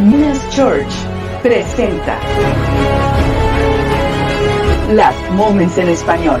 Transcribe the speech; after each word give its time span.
Minas 0.00 0.48
Church 0.48 0.88
presenta 1.42 2.18
Last 4.92 5.30
Moments 5.32 5.76
en 5.76 5.90
Español. 5.90 6.40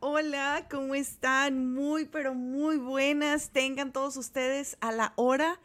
Hola, 0.00 0.66
¿cómo 0.70 0.94
están? 0.94 1.72
Muy, 1.72 2.04
pero 2.04 2.34
muy 2.34 2.76
buenas. 2.76 3.48
Tengan 3.48 3.92
todos 3.92 4.18
ustedes 4.18 4.76
a 4.80 4.92
la 4.92 5.14
hora 5.16 5.58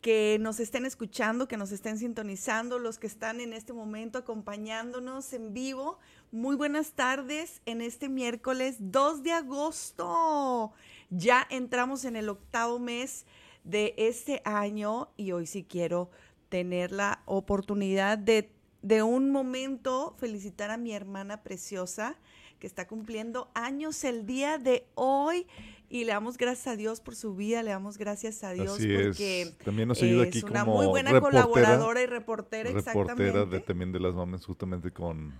que 0.00 0.38
nos 0.40 0.58
estén 0.58 0.86
escuchando, 0.86 1.48
que 1.48 1.58
nos 1.58 1.70
estén 1.70 1.98
sintonizando, 1.98 2.78
los 2.78 2.98
que 2.98 3.06
están 3.06 3.40
en 3.40 3.52
este 3.52 3.74
momento 3.74 4.18
acompañándonos 4.18 5.32
en 5.34 5.52
vivo. 5.52 5.98
Muy 6.30 6.56
buenas 6.56 6.92
tardes 6.92 7.60
en 7.66 7.82
este 7.82 8.08
miércoles 8.08 8.76
2 8.78 9.22
de 9.22 9.32
agosto. 9.32 10.72
Ya 11.10 11.46
entramos 11.50 12.06
en 12.06 12.16
el 12.16 12.30
octavo 12.30 12.78
mes 12.78 13.26
de 13.64 13.94
este 13.98 14.40
año 14.46 15.10
y 15.18 15.32
hoy 15.32 15.46
sí 15.46 15.62
quiero 15.62 16.10
tener 16.48 16.90
la 16.90 17.22
oportunidad 17.26 18.16
de, 18.16 18.50
de 18.80 19.02
un 19.02 19.30
momento 19.30 20.14
felicitar 20.18 20.70
a 20.70 20.78
mi 20.78 20.92
hermana 20.94 21.42
preciosa 21.42 22.16
que 22.62 22.68
está 22.68 22.86
cumpliendo 22.86 23.50
años 23.54 24.04
el 24.04 24.24
día 24.24 24.56
de 24.56 24.86
hoy 24.94 25.48
y 25.88 26.04
le 26.04 26.12
damos 26.12 26.38
gracias 26.38 26.68
a 26.68 26.76
Dios 26.76 27.00
por 27.00 27.16
su 27.16 27.34
vida, 27.34 27.60
le 27.64 27.72
damos 27.72 27.98
gracias 27.98 28.44
a 28.44 28.52
Dios 28.52 28.78
Así 28.78 28.86
porque 28.86 29.42
es. 29.42 29.58
También 29.58 29.88
nos 29.88 30.00
ayuda 30.00 30.22
es 30.22 30.28
aquí 30.28 30.42
una 30.44 30.60
como 30.60 30.76
muy 30.76 30.86
buena 30.86 31.10
reportera, 31.10 31.42
colaboradora 31.42 32.02
y 32.02 32.06
reportera, 32.06 32.70
reportera 32.70 33.08
exactamente. 33.08 33.56
de, 33.56 33.60
también 33.62 33.90
de 33.90 33.98
las 33.98 34.14
mames 34.14 34.46
justamente 34.46 34.92
con 34.92 35.34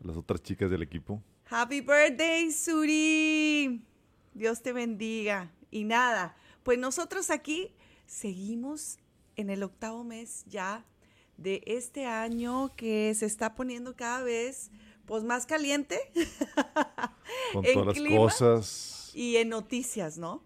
las 0.00 0.16
otras 0.16 0.42
chicas 0.42 0.68
del 0.68 0.82
equipo. 0.82 1.22
Happy 1.48 1.80
birthday, 1.80 2.50
Suri. 2.50 3.80
Dios 4.32 4.60
te 4.60 4.72
bendiga. 4.72 5.52
Y 5.70 5.84
nada, 5.84 6.34
pues 6.64 6.76
nosotros 6.76 7.30
aquí 7.30 7.72
seguimos 8.04 8.98
en 9.36 9.48
el 9.48 9.62
octavo 9.62 10.02
mes 10.02 10.44
ya 10.48 10.84
de 11.36 11.62
este 11.66 12.06
año 12.06 12.74
que 12.74 13.14
se 13.14 13.26
está 13.26 13.54
poniendo 13.54 13.94
cada 13.94 14.24
vez 14.24 14.72
pues 15.06 15.22
más 15.24 15.46
caliente 15.46 15.98
Con 17.52 17.64
En 17.66 17.74
todas 17.74 17.98
las 17.98 18.18
cosas. 18.18 19.10
y 19.14 19.36
en 19.36 19.48
noticias, 19.48 20.18
¿no? 20.18 20.42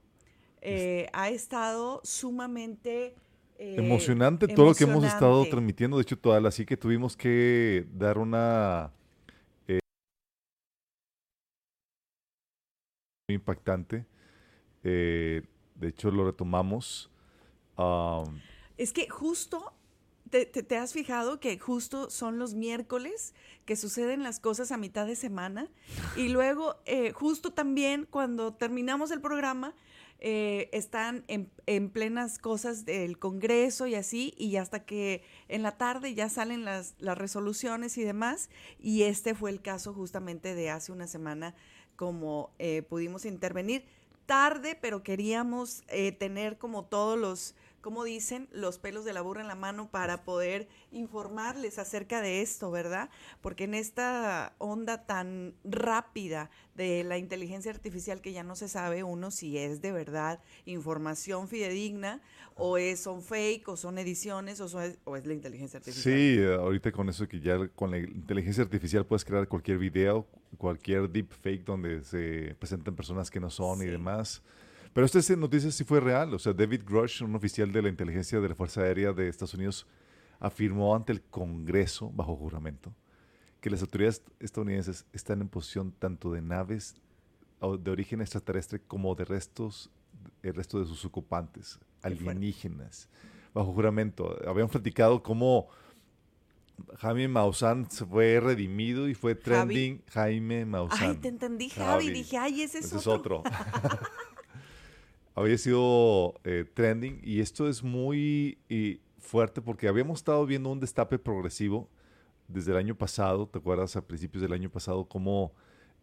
Eh, 0.60 1.08
ha 1.12 1.28
estado 1.30 2.00
sumamente 2.02 3.14
eh, 3.58 3.76
Emocionante 3.78 4.46
todo 4.48 4.66
lo 4.66 4.74
que 4.74 4.84
hemos 4.84 5.04
estado 5.04 5.44
transmitiendo. 5.48 5.96
De 5.96 6.02
hecho, 6.02 6.18
toda, 6.18 6.46
así 6.46 6.64
que 6.64 6.76
tuvimos 6.76 7.16
que 7.16 7.86
dar 7.92 8.18
una 8.18 8.92
eh, 9.66 9.80
muy 13.28 13.34
impactante. 13.34 14.06
De 14.82 15.42
hecho, 15.82 16.10
lo 16.10 16.24
retomamos. 16.24 17.10
Am, 17.76 18.40
Es 18.76 18.92
que 18.92 19.08
justo 19.08 19.72
¿Te, 20.30 20.46
te, 20.46 20.76
has 20.76 20.92
fijado 20.92 21.40
que 21.40 21.58
justo 21.58 22.10
son 22.10 22.38
los 22.38 22.54
miércoles 22.54 23.34
que 23.64 23.76
suceden 23.76 24.22
las 24.22 24.40
cosas 24.40 24.72
a 24.72 24.76
mitad 24.76 25.06
de 25.06 25.16
semana? 25.16 25.68
Y 26.16 26.28
luego, 26.28 26.76
eh, 26.86 27.12
justo 27.12 27.52
también 27.52 28.06
cuando 28.08 28.52
terminamos 28.52 29.10
el 29.10 29.20
programa, 29.20 29.74
eh, 30.20 30.68
están 30.72 31.24
en, 31.28 31.50
en 31.66 31.90
plenas 31.90 32.38
cosas 32.38 32.84
del 32.84 33.18
Congreso 33.18 33.86
y 33.86 33.94
así, 33.94 34.34
y 34.36 34.56
hasta 34.56 34.84
que 34.84 35.22
en 35.48 35.62
la 35.62 35.78
tarde 35.78 36.14
ya 36.14 36.28
salen 36.28 36.64
las, 36.64 36.94
las 36.98 37.16
resoluciones 37.16 37.96
y 37.96 38.02
demás. 38.02 38.50
Y 38.80 39.02
este 39.02 39.34
fue 39.34 39.50
el 39.50 39.62
caso 39.62 39.94
justamente 39.94 40.54
de 40.54 40.70
hace 40.70 40.92
una 40.92 41.06
semana, 41.06 41.54
como 41.96 42.50
eh, 42.58 42.82
pudimos 42.82 43.24
intervenir 43.24 43.84
tarde, 44.26 44.76
pero 44.78 45.02
queríamos 45.02 45.84
tener 46.18 46.58
como 46.58 46.84
todos 46.84 47.18
los, 47.18 47.54
como 47.80 48.04
dicen, 48.04 48.48
los 48.52 48.78
pelos 48.78 49.04
de 49.04 49.12
la 49.12 49.20
burra 49.22 49.40
en 49.40 49.48
la 49.48 49.54
mano 49.54 49.88
para 49.90 50.24
poder 50.24 50.68
informarles 50.90 51.78
acerca 51.78 52.20
de 52.20 52.42
esto, 52.42 52.70
¿verdad? 52.70 53.08
Porque 53.40 53.64
en 53.64 53.74
esta 53.74 54.54
onda 54.58 55.06
tan 55.06 55.54
rápida 55.64 56.50
de 56.74 57.04
la 57.04 57.18
inteligencia 57.18 57.70
artificial 57.70 58.20
que 58.20 58.32
ya 58.32 58.42
no 58.42 58.56
se 58.56 58.68
sabe 58.68 59.02
uno 59.04 59.30
si 59.30 59.58
es 59.58 59.80
de 59.80 59.92
verdad 59.92 60.40
información 60.64 61.48
fidedigna 61.48 62.20
o 62.54 62.78
es, 62.78 63.00
son 63.00 63.22
fake 63.22 63.68
o 63.68 63.76
son 63.76 63.98
ediciones 63.98 64.60
o, 64.60 64.68
son- 64.68 64.96
o 65.04 65.16
es 65.16 65.26
la 65.26 65.34
inteligencia 65.34 65.78
artificial. 65.78 66.14
Sí, 66.16 66.38
ahorita 66.44 66.90
con 66.92 67.08
eso 67.08 67.28
que 67.28 67.40
ya 67.40 67.68
con 67.68 67.90
la 67.90 67.98
inteligencia 67.98 68.62
artificial 68.64 69.06
puedes 69.06 69.24
crear 69.24 69.46
cualquier 69.48 69.78
video, 69.78 70.26
cualquier 70.56 71.08
deepfake 71.08 71.64
donde 71.64 72.02
se 72.04 72.56
presentan 72.58 72.96
personas 72.96 73.30
que 73.30 73.38
no 73.40 73.50
son 73.50 73.82
y 73.82 73.86
demás. 73.86 74.42
Pero 74.92 75.06
esta 75.06 75.36
noticia 75.36 75.70
sí 75.70 75.84
fue 75.84 76.00
real. 76.00 76.34
O 76.34 76.38
sea, 76.38 76.52
David 76.52 76.82
Grush, 76.84 77.22
un 77.22 77.34
oficial 77.34 77.70
de 77.72 77.82
la 77.82 77.88
inteligencia 77.88 78.40
de 78.40 78.48
la 78.48 78.54
Fuerza 78.54 78.82
Aérea 78.82 79.12
de 79.12 79.28
Estados 79.28 79.54
Unidos, 79.54 79.86
afirmó 80.40 80.94
ante 80.94 81.12
el 81.12 81.22
Congreso, 81.22 82.10
bajo 82.10 82.36
juramento, 82.36 82.94
que 83.60 83.70
las 83.70 83.80
autoridades 83.82 84.22
estadounidenses 84.40 85.04
están 85.12 85.40
en 85.40 85.48
posición 85.48 85.92
tanto 85.92 86.32
de 86.32 86.42
naves 86.42 86.94
de 87.60 87.90
origen 87.90 88.20
extraterrestre 88.20 88.80
como 88.80 89.14
de 89.14 89.24
restos, 89.24 89.90
el 90.42 90.54
resto 90.54 90.78
de 90.78 90.86
sus 90.86 91.04
ocupantes, 91.04 91.78
alienígenas, 92.02 93.08
bajo 93.52 93.72
juramento. 93.72 94.38
Habían 94.46 94.68
platicado 94.68 95.22
cómo 95.22 95.68
Jaime 96.98 97.26
Maussan 97.26 97.90
fue 97.90 98.38
redimido 98.38 99.08
y 99.08 99.14
fue 99.14 99.34
Javi. 99.34 99.42
trending 99.42 100.02
Jaime 100.12 100.64
Maussan. 100.64 101.10
Ay, 101.10 101.16
te 101.16 101.28
entendí, 101.28 101.68
Javi. 101.68 102.06
Javi. 102.06 102.10
Dije, 102.10 102.38
ay, 102.38 102.62
ese 102.62 102.78
es 102.78 102.86
Ese 102.86 102.98
es 102.98 103.06
otro. 103.06 103.42
Había 105.38 105.56
sido 105.56 106.34
eh, 106.42 106.64
trending 106.74 107.20
y 107.22 107.38
esto 107.38 107.68
es 107.68 107.84
muy 107.84 108.58
y 108.68 109.00
fuerte 109.20 109.62
porque 109.62 109.86
habíamos 109.86 110.18
estado 110.18 110.44
viendo 110.44 110.68
un 110.68 110.80
destape 110.80 111.16
progresivo 111.20 111.88
desde 112.48 112.72
el 112.72 112.78
año 112.78 112.96
pasado. 112.96 113.46
¿Te 113.46 113.58
acuerdas 113.58 113.94
a 113.94 114.04
principios 114.04 114.42
del 114.42 114.52
año 114.52 114.68
pasado 114.68 115.04
cómo 115.04 115.52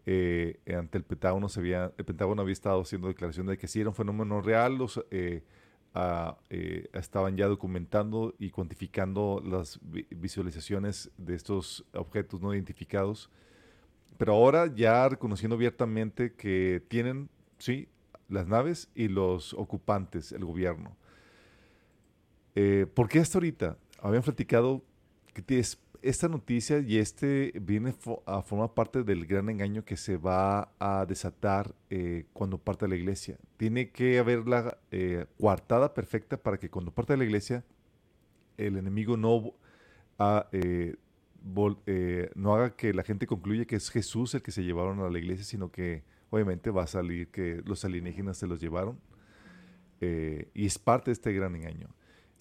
eh, 0.05 0.61
ante 0.73 0.97
el 0.97 1.03
Pentágono 1.03 1.49
se 1.49 1.59
había, 1.59 1.91
el 1.97 2.05
Pentágono 2.05 2.43
había 2.43 2.53
estado 2.53 2.79
haciendo 2.79 3.09
declaración 3.09 3.47
de 3.47 3.57
que 3.57 3.67
sí 3.67 3.81
era 3.81 3.89
un 3.89 3.95
fenómeno 3.95 4.39
real, 4.39 4.77
los 4.77 5.03
eh, 5.11 5.43
ah, 5.93 6.37
eh, 6.49 6.87
estaban 6.93 7.35
ya 7.35 7.47
documentando 7.47 8.35
y 8.39 8.51
cuantificando 8.51 9.43
las 9.45 9.81
vi- 9.81 10.07
visualizaciones 10.11 11.11
de 11.17 11.35
estos 11.35 11.83
objetos 11.93 12.39
no 12.39 12.53
identificados. 12.53 13.29
Pero 14.17 14.31
ahora 14.31 14.73
ya 14.73 15.09
reconociendo 15.09 15.55
abiertamente 15.57 16.31
que 16.35 16.81
tienen, 16.87 17.29
sí, 17.57 17.89
las 18.29 18.47
naves 18.47 18.89
y 18.95 19.07
los 19.07 19.53
ocupantes, 19.53 20.31
el 20.31 20.45
gobierno. 20.45 20.95
Eh, 22.55 22.87
¿Por 22.93 23.09
qué 23.09 23.19
hasta 23.19 23.37
ahorita? 23.37 23.77
Habían 23.99 24.23
platicado 24.23 24.83
que 25.33 25.63
esta 26.01 26.29
noticia 26.29 26.79
y 26.79 26.97
este 26.97 27.53
viene 27.61 27.93
a 28.25 28.41
formar 28.41 28.73
parte 28.73 29.03
del 29.03 29.25
gran 29.25 29.49
engaño 29.49 29.83
que 29.83 29.97
se 29.97 30.17
va 30.17 30.71
a 30.79 31.05
desatar 31.05 31.73
eh, 31.89 32.25
cuando 32.33 32.57
parte 32.57 32.85
de 32.85 32.89
la 32.89 32.95
iglesia. 32.95 33.37
Tiene 33.57 33.89
que 33.89 34.19
haber 34.19 34.47
la 34.47 34.77
eh, 34.91 35.25
coartada 35.39 35.93
perfecta 35.93 36.37
para 36.37 36.57
que 36.57 36.69
cuando 36.69 36.91
parte 36.91 37.13
de 37.13 37.17
la 37.17 37.25
iglesia 37.25 37.63
el 38.57 38.77
enemigo 38.77 39.17
no 39.17 39.53
ah, 40.19 40.47
eh, 40.51 40.95
eh, 41.85 42.31
no 42.35 42.55
haga 42.55 42.75
que 42.75 42.93
la 42.93 43.03
gente 43.03 43.27
concluya 43.27 43.65
que 43.65 43.75
es 43.75 43.89
Jesús 43.89 44.33
el 44.33 44.41
que 44.41 44.51
se 44.51 44.63
llevaron 44.63 44.99
a 44.99 45.09
la 45.09 45.19
iglesia, 45.19 45.45
sino 45.45 45.71
que 45.71 46.03
obviamente 46.35 46.69
va 46.69 46.83
a 46.83 46.87
salir 46.87 47.29
que 47.29 47.61
los 47.65 47.85
alienígenas 47.85 48.37
se 48.37 48.47
los 48.47 48.59
llevaron. 48.59 48.99
Eh, 50.01 50.49
y 50.53 50.65
es 50.65 50.77
parte 50.77 51.05
de 51.05 51.13
este 51.13 51.31
gran 51.31 51.55
engaño. 51.55 51.87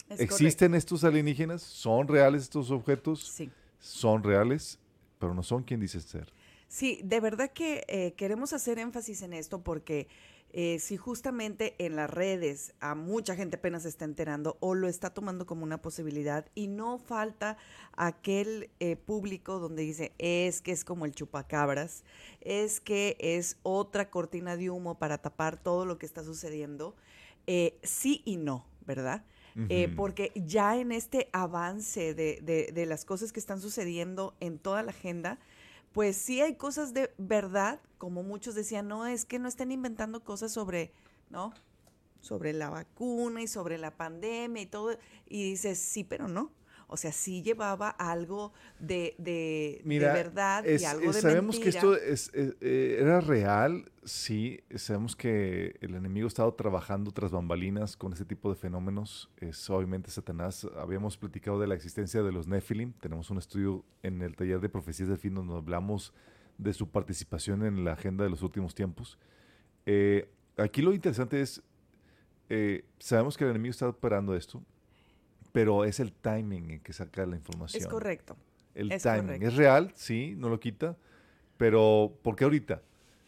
Es 0.09 0.19
¿Existen 0.19 0.75
estos 0.75 1.03
alienígenas? 1.03 1.61
¿Son 1.61 2.07
reales 2.07 2.43
estos 2.43 2.69
objetos? 2.71 3.25
Sí. 3.27 3.49
Son 3.79 4.21
reales, 4.21 4.77
pero 5.17 5.33
no 5.33 5.41
son 5.41 5.63
quien 5.63 5.79
dicen 5.79 6.01
ser. 6.01 6.31
Sí, 6.67 6.99
de 7.03 7.19
verdad 7.21 7.51
que 7.53 7.85
eh, 7.87 8.13
queremos 8.17 8.51
hacer 8.51 8.79
énfasis 8.79 9.21
en 9.21 9.33
esto 9.33 9.61
porque 9.61 10.07
eh, 10.53 10.79
si 10.79 10.95
justamente 10.95 11.75
en 11.79 11.95
las 11.97 12.09
redes 12.09 12.73
a 12.79 12.95
mucha 12.95 13.35
gente 13.35 13.57
apenas 13.57 13.83
se 13.83 13.89
está 13.89 14.05
enterando 14.05 14.57
o 14.61 14.73
lo 14.73 14.87
está 14.87 15.09
tomando 15.13 15.45
como 15.45 15.63
una 15.63 15.81
posibilidad 15.81 16.45
y 16.55 16.67
no 16.67 16.97
falta 16.97 17.57
aquel 17.93 18.69
eh, 18.79 18.95
público 18.95 19.59
donde 19.59 19.83
dice 19.83 20.13
es 20.17 20.61
que 20.61 20.71
es 20.71 20.85
como 20.85 21.05
el 21.05 21.13
chupacabras, 21.13 22.03
es 22.41 22.79
que 22.79 23.17
es 23.19 23.57
otra 23.63 24.09
cortina 24.09 24.55
de 24.55 24.69
humo 24.69 24.97
para 24.97 25.17
tapar 25.17 25.57
todo 25.61 25.85
lo 25.85 25.97
que 25.97 26.05
está 26.05 26.23
sucediendo, 26.23 26.95
eh, 27.47 27.77
sí 27.83 28.21
y 28.25 28.37
no, 28.37 28.65
¿verdad? 28.85 29.23
Eh, 29.69 29.87
porque 29.95 30.33
ya 30.35 30.77
en 30.77 30.91
este 30.91 31.29
avance 31.31 32.13
de, 32.13 32.41
de- 32.41 32.71
de 32.73 32.85
las 32.85 33.05
cosas 33.05 33.31
que 33.31 33.39
están 33.39 33.61
sucediendo 33.61 34.35
en 34.41 34.59
toda 34.59 34.83
la 34.83 34.91
agenda, 34.91 35.39
pues 35.95 36.17
sí 36.17 36.41
hay 36.41 36.55
cosas 36.55 36.93
de 36.93 37.13
verdad, 37.17 37.79
como 37.97 38.21
muchos 38.21 38.53
decían, 38.53 38.89
no, 38.89 39.05
es 39.05 39.23
que 39.23 39.39
no 39.39 39.47
están 39.47 39.71
inventando 39.71 40.25
cosas 40.25 40.51
sobre, 40.51 40.91
¿no? 41.29 41.53
Sobre 42.19 42.51
la 42.51 42.69
vacuna 42.69 43.41
y 43.41 43.47
sobre 43.47 43.77
la 43.77 43.95
pandemia 43.95 44.61
y 44.61 44.65
todo. 44.65 44.97
Y 45.25 45.51
dices, 45.51 45.79
sí, 45.79 46.03
pero 46.03 46.27
no. 46.27 46.51
O 46.87 46.97
sea, 46.97 47.11
sí 47.11 47.41
llevaba 47.41 47.89
algo 47.89 48.53
de, 48.79 49.15
de, 49.17 49.81
de 49.83 49.99
verdad 49.99 50.65
es- 50.65 50.81
y 50.81 50.85
algo 50.85 51.09
es- 51.09 51.15
de 51.15 51.21
sabemos 51.21 51.55
mentira. 51.59 51.71
que 51.71 51.77
esto 51.77 51.95
es, 51.97 52.31
eh, 52.33 52.97
era 53.01 53.21
real, 53.21 53.91
sí. 54.03 54.61
Sabemos 54.75 55.15
que 55.15 55.75
el 55.81 55.95
enemigo 55.95 56.25
ha 56.25 56.29
estado 56.29 56.53
trabajando 56.53 57.11
tras 57.11 57.31
bambalinas 57.31 57.97
con 57.97 58.13
ese 58.13 58.25
tipo 58.25 58.49
de 58.49 58.55
fenómenos. 58.55 59.31
Es 59.37 59.69
obviamente 59.69 60.11
Satanás. 60.11 60.67
Habíamos 60.77 61.17
platicado 61.17 61.59
de 61.59 61.67
la 61.67 61.75
existencia 61.75 62.21
de 62.21 62.31
los 62.31 62.47
Nephilim. 62.47 62.93
Tenemos 62.93 63.29
un 63.31 63.37
estudio 63.39 63.83
en 64.03 64.21
el 64.21 64.35
taller 64.35 64.59
de 64.59 64.69
profecías 64.69 65.09
del 65.09 65.17
fin 65.17 65.33
donde 65.33 65.55
hablamos 65.55 66.13
de 66.57 66.71
su 66.73 66.87
participación 66.89 67.65
en 67.65 67.83
la 67.83 67.93
agenda 67.93 68.23
de 68.23 68.29
los 68.29 68.41
últimos 68.43 68.75
tiempos. 68.75 69.17
Eh, 69.85 70.29
aquí 70.57 70.81
lo 70.81 70.93
interesante 70.93 71.41
es, 71.41 71.61
eh, 72.49 72.85
sabemos 72.99 73.37
que 73.37 73.43
el 73.43 73.49
enemigo 73.49 73.71
está 73.71 73.89
operando 73.89 74.35
esto, 74.35 74.63
pero 75.55 75.85
es 75.85 75.99
el 75.99 76.11
timing 76.11 76.69
en 76.71 76.79
que 76.81 76.93
saca 76.93 77.25
la 77.25 77.35
información. 77.35 77.81
Es 77.81 77.87
correcto. 77.87 78.35
El 78.75 78.91
Es 78.91 79.01
timing. 79.03 79.21
correcto. 79.25 79.47
Es 79.47 79.55
real, 79.55 79.91
sí, 79.95 80.35
no 80.37 80.49
lo 80.49 80.59
quita. 80.59 80.95
Pero, 81.57 82.13
¿por 82.21 82.35
qué 82.35 82.43
ahorita? 82.43 82.81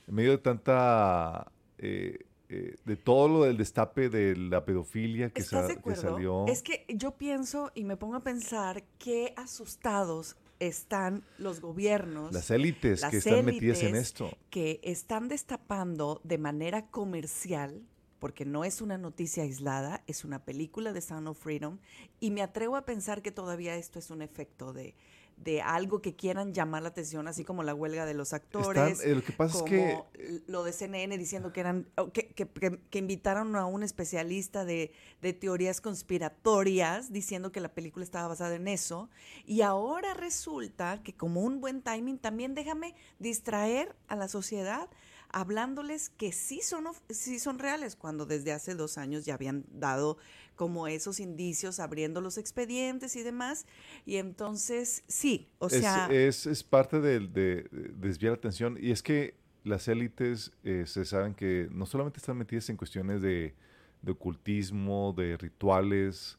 En 0.08 0.13
medio 0.16 0.32
de 0.32 0.38
tanta. 0.38 1.52
eh, 1.80 2.20
eh, 2.50 2.76
de 2.86 2.96
todo 2.96 3.28
lo 3.28 3.44
del 3.44 3.58
destape 3.58 4.08
de 4.10 4.36
la 4.38 4.63
pedofilia 4.63 5.30
que, 5.32 5.42
¿Estás 5.42 5.68
sa- 5.74 5.82
que 5.82 5.96
salió. 5.96 6.46
Es 6.48 6.62
que 6.63 6.86
yo 6.88 7.12
pienso 7.12 7.72
y 7.76 7.84
me 7.84 7.98
pongo 7.98 8.16
a 8.16 8.22
pensar 8.22 8.84
qué 9.00 9.34
asustados 9.36 10.38
están 10.60 11.24
los 11.40 11.60
gobiernos. 11.60 12.32
las 12.34 12.50
élites 12.50 13.02
las 13.02 13.12
que 13.12 13.18
están 13.18 13.44
metidas 13.46 13.84
en 13.84 13.96
esto. 13.98 14.32
que 14.50 14.80
están 14.84 15.28
destapando 15.28 16.22
de 16.24 16.38
manera 16.38 16.88
comercial, 16.88 17.82
porque 18.19 18.45
no 18.45 18.63
es 18.63 18.82
una 18.82 18.97
noticia 18.97 19.43
aislada, 19.43 20.03
es 20.08 20.23
una 20.25 20.43
película 20.43 20.93
de 20.93 21.01
Sound 21.01 21.27
of 21.27 21.38
Freedom, 21.39 21.77
y 22.19 22.32
me 22.32 22.41
atrevo 22.41 22.75
a 22.75 22.86
pensar 22.86 23.21
que 23.21 23.32
todavía 23.32 23.75
esto 23.75 23.99
es 23.99 24.10
un 24.10 24.21
efecto 24.21 24.73
de, 24.73 24.95
de 25.38 25.62
algo 25.62 26.01
que 26.01 26.15
quieran 26.15 26.51
llamar 26.51 26.82
la 26.82 26.89
atención, 26.89 27.27
así 27.27 27.43
como 27.43 27.62
la 27.62 27.75
huelga 27.75 28.08
de 28.08 28.15
los 28.15 28.34
actores. 28.34 28.93
Están- 28.93 29.12
eh, 29.12 29.15
lo 29.15 29.23
que 29.23 29.34
pasa 29.34 29.58
es 29.58 29.62
como 29.62 30.10
que 30.12 30.41
lo 30.47 30.63
de 30.63 30.73
CNN 30.73 31.15
diciendo 31.15 31.53
que 31.53 31.60
eran 31.60 31.88
que- 32.12 32.30
que- 32.30 32.80
que 32.89 32.97
invitaron 32.97 33.56
a 33.56 33.67
un 33.67 33.84
especialista 33.84 34.65
de, 34.65 34.91
de 35.21 35.34
teorías 35.34 35.80
conspiratorias 35.80 37.12
diciendo 37.13 37.51
que 37.51 37.60
la 37.60 37.69
película 37.69 38.03
estaba 38.03 38.27
basada 38.27 38.56
en 38.56 38.67
eso 38.67 39.10
y 39.45 39.62
ahora 39.62 40.13
resulta 40.15 41.01
que 41.03 41.13
como 41.13 41.41
un 41.41 41.62
buen 41.62 41.82
timing 41.84 42.17
también 42.17 42.56
déjame 42.56 42.95
distraer 43.19 43.95
a 44.08 44.15
la 44.15 44.27
sociedad 44.27 44.89
hablándoles 45.30 46.10
que 46.10 46.32
sí 46.32 46.62
son 46.62 46.86
sí 47.10 47.40
son 47.40 47.60
reales 47.60 47.96
cuando 47.96 48.26
desde 48.26 48.52
hace 48.52 48.76
dos 48.76 48.98
años 48.98 49.26
ya 49.26 49.34
habían 49.34 49.66
dado 49.72 50.18
como 50.56 50.88
esos 50.88 51.20
indicios 51.20 51.80
abriendo 51.80 52.20
los 52.22 52.38
expedientes 52.38 53.16
y 53.16 53.24
demás 53.24 53.66
y 54.06 54.18
entonces 54.18 55.04
sí 55.08 55.50
o 55.60 55.68
es, 55.68 55.74
sea 55.74 56.08
es, 56.12 56.46
es 56.46 56.63
parte 56.63 57.00
de, 57.00 57.20
de 57.20 57.68
desviar 57.96 58.32
la 58.34 58.38
atención. 58.38 58.78
Y 58.80 58.92
es 58.92 59.04
que 59.04 59.36
las 59.63 59.88
élites 59.88 60.52
eh, 60.63 60.84
se 60.88 61.06
saben 61.06 61.34
que 61.36 61.68
no 61.72 61.86
solamente 61.86 62.20
están 62.20 62.38
metidas 62.38 62.70
en 62.70 62.78
cuestiones 62.78 63.22
de, 63.22 63.54
de 64.02 64.12
ocultismo, 64.12 65.13
de 65.16 65.38
rituales, 65.38 66.38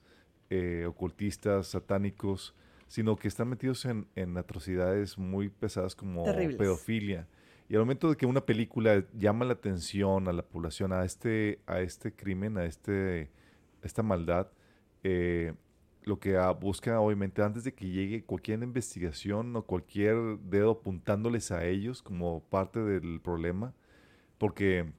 eh, 0.51 0.87
ocultistas, 0.89 1.69
satánicos, 1.69 2.55
sino 2.89 3.17
que 3.17 3.29
están 3.29 3.49
metidos 3.49 3.85
en, 3.85 4.07
en 4.17 4.37
atrocidades 4.39 5.19
muy 5.19 5.51
pesadas 5.51 5.95
como 5.95 6.25
Terribles. 6.25 6.57
pedofilia. 6.57 7.29
Y 7.69 7.75
al 7.75 7.81
momento 7.81 8.09
de 8.09 8.17
que 8.17 8.27
una 8.27 8.41
película 8.47 9.05
llama 9.13 9.45
la 9.45 9.53
atención 9.53 10.27
a 10.29 10.33
la 10.33 10.43
población 10.43 10.93
a 10.93 11.05
este, 11.05 11.61
a 11.67 11.81
este 11.81 12.15
crimen, 12.15 12.57
a 12.57 12.65
este, 12.65 13.31
esta 13.83 14.03
maldad, 14.03 14.49
eh, 15.05 15.53
lo 16.03 16.19
que 16.19 16.39
ah, 16.39 16.51
busca 16.53 16.99
obviamente 17.01 17.43
antes 17.43 17.65
de 17.65 17.75
que 17.75 17.87
llegue 17.87 18.25
cualquier 18.25 18.63
investigación 18.63 19.55
o 19.55 19.63
cualquier 19.63 20.39
dedo 20.39 20.71
apuntándoles 20.73 21.51
a 21.53 21.67
ellos 21.67 22.03
como 22.03 22.41
parte 22.45 22.81
del 22.81 23.21
problema, 23.21 23.75
porque 24.39 24.91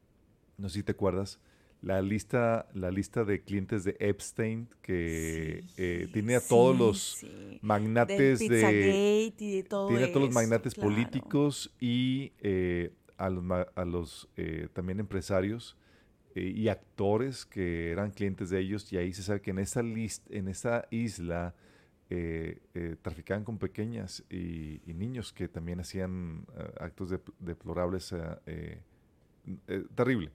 no 0.58 0.70
sé 0.70 0.76
si 0.76 0.84
te 0.84 0.92
acuerdas, 0.92 1.40
la 1.82 2.02
lista, 2.02 2.68
la 2.74 2.92
lista 2.92 3.24
de 3.24 3.42
clientes 3.44 3.84
de 3.84 3.96
Epstein 4.00 4.68
que 4.82 5.64
eh, 5.78 6.08
tiene 6.12 6.36
a 6.36 6.42
todos 6.42 6.76
Sí, 6.76 6.78
los 6.78 7.20
sí. 7.20 7.62
magnates 7.62 8.40
Del 8.40 8.52
de 8.52 9.34
y 9.38 9.56
de 9.56 9.64
todo 9.64 9.88
tiene 9.88 10.04
a 10.04 10.12
todos 10.12 10.28
los 10.28 10.34
magnates 10.34 10.76
claro. 10.76 10.82
políticos 10.82 11.74
y 11.80 12.34
eh, 12.40 12.92
a 13.18 13.30
los, 13.30 13.44
a 13.76 13.86
los 13.86 14.30
eh, 14.38 14.68
también 14.74 15.00
empresarios 15.00 15.78
eh, 16.36 16.44
y 16.56 16.68
actores 16.70 17.46
que 17.46 17.92
eran 17.92 18.12
clientes 18.12 18.50
de 18.50 18.60
ellos 18.60 18.92
y 18.94 18.98
ahí 18.98 19.14
se 19.14 19.24
sabe 19.24 19.42
que 19.42 19.52
en 19.52 19.60
esa 19.60 19.82
list, 19.84 20.30
en 20.32 20.48
esa 20.48 20.88
isla 20.92 21.56
eh, 22.10 22.62
eh, 22.74 22.96
traficaban 23.02 23.44
con 23.44 23.58
pequeñas 23.60 24.24
y, 24.30 24.82
y 24.90 24.94
niños 24.94 25.34
que 25.34 25.48
también 25.48 25.80
hacían 25.80 26.46
actos 26.80 27.12
dep- 27.12 27.34
deplorables 27.40 28.14
terrible 29.96 30.32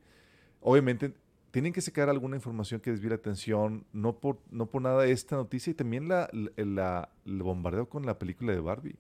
obviamente 0.61 1.15
tienen 1.55 1.73
que 1.73 1.81
sacar 1.81 2.09
alguna 2.09 2.35
información 2.35 2.81
que 2.81 2.91
desvíe 2.91 3.11
la 3.11 3.15
atención 3.15 3.85
no 3.93 4.17
por 4.19 4.39
no 4.51 4.67
por 4.67 4.83
nada 4.83 5.07
esta 5.07 5.37
noticia 5.37 5.71
y 5.71 5.75
también 5.75 6.09
la, 6.09 6.29
la- 6.33 6.51
la- 6.65 7.09
el 7.25 7.43
bombardeo 7.43 7.89
con 7.89 8.05
la 8.05 8.19
película 8.19 8.53
de 8.53 8.59
Barbie 8.61 8.97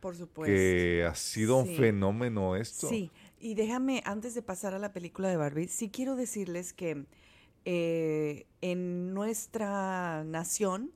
Por 0.00 0.16
supuesto. 0.16 0.50
que 0.52 1.04
ha 1.06 1.14
sido 1.14 1.58
un 1.58 1.68
fenómeno 1.76 2.56
esto. 2.56 2.88
Sí, 2.88 3.10
y 3.38 3.54
déjame, 3.54 4.02
antes 4.06 4.34
de 4.34 4.40
pasar 4.40 4.72
a 4.72 4.78
la 4.78 4.92
película 4.94 5.28
de 5.28 5.36
Barbie, 5.36 5.68
sí 5.68 5.90
quiero 5.90 6.16
decirles 6.16 6.72
que 6.72 7.04
eh, 7.66 8.46
en 8.62 9.12
nuestra 9.14 10.24
nación 10.24 10.90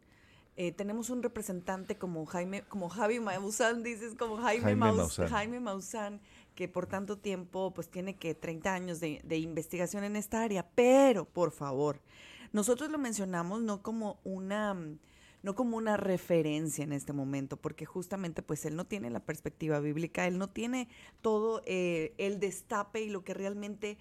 eh, 0.56 0.72
tenemos 0.72 1.08
un 1.10 1.22
representante 1.22 1.96
como 1.96 2.26
Jaime, 2.26 2.62
como 2.62 2.88
Javi 2.88 3.20
Maussan, 3.20 3.82
dices, 3.82 4.14
como 4.14 4.38
Jaime, 4.38 4.62
Jaime 4.64 4.80
Maus- 4.80 4.96
Maussan. 4.96 5.28
Jaime 5.28 5.60
Maussan, 5.60 6.20
que 6.58 6.66
por 6.66 6.88
tanto 6.88 7.18
tiempo, 7.18 7.72
pues 7.72 7.88
tiene 7.88 8.16
que 8.16 8.34
30 8.34 8.74
años 8.74 8.98
de, 8.98 9.22
investigación 9.36 10.02
en 10.02 10.16
esta 10.16 10.42
área, 10.42 10.68
pero 10.74 11.24
por 11.24 11.52
favor, 11.52 12.02
nosotros 12.52 12.90
lo 12.90 12.98
mencionamos 12.98 13.62
no 13.62 13.80
como 13.80 14.18
una 14.24 14.76
no 15.44 15.54
como 15.54 15.76
una 15.76 15.96
referencia 15.96 16.82
en 16.82 16.92
este 16.92 17.12
momento, 17.12 17.58
porque 17.58 17.86
justamente 17.86 18.42
pues 18.42 18.64
él 18.64 18.74
no 18.74 18.86
tiene 18.86 19.08
la 19.08 19.20
perspectiva 19.20 19.78
bíblica, 19.78 20.26
él 20.26 20.36
no 20.36 20.48
tiene 20.50 20.88
todo 21.20 21.62
eh, 21.64 22.12
el 22.18 22.40
destape 22.40 23.02
y 23.02 23.08
lo 23.08 23.22
que 23.22 23.34
realmente 23.34 23.96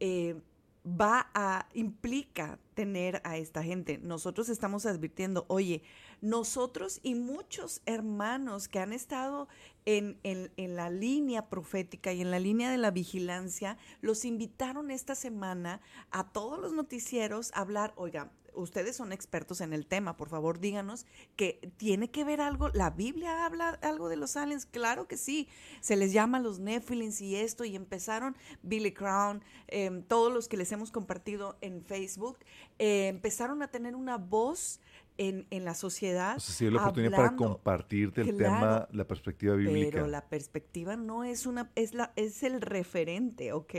eh, 0.00 0.40
va 0.82 1.30
a, 1.34 1.68
implica 1.74 2.58
tener 2.72 3.20
a 3.22 3.36
esta 3.36 3.62
gente. 3.62 3.98
Nosotros 3.98 4.48
estamos 4.48 4.86
advirtiendo, 4.86 5.44
oye, 5.48 5.82
nosotros 6.20 7.00
y 7.02 7.14
muchos 7.14 7.80
hermanos 7.86 8.68
que 8.68 8.80
han 8.80 8.92
estado 8.92 9.48
en, 9.84 10.18
en- 10.22 10.76
la 10.76 10.90
línea 10.90 11.48
profética 11.48 12.12
y 12.12 12.20
en 12.20 12.30
la 12.30 12.38
línea 12.38 12.70
de 12.70 12.78
la 12.78 12.90
vigilancia, 12.90 13.78
los 14.00 14.24
invitaron 14.24 14.90
esta 14.90 15.14
semana 15.14 15.80
a 16.10 16.30
todos 16.30 16.58
los 16.58 16.72
noticieros 16.72 17.50
a 17.54 17.60
hablar, 17.60 17.92
oiga, 17.96 18.30
ustedes 18.54 18.96
son 18.96 19.12
expertos 19.12 19.60
en 19.60 19.72
el 19.72 19.86
tema, 19.86 20.16
por 20.16 20.28
favor 20.28 20.58
díganos 20.58 21.06
que 21.36 21.72
tiene 21.76 22.10
que 22.10 22.24
ver 22.24 22.40
algo, 22.40 22.70
la 22.70 22.90
Biblia 22.90 23.46
habla 23.46 23.70
algo 23.82 24.08
de 24.08 24.16
los 24.16 24.36
aliens, 24.36 24.66
claro 24.66 25.06
que 25.06 25.16
sí, 25.16 25.48
se 25.80 25.94
les 25.96 26.12
llama 26.12 26.40
los 26.40 26.58
Nephilims 26.58 27.20
y 27.20 27.36
esto, 27.36 27.64
y 27.64 27.76
empezaron 27.76 28.36
Billy 28.62 28.92
Crown, 28.92 29.42
em, 29.68 30.02
todos 30.02 30.32
los 30.32 30.48
que 30.48 30.56
les 30.56 30.72
hemos 30.72 30.90
compartido 30.90 31.56
en 31.60 31.84
Facebook, 31.84 32.38
eh, 32.78 33.06
empezaron 33.08 33.62
a 33.62 33.68
tener 33.68 33.94
una 33.94 34.18
voz 34.18 34.80
en, 35.18 35.46
en 35.50 35.64
la 35.64 35.74
sociedad. 35.74 36.36
O 36.36 36.40
sea, 36.40 36.54
sí, 36.54 36.70
la 36.70 36.80
oportunidad 36.80 37.10
para 37.10 37.28
hablando. 37.28 37.54
compartirte 37.54 38.22
el 38.22 38.34
Claro, 38.36 38.54
tema, 38.54 38.88
la 38.92 39.06
perspectiva 39.06 39.54
bíblica. 39.56 39.90
Pero 39.92 40.06
la 40.06 40.28
perspectiva 40.28 40.96
no 40.96 41.24
es 41.24 41.44
una, 41.46 41.70
es 41.74 41.92
la, 41.92 42.12
es 42.16 42.42
el 42.42 42.60
referente, 42.60 43.52
¿ok? 43.52 43.74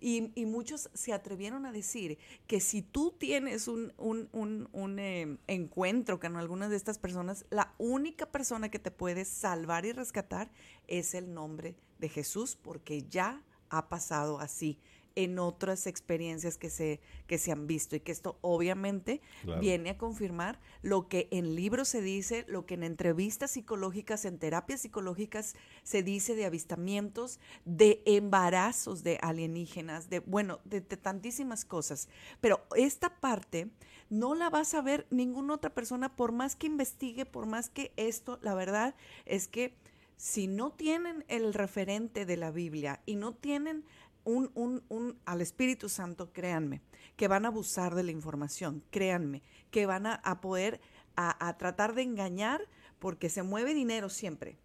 Y, 0.00 0.32
y 0.34 0.46
muchos 0.46 0.88
se 0.94 1.12
atrevieron 1.12 1.66
a 1.66 1.72
decir 1.72 2.18
que 2.46 2.60
si 2.60 2.82
tú 2.82 3.14
tienes 3.18 3.68
un, 3.68 3.92
un, 3.98 4.28
un, 4.32 4.68
un, 4.72 4.98
eh, 4.98 5.36
encuentro 5.48 6.18
con 6.20 6.36
algunas 6.36 6.70
de 6.70 6.76
estas 6.76 6.98
personas, 6.98 7.44
la 7.50 7.74
única 7.78 8.26
persona 8.26 8.70
que 8.70 8.78
te 8.78 8.90
puede 8.90 9.24
salvar 9.24 9.84
y 9.84 9.92
rescatar 9.92 10.50
es 10.86 11.14
el 11.14 11.34
nombre 11.34 11.76
de 11.98 12.08
Jesús, 12.08 12.56
porque 12.56 13.02
ya 13.02 13.42
ha 13.68 13.88
pasado 13.88 14.38
así 14.38 14.78
en 15.16 15.38
otras 15.40 15.86
experiencias 15.88 16.56
que 16.58 16.70
se, 16.70 17.00
que 17.26 17.38
se 17.38 17.50
han 17.50 17.66
visto 17.66 17.96
y 17.96 18.00
que 18.00 18.12
esto 18.12 18.38
obviamente 18.42 19.20
Claro. 19.42 19.60
viene 19.60 19.90
a 19.90 19.98
confirmar 19.98 20.60
lo 20.82 21.08
que 21.08 21.26
en 21.32 21.54
libros 21.56 21.88
se 21.88 22.00
dice, 22.02 22.44
lo 22.48 22.66
que 22.66 22.74
en 22.74 22.84
entrevistas 22.84 23.50
psicológicas, 23.52 24.24
en 24.24 24.38
terapias 24.38 24.82
psicológicas 24.82 25.56
se 25.82 26.02
dice 26.02 26.34
de 26.36 26.44
avistamientos, 26.46 27.40
de 27.64 28.02
embarazos 28.06 29.02
de 29.02 29.18
alienígenas, 29.22 30.08
de, 30.10 30.20
bueno, 30.20 30.60
de, 30.64 30.80
de 30.80 30.96
tantísimas 30.96 31.64
cosas. 31.64 32.08
Pero 32.40 32.64
esta 32.76 33.18
parte 33.20 33.70
no 34.10 34.34
la 34.34 34.50
vas 34.50 34.74
a 34.74 34.82
ver 34.82 35.06
ninguna 35.10 35.54
otra 35.54 35.74
persona, 35.74 36.14
por 36.14 36.30
más 36.32 36.54
que 36.56 36.66
investigue, 36.68 37.24
por 37.26 37.46
más 37.46 37.70
que 37.70 37.92
esto, 37.96 38.38
la 38.42 38.54
verdad 38.54 38.94
es 39.24 39.48
que 39.48 39.74
si 40.16 40.46
no 40.46 40.70
tienen 40.72 41.24
el 41.28 41.52
referente 41.52 42.24
de 42.24 42.36
la 42.36 42.50
Biblia 42.50 43.02
y 43.04 43.16
no 43.16 43.34
tienen 43.34 43.84
un, 44.26 44.50
un, 44.54 44.82
un, 44.90 45.18
al 45.24 45.40
Espíritu 45.40 45.88
Santo, 45.88 46.30
créanme, 46.34 46.82
que 47.16 47.28
van 47.28 47.46
a 47.46 47.48
abusar 47.48 47.94
de 47.94 48.02
la 48.02 48.10
información, 48.12 48.82
créanme, 48.90 49.42
que 49.70 49.86
van 49.86 50.06
a, 50.06 50.16
a 50.16 50.42
poder 50.42 50.80
a, 51.16 51.48
a 51.48 51.56
tratar 51.56 51.94
de 51.94 52.02
engañar 52.02 52.60
porque 52.98 53.30
se 53.30 53.42
mueve 53.42 53.72
dinero 53.72 54.10
siempre 54.10 54.58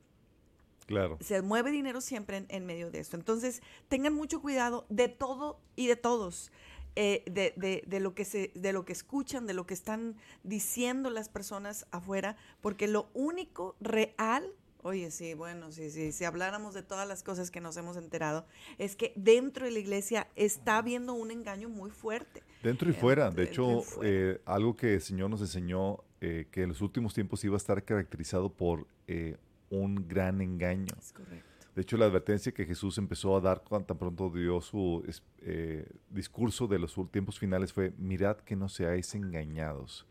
Claro. 0.87 1.17
se 1.21 1.41
mueve 1.41 1.71
dinero 1.71 2.01
siempre 2.01 2.35
en, 2.37 2.45
en 2.49 2.65
medio 2.65 2.91
de 2.91 2.99
esto. 2.99 3.15
Entonces, 3.15 3.61
tengan 3.87 4.13
mucho 4.13 4.41
cuidado 4.41 4.85
de 4.89 5.07
todo 5.07 5.61
y 5.77 5.87
de 5.87 5.95
todos. 5.95 6.51
eh, 6.97 7.23
de, 7.25 7.53
de- 7.55 7.83
de 7.87 7.99
lo 8.01 8.13
que 8.13 8.25
se, 8.25 8.51
de 8.53 8.73
lo 8.73 8.83
que 8.83 8.91
escuchan, 8.91 9.45
de 9.47 9.53
lo 9.53 9.65
que 9.65 9.73
están 9.73 10.17
diciendo 10.43 11.09
las 11.09 11.29
personas 11.29 11.85
afuera, 11.91 12.35
porque 12.59 12.89
lo 12.89 13.09
único 13.13 13.77
real, 13.79 14.43
oye, 14.83 15.11
sí, 15.11 15.33
bueno, 15.33 15.71
sí, 15.71 15.89
sí, 15.89 16.11
si 16.11 16.23
habláramos 16.23 16.73
de 16.73 16.83
todas 16.83 17.07
las 17.07 17.23
cosas 17.23 17.51
que 17.51 17.61
nos 17.61 17.77
hemos 17.77 17.97
enterado, 17.97 18.45
es 18.77 18.95
que 18.95 19.13
dentro 19.15 19.65
de 19.65 19.71
la 19.71 19.79
iglesia 19.79 20.27
está 20.35 20.77
habiendo 20.77 21.13
un 21.13 21.31
engaño 21.31 21.69
muy 21.69 21.91
fuerte. 21.91 22.43
Dentro 22.63 22.89
y 22.89 22.93
fuera. 22.93 23.29
De 23.29 23.45
Dentro 23.45 23.79
hecho, 23.79 23.81
fuera. 23.83 24.09
eh, 24.09 24.41
algo 24.45 24.75
que 24.75 24.95
el 24.95 25.01
Señor 25.01 25.29
nos 25.29 25.41
enseñó, 25.41 26.03
eh, 26.19 26.47
que 26.51 26.63
en 26.63 26.69
los 26.69 26.81
últimos 26.81 27.13
tiempos 27.13 27.43
iba 27.43 27.55
a 27.55 27.57
estar 27.57 27.83
caracterizado 27.83 28.51
por 28.53 28.87
eh, 29.07 29.37
un 29.69 30.07
gran 30.07 30.41
engaño. 30.41 30.93
Es 30.99 31.13
correcto. 31.13 31.51
De 31.75 31.81
hecho, 31.83 31.95
la 31.95 32.05
advertencia 32.05 32.51
que 32.51 32.65
Jesús 32.65 32.97
empezó 32.97 33.35
a 33.37 33.39
dar 33.39 33.63
cuando 33.63 33.87
tan 33.87 33.97
pronto 33.97 34.29
dio 34.29 34.59
su 34.59 35.03
eh, 35.39 35.87
discurso 36.09 36.67
de 36.67 36.77
los 36.77 36.93
tiempos 37.11 37.39
finales 37.39 37.71
fue, 37.71 37.93
mirad 37.97 38.37
que 38.37 38.57
no 38.57 38.67
seáis 38.67 39.15
engañados, 39.15 40.05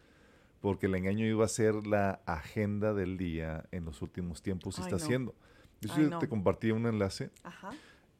porque 0.60 0.86
el 0.86 0.94
engaño 0.94 1.26
iba 1.26 1.44
a 1.44 1.48
ser 1.48 1.86
la 1.86 2.20
agenda 2.26 2.92
del 2.92 3.16
día 3.16 3.64
en 3.70 3.84
los 3.84 4.02
últimos 4.02 4.42
tiempos 4.42 4.78
y 4.78 4.82
está 4.82 4.92
no. 4.92 4.96
haciendo. 4.96 5.34
Yo 5.80 5.96
no. 5.98 6.18
te 6.18 6.28
compartí 6.28 6.70
un 6.70 6.86
enlace 6.86 7.30
Ajá. 7.42 7.70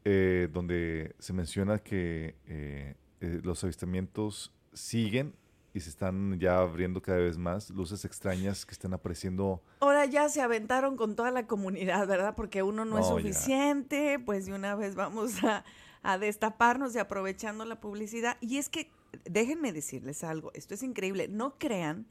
eh, 0.04 0.48
donde 0.50 1.14
se 1.18 1.32
menciona 1.34 1.78
que 1.78 2.36
eh, 2.46 2.94
eh, 3.20 3.40
los 3.44 3.62
avistamientos 3.64 4.54
siguen 4.72 5.34
y 5.74 5.80
se 5.80 5.90
están 5.90 6.40
ya 6.40 6.58
abriendo 6.58 7.00
cada 7.00 7.18
vez 7.18 7.36
más, 7.36 7.70
luces 7.70 8.04
extrañas 8.04 8.66
que 8.66 8.72
están 8.72 8.92
apareciendo. 8.94 9.62
Ahora 9.80 10.04
ya 10.06 10.28
se 10.28 10.40
aventaron 10.40 10.96
con 10.96 11.14
toda 11.14 11.30
la 11.30 11.46
comunidad, 11.46 12.08
¿verdad? 12.08 12.34
Porque 12.34 12.62
uno 12.62 12.84
no, 12.84 12.98
es 12.98 13.06
ya. 13.06 13.12
suficiente, 13.12 14.18
pues 14.18 14.46
de 14.46 14.54
una 14.54 14.74
vez 14.74 14.94
vamos 14.94 15.44
a, 15.44 15.64
a 16.02 16.18
destaparnos 16.18 16.94
y 16.94 16.98
aprovechando 16.98 17.64
la 17.64 17.80
publicidad. 17.80 18.36
Y 18.40 18.58
es 18.58 18.68
que, 18.68 18.90
déjenme 19.24 19.72
decirles 19.72 20.24
algo, 20.24 20.50
esto 20.54 20.74
es 20.74 20.82
increíble, 20.82 21.28
no 21.28 21.58
crean 21.58 22.06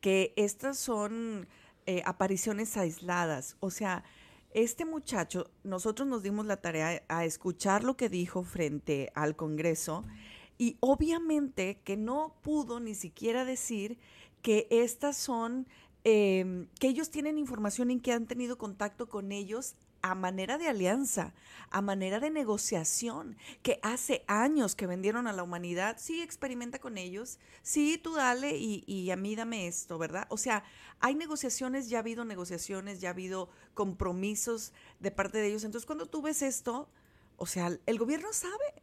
que 0.00 0.32
estas 0.36 0.78
son 0.78 1.48
eh, 1.86 2.02
apariciones 2.04 2.76
aisladas, 2.76 3.56
o 3.60 3.70
sea... 3.70 4.04
Este 4.52 4.86
muchacho, 4.86 5.50
nosotros 5.62 6.08
nos 6.08 6.22
dimos 6.22 6.46
la 6.46 6.56
tarea 6.56 7.02
a 7.08 7.26
escuchar 7.26 7.84
lo 7.84 7.98
que 7.98 8.08
dijo 8.08 8.44
frente 8.44 9.12
al 9.14 9.36
Congreso 9.36 10.04
y 10.58 10.76
obviamente 10.80 11.80
que 11.84 11.96
no 11.96 12.34
pudo 12.42 12.80
ni 12.80 12.94
siquiera 12.94 13.44
decir 13.44 13.98
que 14.42 14.66
estas 14.70 15.16
son, 15.16 15.68
eh, 16.04 16.66
que 16.78 16.88
ellos 16.88 17.10
tienen 17.10 17.38
información 17.38 17.90
y 17.90 18.00
que 18.00 18.12
han 18.12 18.26
tenido 18.26 18.58
contacto 18.58 19.08
con 19.08 19.32
ellos 19.32 19.74
a 20.00 20.14
manera 20.14 20.58
de 20.58 20.68
alianza, 20.68 21.34
a 21.70 21.82
manera 21.82 22.20
de 22.20 22.30
negociación, 22.30 23.36
que 23.62 23.80
hace 23.82 24.22
años 24.28 24.76
que 24.76 24.86
vendieron 24.86 25.26
a 25.26 25.32
la 25.32 25.42
humanidad, 25.42 25.96
sí, 25.98 26.22
experimenta 26.22 26.78
con 26.78 26.98
ellos, 26.98 27.40
sí, 27.62 27.98
tú 27.98 28.14
dale 28.14 28.56
y, 28.56 28.84
y 28.86 29.10
a 29.10 29.16
mí 29.16 29.34
dame 29.34 29.66
esto, 29.66 29.98
¿verdad? 29.98 30.26
O 30.30 30.36
sea, 30.36 30.62
hay 31.00 31.16
negociaciones, 31.16 31.88
ya 31.88 31.98
ha 31.98 32.00
habido 32.00 32.24
negociaciones, 32.24 33.00
ya 33.00 33.08
ha 33.08 33.12
habido 33.12 33.48
compromisos 33.74 34.72
de 35.00 35.10
parte 35.10 35.38
de 35.38 35.48
ellos. 35.48 35.64
Entonces, 35.64 35.86
cuando 35.86 36.06
tú 36.06 36.22
ves 36.22 36.42
esto, 36.42 36.88
o 37.36 37.46
sea, 37.46 37.76
el 37.86 37.98
gobierno 37.98 38.32
sabe, 38.32 38.82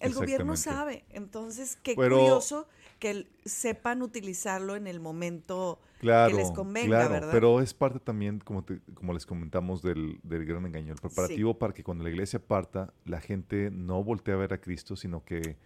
el 0.00 0.14
gobierno 0.14 0.56
sabe. 0.56 1.04
Entonces, 1.10 1.76
qué 1.82 1.94
Pero- 1.94 2.16
curioso 2.18 2.66
que 2.98 3.26
sepan 3.44 4.02
utilizarlo 4.02 4.76
en 4.76 4.86
el 4.86 5.00
momento 5.00 5.80
Claro, 6.00 6.30
que 6.36 6.42
les 6.42 6.50
convenga, 6.52 6.88
claro, 6.88 7.10
¿verdad? 7.14 7.32
pero 7.32 7.60
es 7.60 7.74
parte 7.74 7.98
también, 7.98 8.38
como, 8.40 8.62
te- 8.64 8.80
como 8.94 9.12
les 9.12 9.26
comentamos, 9.26 9.82
del, 9.82 10.18
del 10.22 10.44
gran 10.44 10.64
engaño, 10.66 10.92
el 10.92 10.98
preparativo 11.00 11.58
para 11.58 11.72
que 11.72 11.82
cuando 11.82 12.04
la 12.04 12.10
iglesia 12.10 12.38
parta, 12.38 12.92
la 13.04 13.20
gente 13.20 13.70
no 13.70 14.02
voltee 14.04 14.34
a 14.34 14.36
ver 14.36 14.52
a 14.52 14.60
Cristo, 14.60 14.96
sino 14.96 15.24
que 15.24 15.56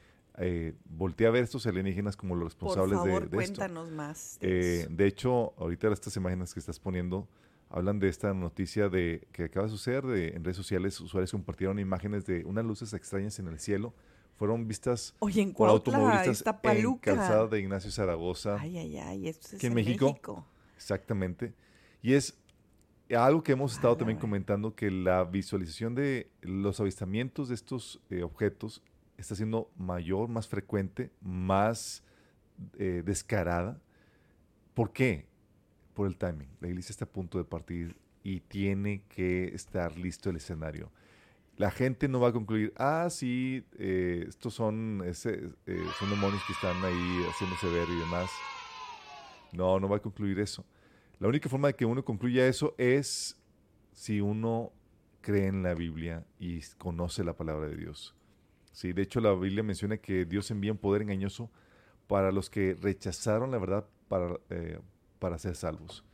eh, 0.40 0.74
voltee 0.88 1.26
a 1.26 1.30
ver 1.30 1.42
a 1.42 1.44
estos 1.44 1.66
alienígenas 1.66 2.16
como 2.16 2.34
los 2.36 2.54
Por 2.54 2.68
responsables 2.68 3.02
de- 3.02 3.10
favor, 3.10 3.30
de, 3.30 3.42
esto. 3.42 3.56
cuéntanos 3.56 3.90
más. 3.90 4.38
de 4.40 4.82
Eh, 4.82 4.86
de 4.90 5.06
hecho, 5.06 5.52
ahorita 5.58 5.88
estas 5.92 6.16
imágenes 6.16 6.54
que 6.54 6.60
estás 6.60 6.78
poniendo 6.78 7.26
hablan 7.70 7.98
de 7.98 8.08
esta 8.08 8.32
noticia 8.32 8.88
de 8.88 9.26
que 9.32 9.44
acaba 9.44 9.66
de 9.66 9.72
suceder 9.72 10.06
de, 10.06 10.28
en 10.28 10.44
redes 10.44 10.56
sociales. 10.56 10.98
Usuarios 11.00 11.32
compartieron 11.32 11.78
imágenes 11.78 12.24
de 12.24 12.44
unas 12.44 12.64
luces 12.64 12.92
extrañas 12.94 13.38
en 13.40 13.48
el 13.48 13.58
cielo. 13.58 13.92
Fueron 14.38 14.68
vistas 14.68 15.16
Oye, 15.18 15.42
en 15.42 15.52
por 15.52 15.68
automovilistas 15.68 16.44
en 16.62 16.98
calzada 16.98 17.48
de 17.48 17.58
Ignacio 17.58 17.90
Zaragoza. 17.90 18.56
Ay, 18.60 18.78
ay, 18.78 18.96
ay, 18.98 19.28
esto 19.28 19.56
es 19.56 19.64
en 19.64 19.70
en 19.70 19.74
México. 19.74 20.06
México. 20.06 20.46
Exactamente. 20.76 21.54
Y 22.02 22.12
es 22.12 22.38
algo 23.16 23.42
que 23.42 23.50
hemos 23.50 23.74
estado 23.74 23.96
también 23.96 24.20
comentando, 24.20 24.76
que 24.76 24.92
la 24.92 25.24
visualización 25.24 25.96
de 25.96 26.30
los 26.40 26.78
avistamientos 26.78 27.48
de 27.48 27.56
estos 27.56 28.00
eh, 28.10 28.22
objetos 28.22 28.80
está 29.16 29.34
siendo 29.34 29.72
mayor, 29.76 30.28
más 30.28 30.46
frecuente, 30.46 31.10
más 31.20 32.04
eh, 32.78 33.02
descarada. 33.04 33.80
¿Por 34.72 34.92
qué? 34.92 35.26
Por 35.94 36.06
el 36.06 36.16
timing. 36.16 36.48
La 36.60 36.68
iglesia 36.68 36.92
está 36.92 37.06
a 37.06 37.08
punto 37.08 37.38
de 37.38 37.44
partir 37.44 37.96
y 38.22 38.38
tiene 38.38 39.02
que 39.08 39.46
estar 39.46 39.98
listo 39.98 40.30
el 40.30 40.36
escenario. 40.36 40.92
La 41.58 41.72
gente 41.72 42.06
no 42.06 42.20
va 42.20 42.28
a 42.28 42.32
concluir, 42.32 42.72
ah, 42.76 43.08
sí, 43.10 43.66
eh, 43.78 44.24
estos 44.28 44.54
son, 44.54 45.02
eh, 45.04 45.12
son 45.12 46.10
demonios 46.10 46.40
que 46.46 46.52
están 46.52 46.76
ahí 46.84 47.26
haciéndose 47.28 47.66
ver 47.68 47.88
y 47.90 47.98
demás. 47.98 48.30
No, 49.52 49.80
no 49.80 49.88
va 49.88 49.96
a 49.96 50.00
concluir 50.00 50.38
eso. 50.38 50.64
La 51.18 51.26
única 51.26 51.48
forma 51.48 51.66
de 51.66 51.74
que 51.74 51.84
uno 51.84 52.04
concluya 52.04 52.46
eso 52.46 52.76
es 52.78 53.36
si 53.92 54.20
uno 54.20 54.72
cree 55.20 55.48
en 55.48 55.64
la 55.64 55.74
Biblia 55.74 56.24
y 56.38 56.60
conoce 56.78 57.24
la 57.24 57.36
palabra 57.36 57.66
de 57.66 57.76
Dios. 57.76 58.14
Sí, 58.70 58.92
de 58.92 59.02
hecho 59.02 59.20
la 59.20 59.34
Biblia 59.34 59.64
menciona 59.64 59.96
que 59.96 60.26
Dios 60.26 60.52
envía 60.52 60.70
un 60.70 60.78
poder 60.78 61.02
engañoso 61.02 61.50
para 62.06 62.30
los 62.30 62.50
que 62.50 62.76
rechazaron 62.80 63.50
la 63.50 63.58
verdad 63.58 63.84
para, 64.06 64.38
eh, 64.50 64.78
para 65.18 65.38
ser 65.38 65.56
salvos. 65.56 66.04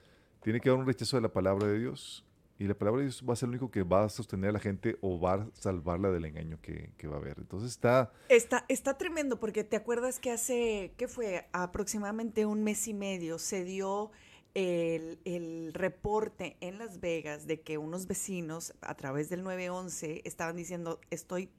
Tiene 0.42 0.60
que 0.60 0.70
haber 0.70 0.80
un 0.80 0.86
rechazo 0.86 1.18
de 1.18 1.22
la 1.22 1.32
palabra 1.32 1.66
de 1.66 1.78
Dios 1.78 2.24
y 2.58 2.64
la 2.66 2.74
palabra 2.74 3.00
de 3.00 3.06
Dios 3.06 3.24
va 3.28 3.32
a 3.32 3.36
ser 3.36 3.48
lo 3.48 3.52
único 3.52 3.70
que 3.70 3.82
va 3.82 4.04
a 4.04 4.08
sostener 4.08 4.50
a 4.50 4.52
la 4.52 4.60
gente 4.60 4.96
o 5.00 5.18
va 5.18 5.34
a 5.34 5.46
salvarla 5.54 6.10
del 6.10 6.24
engaño 6.24 6.58
que, 6.60 7.08
va 7.08 7.16
a 7.16 7.18
haber. 7.18 7.38
Entonces 7.38 7.70
está... 7.70 8.12
Está, 8.28 8.64
está 8.68 8.96
tremendo 8.96 9.40
porque 9.40 9.64
te 9.64 9.76
acuerdas 9.76 10.20
que 10.20 10.30
hace, 10.30 10.92
¿qué 10.96 11.08
fue? 11.08 11.48
Aproximadamente 11.52 12.46
un 12.46 12.62
mes 12.62 12.86
y 12.86 12.94
medio 12.94 13.38
se 13.38 13.64
dio 13.64 14.12
el, 14.54 15.18
el 15.24 15.74
reporte 15.74 16.56
en 16.60 16.78
Las 16.78 17.00
Vegas 17.00 17.46
de 17.46 17.60
que 17.60 17.76
unos 17.76 18.06
vecinos 18.06 18.72
a 18.80 18.94
través 18.94 19.28
del 19.28 19.42
911 19.42 20.22
estaban 20.24 20.54
diciendo, 20.54 21.00
estoy, 21.10 21.50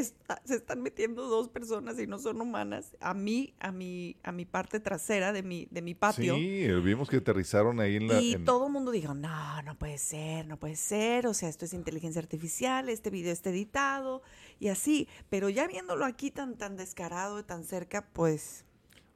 está- 0.00 0.40
se 0.44 0.54
están 0.56 0.82
metiendo 0.82 1.26
dos 1.28 1.48
personas 1.48 1.98
y 1.98 2.06
no 2.06 2.18
son 2.18 2.40
humanas 2.40 2.96
a 3.00 3.14
mí, 3.14 3.54
a 3.60 3.72
mi, 3.72 4.16
a 4.22 4.32
mi 4.32 4.44
parte 4.44 4.80
trasera 4.80 5.32
de 5.32 5.42
mi, 5.42 5.66
de 5.70 5.82
mi 5.82 5.94
patio. 5.94 6.34
Sí, 6.36 6.66
vimos 6.82 7.08
que 7.08 7.16
aterrizaron 7.16 7.80
ahí 7.80 7.96
en 7.96 8.08
la... 8.08 8.20
Y 8.20 8.34
en- 8.34 8.44
todo 8.44 8.66
el 8.66 8.72
mundo 8.72 8.90
dijo, 8.90 9.14
no, 9.14 9.62
no 9.62 9.78
puede 9.78 9.98
ser, 9.98 10.46
no 10.46 10.58
puede 10.58 10.76
ser, 10.76 11.26
o 11.26 11.34
sea, 11.34 11.48
esto 11.48 11.64
es 11.64 11.72
inteligencia 11.72 12.20
artificial, 12.20 12.88
este 12.88 13.10
video 13.10 13.32
está 13.32 13.50
editado 13.50 14.22
y 14.60 14.68
así, 14.68 15.08
pero 15.30 15.48
ya 15.48 15.66
viéndolo 15.66 16.04
aquí 16.04 16.30
tan, 16.30 16.56
tan 16.56 16.76
descarado 16.76 17.38
y 17.40 17.42
tan 17.42 17.64
cerca, 17.64 18.06
pues, 18.12 18.64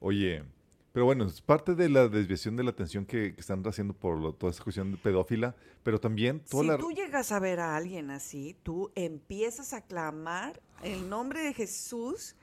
Oye, 0.02 0.44
pero 0.92 1.04
bueno, 1.04 1.24
es 1.24 1.40
parte 1.40 1.74
de 1.74 1.88
la 1.88 2.08
desviación 2.08 2.56
de 2.56 2.64
la 2.64 2.70
atención 2.70 3.06
que, 3.06 3.34
que 3.34 3.40
están 3.40 3.62
haciendo 3.66 3.94
por 3.94 4.18
lo- 4.18 4.32
toda 4.34 4.50
esta 4.50 4.64
cuestión 4.64 4.90
de 4.92 4.96
pedófila, 4.98 5.54
pero 5.82 6.00
también 6.00 6.40
toda 6.40 6.62
si 6.62 6.68
la... 6.68 6.78
tú 6.78 6.90
llegas 6.92 7.30
a 7.32 7.38
ver 7.38 7.60
a 7.60 7.76
alguien 7.76 8.10
así, 8.10 8.56
tú 8.62 8.90
empiezas 8.94 9.72
a 9.72 9.82
clamar 9.82 10.60
el 10.82 11.08
nombre 11.08 11.40
de 11.42 11.54
Jesús 11.54 12.34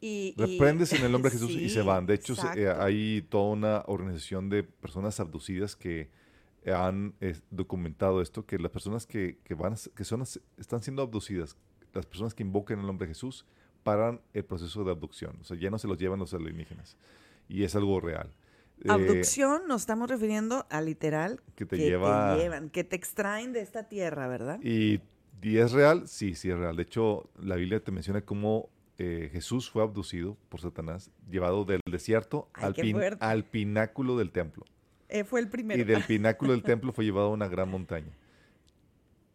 y... 0.00 0.34
y- 0.36 0.40
Reprendes 0.40 0.92
en 0.94 1.04
el 1.04 1.12
nombre 1.12 1.30
de 1.30 1.36
Jesús 1.38 1.50
y 1.52 1.68
se 1.68 1.82
van. 1.82 2.06
De 2.06 2.14
hecho, 2.14 2.34
eh, 2.56 2.68
hay 2.78 3.22
toda 3.28 3.50
una 3.52 3.82
organización 3.86 4.48
de 4.48 4.62
personas 4.62 5.20
abducidas 5.20 5.76
que 5.76 6.10
han 6.66 7.14
eh, 7.20 7.34
documentado 7.50 8.22
esto, 8.22 8.46
que 8.46 8.58
las 8.58 8.70
personas 8.70 9.06
que, 9.06 9.38
que 9.44 9.54
van, 9.54 9.74
que 9.94 10.04
son, 10.04 10.22
están 10.56 10.82
siendo 10.82 11.02
abducidas, 11.02 11.56
las 11.92 12.06
personas 12.06 12.34
que 12.34 12.42
invocan 12.42 12.78
el 12.80 12.86
nombre 12.86 13.06
de 13.06 13.14
Jesús, 13.14 13.44
paran 13.82 14.20
el 14.32 14.44
proceso 14.44 14.84
de 14.84 14.92
abducción. 14.92 15.36
O 15.40 15.44
sea, 15.44 15.56
ya 15.58 15.70
no 15.70 15.78
se 15.78 15.88
los 15.88 15.98
llevan 15.98 16.20
los 16.20 16.32
alienígenas. 16.34 16.96
Y 17.52 17.64
es 17.64 17.76
algo 17.76 18.00
real. 18.00 18.30
Eh, 18.82 18.86
Abducción 18.88 19.62
nos 19.68 19.82
estamos 19.82 20.08
refiriendo 20.08 20.66
a 20.70 20.80
literal 20.80 21.40
que 21.54 21.66
te 21.66 21.76
lleva- 21.76 22.36
llevan, 22.38 22.70
que 22.70 22.82
te 22.82 22.96
extraen 22.96 23.52
de 23.52 23.60
esta 23.60 23.88
tierra, 23.88 24.26
¿verdad? 24.26 24.58
Y, 24.62 25.00
y 25.42 25.58
es 25.58 25.72
real, 25.72 26.08
sí, 26.08 26.34
sí 26.34 26.50
es 26.50 26.56
real. 26.56 26.76
De 26.76 26.84
hecho, 26.84 27.28
la 27.38 27.56
Biblia 27.56 27.78
te 27.84 27.92
menciona 27.92 28.22
cómo 28.22 28.70
eh, 28.96 29.28
Jesús 29.32 29.70
fue 29.70 29.82
abducido 29.82 30.36
por 30.48 30.60
Satanás, 30.62 31.10
llevado 31.30 31.64
del 31.66 31.80
desierto 31.90 32.48
Ay, 32.54 32.64
al, 32.64 32.74
qué 32.74 32.82
pin- 32.82 32.92
fuerte. 32.92 33.24
al 33.24 33.44
pináculo 33.44 34.16
del 34.16 34.30
templo. 34.32 34.64
Eh, 35.10 35.24
fue 35.24 35.40
el 35.40 35.48
primero. 35.48 35.78
Y 35.80 35.84
del 35.84 36.02
pináculo 36.04 36.52
del 36.52 36.62
templo 36.62 36.92
fue 36.92 37.04
llevado 37.04 37.26
a 37.26 37.30
una 37.32 37.48
gran 37.48 37.68
montaña. 37.68 38.12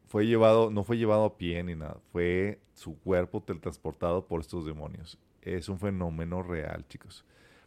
Fue 0.08 0.26
llevado, 0.26 0.72
no 0.72 0.84
fue 0.84 0.98
llevado 0.98 1.26
a 1.26 1.38
pie 1.38 1.62
ni 1.64 1.76
nada, 1.76 1.98
fue 2.12 2.60
su 2.74 2.98
cuerpo 3.00 3.44
teletransportado 3.44 4.26
por 4.26 4.40
estos 4.42 4.66
demonios. 4.66 5.20
Es 5.42 5.70
un 5.70 5.78
fenómeno 5.80 6.42
real, 6.42 6.86
chicos. 6.88 7.24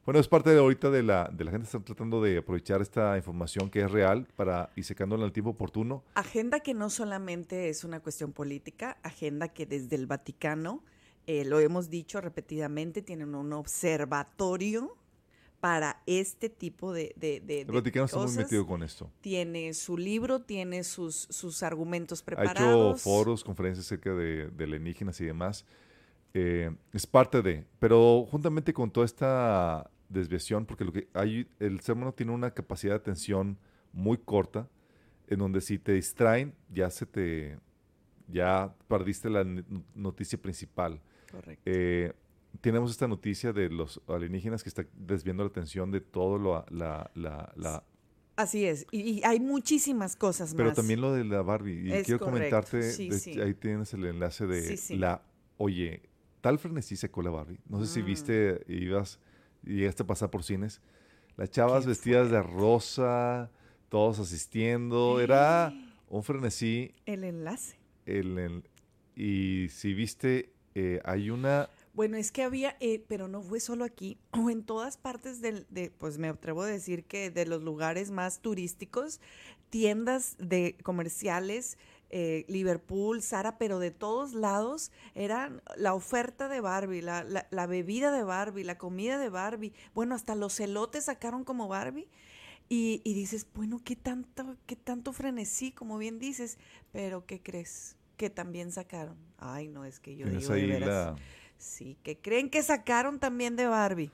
Bueno, 0.07 0.19
es 0.19 0.29
parte 0.29 0.51
de 0.51 0.59
ahorita 0.59 0.91
de 0.91 1.03
la, 1.03 1.31
de 1.33 1.45
la 1.45 1.51
gente 1.51 1.67
está 1.67 1.79
tratando 1.81 2.23
de 2.23 2.39
aprovechar 2.39 2.81
esta 2.81 3.17
información 3.17 3.71
que 3.71 3.83
es 3.83 3.91
real 3.91 4.27
para 4.35 4.71
y 4.75 4.83
secándola 4.83 5.25
al 5.25 5.33
tiempo 5.33 5.51
oportuno. 5.51 6.03
Agenda 6.15 6.61
que 6.61 6.75
no 6.75 6.91
solamente 6.91 7.69
es 7.69 7.85
una 7.85 8.01
cuestión 8.01 8.33
política, 8.33 8.97
agenda 9.03 9.49
que 9.49 9.67
desde 9.67 9.97
el 9.97 10.07
Vaticano, 10.07 10.83
eh, 11.27 11.45
lo 11.45 11.61
hemos 11.61 11.91
dicho 11.91 12.21
repetidamente, 12.21 13.03
tienen 13.03 13.35
un 13.35 13.53
observatorio 13.53 14.97
para 15.61 16.03
este 16.07 16.49
tipo 16.49 16.95
de, 16.95 17.13
de, 17.17 17.41
de- 17.41 17.61
El 17.61 17.67
de 17.67 17.73
Vaticano 17.75 18.07
está 18.07 18.17
muy 18.17 18.27
cosas. 18.27 18.39
metido 18.45 18.67
con 18.67 18.83
esto. 18.83 19.11
Tiene 19.21 19.75
su 19.75 19.99
libro, 19.99 20.41
tiene 20.41 20.83
sus, 20.83 21.27
sus 21.29 21.63
argumentos 21.63 22.23
Ha 22.23 22.25
preparados. 22.25 22.93
hecho 22.97 22.99
foros, 23.05 23.45
conferencias 23.45 23.85
acerca 23.87 24.15
de, 24.15 24.49
de 24.49 24.65
alienígenas 24.65 25.21
y 25.21 25.27
demás. 25.27 25.67
Eh, 26.35 26.71
es 26.93 27.07
parte 27.07 27.43
de, 27.43 27.67
pero 27.79 28.25
juntamente 28.31 28.73
con 28.73 28.91
toda 28.91 29.05
esta 29.07 29.91
desviación, 30.09 30.65
porque 30.67 30.85
lo 30.85 30.93
que 30.93 31.09
hay, 31.15 31.47
el 31.59 31.81
ser 31.81 31.95
humano 31.97 32.13
tiene 32.13 32.33
una 32.33 32.53
capacidad 32.53 32.93
de 32.95 32.99
atención 32.99 33.59
muy 33.93 34.17
corta, 34.19 34.69
en 35.29 35.39
donde 35.39 35.61
si 35.61 35.79
te 35.79 35.93
distraen, 35.93 36.55
ya 36.73 36.91
se 36.91 37.07
te, 37.07 37.59
ya 38.29 38.75
perdiste 38.89 39.29
la 39.31 39.45
noticia 39.95 40.41
principal. 40.41 41.01
Correcto. 41.31 41.63
Eh, 41.65 42.13
tenemos 42.61 42.91
esta 42.91 43.07
noticia 43.07 43.53
de 43.53 43.69
los 43.71 44.01
alienígenas 44.09 44.63
que 44.63 44.69
está 44.69 44.85
desviando 44.95 45.45
la 45.45 45.51
atención 45.51 45.91
de 45.93 46.01
todo 46.01 46.39
lo, 46.39 46.65
la, 46.71 47.11
la, 47.15 47.53
la, 47.57 47.85
Así 48.37 48.65
es. 48.65 48.87
Y, 48.91 49.01
y 49.01 49.23
hay 49.25 49.39
muchísimas 49.39 50.17
cosas 50.17 50.55
Pero 50.55 50.71
más. 50.71 50.77
también 50.77 51.01
lo 51.01 51.13
de 51.13 51.25
la 51.25 51.43
Barbie. 51.43 51.89
Y 51.89 51.93
Es 51.93 52.07
quiero 52.07 52.19
correcto, 52.19 52.57
comentarte, 52.57 52.83
sí, 52.91 53.09
de- 53.09 53.19
sí. 53.19 53.41
ahí 53.41 53.55
tienes 53.55 53.93
el 53.95 54.05
enlace 54.07 54.47
de 54.47 54.77
sí. 54.77 54.97
la, 54.97 55.23
oye, 55.59 56.03
tal 56.41 56.59
frenesí 56.59 56.97
sacó 56.97 57.23
la 57.23 57.31
Barbie. 57.31 57.61
No 57.69 57.81
sé 57.85 57.93
si 57.93 58.03
Mm. 58.03 58.07
viste, 58.07 58.65
ibas, 58.69 59.19
y 59.65 59.77
llegaste 59.77 60.03
a 60.03 60.07
pasar 60.07 60.31
por 60.31 60.43
cines. 60.45 60.81
Las 61.37 61.51
chavas 61.51 61.87
vestidas 61.87 62.31
de 62.31 62.43
rosa, 62.43 63.51
todos 63.89 64.19
asistiendo. 64.19 65.21
Era 65.21 65.73
un 66.09 66.23
frenesí. 66.23 66.95
El 67.07 67.25
enlace. 67.25 67.77
El, 68.07 68.39
el- 68.39 68.65
y 69.15 69.69
si 69.71 69.93
viste, 69.95 70.53
eh, 70.75 71.01
hay 71.05 71.31
una... 71.31 71.69
Bueno, 71.93 72.17
es 72.17 72.31
que 72.31 72.43
había, 72.45 72.77
eh, 72.81 73.05
pero 73.09 73.27
no 73.27 73.43
fue 73.43 73.59
solo 73.61 73.85
aquí, 73.85 74.17
o 74.33 74.49
en 74.51 74.63
todas 74.65 74.97
partes 74.97 75.41
del, 75.41 75.67
de, 75.71 75.91
pues 75.91 76.19
me 76.19 76.29
atrevo 76.29 76.63
a 76.63 76.67
decir 76.67 77.05
que 77.05 77.31
de 77.31 77.45
los 77.47 77.63
lugares 77.63 78.11
más 78.11 78.41
turísticos, 78.41 79.21
tiendas 79.71 80.37
de 80.39 80.77
comerciales, 80.83 81.77
eh, 82.11 82.45
Liverpool, 82.49 83.23
Sara, 83.23 83.57
pero 83.59 83.79
de 83.79 83.91
todos 83.91 84.35
lados 84.35 84.91
eran 85.15 85.63
la 85.77 85.95
oferta 85.95 86.49
de 86.49 86.61
Barbie, 86.61 87.03
la, 87.03 87.23
la- 87.25 87.47
la 87.51 87.67
bebida 87.67 88.11
de 88.13 88.23
Barbie, 88.25 88.65
la 88.65 88.77
comida 88.79 89.19
de 89.19 89.29
Barbie, 89.29 89.73
bueno, 89.95 90.15
hasta 90.15 90.35
los 90.35 90.59
elotes 90.61 91.05
sacaron 91.05 91.45
como 91.45 91.69
Barbie. 91.69 92.09
Y, 92.73 93.01
y 93.05 93.15
dices, 93.15 93.49
bueno, 93.53 93.81
¿qué 93.85 93.97
tanto, 93.97 94.57
¿qué 94.67 94.77
tanto 94.77 95.13
frenesí, 95.13 95.73
como 95.73 95.99
bien 95.99 96.21
dices? 96.21 96.57
Pero, 96.93 97.27
¿qué 97.27 97.41
crees? 97.43 97.97
Que 98.17 98.31
también 98.31 98.71
sacaron. 98.71 99.17
Ay, 99.39 99.67
no, 99.67 99.85
es 99.85 99.99
que 99.99 100.15
yo 100.15 100.27
Tienes 100.27 100.43
digo 100.45 100.55
de 100.55 100.67
veras. 100.67 100.89
la- 100.89 101.17
Sí, 101.59 101.99
que 102.05 102.17
creen 102.19 102.49
que 102.49 102.63
sacaron 102.63 103.19
también 103.19 103.57
de 103.57 103.67
Barbie. 103.67 104.11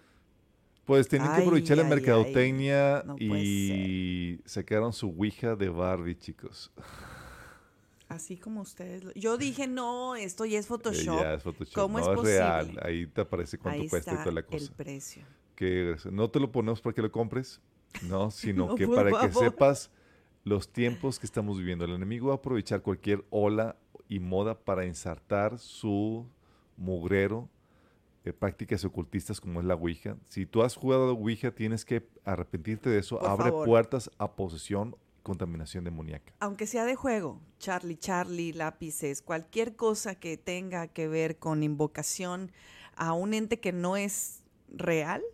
Pues 0.87 1.07
tienen 1.09 1.29
que 1.29 1.35
Ay, 1.35 1.43
aprovechar 1.43 1.77
la 1.77 1.85
mercadotecnia 1.85 2.99
ay. 2.99 3.03
No 3.07 3.17
puede 3.17 3.43
y 3.45 4.41
sacaron 4.47 4.93
su 4.93 5.09
Ouija 5.11 5.55
de 5.57 5.69
Barbie, 5.69 6.17
chicos. 6.17 6.73
Así 8.09 8.37
como 8.37 8.61
ustedes. 8.61 9.03
lo- 9.05 9.13
Yo 9.15 9.37
dije, 9.37 9.67
no, 9.67 10.15
esto 10.15 10.45
ya 10.45 10.59
es 10.61 10.67
Photoshop. 10.69 11.21
ya 11.21 11.35
es 11.35 11.43
Photoshop. 11.43 11.75
¿Cómo 11.75 11.99
no, 11.99 12.13
es 12.13 12.19
es, 12.19 12.25
real. 12.25 12.79
Ahí 12.83 13.07
te 13.07 13.23
aparece 13.23 13.59
cuánto 13.59 13.83
Ahí 13.83 13.89
cuesta 13.89 14.13
y 14.15 14.17
toda 14.19 14.33
la 14.33 14.41
el 14.41 14.47
cosa. 14.47 14.73
precio. 14.77 15.23
Que 15.57 15.97
no 16.13 16.31
te 16.31 16.39
lo 16.39 16.53
ponemos 16.53 16.81
para 16.81 16.95
que 16.95 17.03
lo 17.03 17.11
compres, 17.11 17.61
no, 18.03 18.31
sino 18.31 18.67
No, 18.69 18.75
que 18.77 18.87
para 18.87 19.11
que 19.21 19.33
sepas 19.33 19.91
los 20.45 20.69
tiempos 20.73 21.19
que 21.19 21.27
estamos 21.27 21.59
viviendo. 21.59 21.85
El 21.85 21.93
enemigo 21.93 22.29
va 22.29 22.35
a 22.35 22.37
aprovechar 22.37 22.83
cualquier 22.83 23.25
ola 23.31 23.77
y 24.09 24.21
moda 24.21 24.57
para 24.57 24.85
ensartar 24.85 25.59
su 25.59 26.29
mugrero 26.77 27.49
eh, 28.25 28.33
prácticas 28.33 28.85
ocultistas 28.85 29.41
como 29.41 29.61
es 29.61 29.67
la 29.67 29.75
Ouija. 29.75 30.17
Si 30.29 30.47
tú 30.47 30.63
has 30.63 30.77
jugado 30.77 31.09
a 31.09 31.13
Ouija, 31.13 31.51
tienes 31.53 31.85
que 31.85 32.09
arrepentirte 32.25 32.89
de 32.91 32.99
eso. 32.99 33.19
Por 33.19 33.29
Abre 33.29 33.51
favor. 33.51 33.67
puertas 33.67 34.11
a 34.19 34.33
posesión, 34.37 34.95
contaminación 35.27 35.83
demoníaca. 35.83 36.33
Aunque 36.39 36.69
sea 36.69 36.85
de 36.85 36.95
juego, 36.95 37.41
Charlie, 37.59 37.97
Charlie, 37.97 38.53
lápices, 38.53 39.23
cualquier 39.23 39.75
cosa 39.75 40.15
que 40.15 40.37
tenga 40.37 40.87
que 40.87 41.09
ver 41.09 41.41
con 41.41 41.65
invocación 41.65 42.53
a 42.95 43.13
un 43.13 43.35
ente 43.35 43.59
que 43.59 43.73
no 43.73 43.97
es 43.97 44.45
real, 44.69 45.25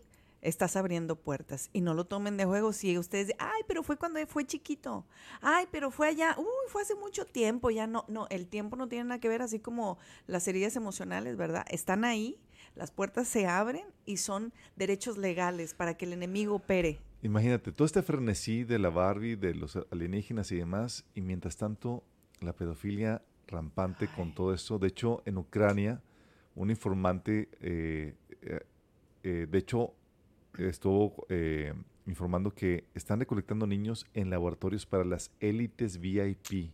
estás 0.40 0.76
abriendo 0.76 1.16
puertas. 1.16 1.68
Y 1.74 1.82
no 1.82 1.92
lo 1.92 2.06
tomen 2.06 2.38
de 2.38 2.46
juego 2.46 2.72
si 2.72 2.96
ustedes, 2.96 3.34
ay, 3.38 3.60
pero 3.68 3.82
fue 3.82 3.98
cuando 3.98 4.26
fue 4.26 4.46
chiquito. 4.46 5.04
Ay, 5.42 5.66
pero 5.70 5.90
fue 5.90 6.08
allá, 6.08 6.36
uy, 6.38 6.46
fue 6.68 6.80
hace 6.80 6.94
mucho 6.94 7.26
tiempo, 7.26 7.68
ya 7.68 7.86
no, 7.86 8.06
no, 8.08 8.26
el 8.30 8.48
tiempo 8.48 8.76
no 8.76 8.88
tiene 8.88 9.04
nada 9.04 9.20
que 9.20 9.28
ver, 9.28 9.42
así 9.42 9.60
como 9.60 9.98
las 10.26 10.48
heridas 10.48 10.74
emocionales, 10.74 11.36
¿verdad? 11.36 11.66
Están 11.68 12.06
ahí, 12.06 12.40
las 12.74 12.90
puertas 12.90 13.28
se 13.28 13.46
abren 13.46 13.84
y 14.06 14.16
son 14.16 14.54
derechos 14.74 15.18
legales 15.18 15.74
para 15.74 15.98
que 15.98 16.06
el 16.06 16.14
enemigo 16.14 16.54
opere. 16.54 17.02
Imagínate, 17.22 17.70
todo 17.70 17.86
este 17.86 18.02
frenesí 18.02 18.64
de 18.64 18.80
la 18.80 18.90
Barbie, 18.90 19.36
de 19.36 19.54
los 19.54 19.76
alienígenas 19.90 20.50
y 20.50 20.56
demás, 20.56 21.04
y 21.14 21.20
mientras 21.20 21.56
tanto 21.56 22.02
la 22.40 22.52
pedofilia 22.52 23.22
rampante 23.46 24.08
con 24.08 24.34
todo 24.34 24.52
esto. 24.52 24.78
De 24.80 24.88
hecho, 24.88 25.22
en 25.24 25.38
Ucrania, 25.38 26.02
un 26.56 26.70
informante, 26.70 27.48
eh, 27.60 28.14
eh, 28.42 28.60
eh, 29.22 29.46
de 29.48 29.58
hecho, 29.58 29.94
estuvo 30.58 31.24
eh, 31.28 31.72
informando 32.06 32.52
que 32.52 32.84
están 32.92 33.20
recolectando 33.20 33.68
niños 33.68 34.04
en 34.14 34.28
laboratorios 34.28 34.84
para 34.84 35.04
las 35.04 35.30
élites 35.38 35.98
VIP. 35.98 36.72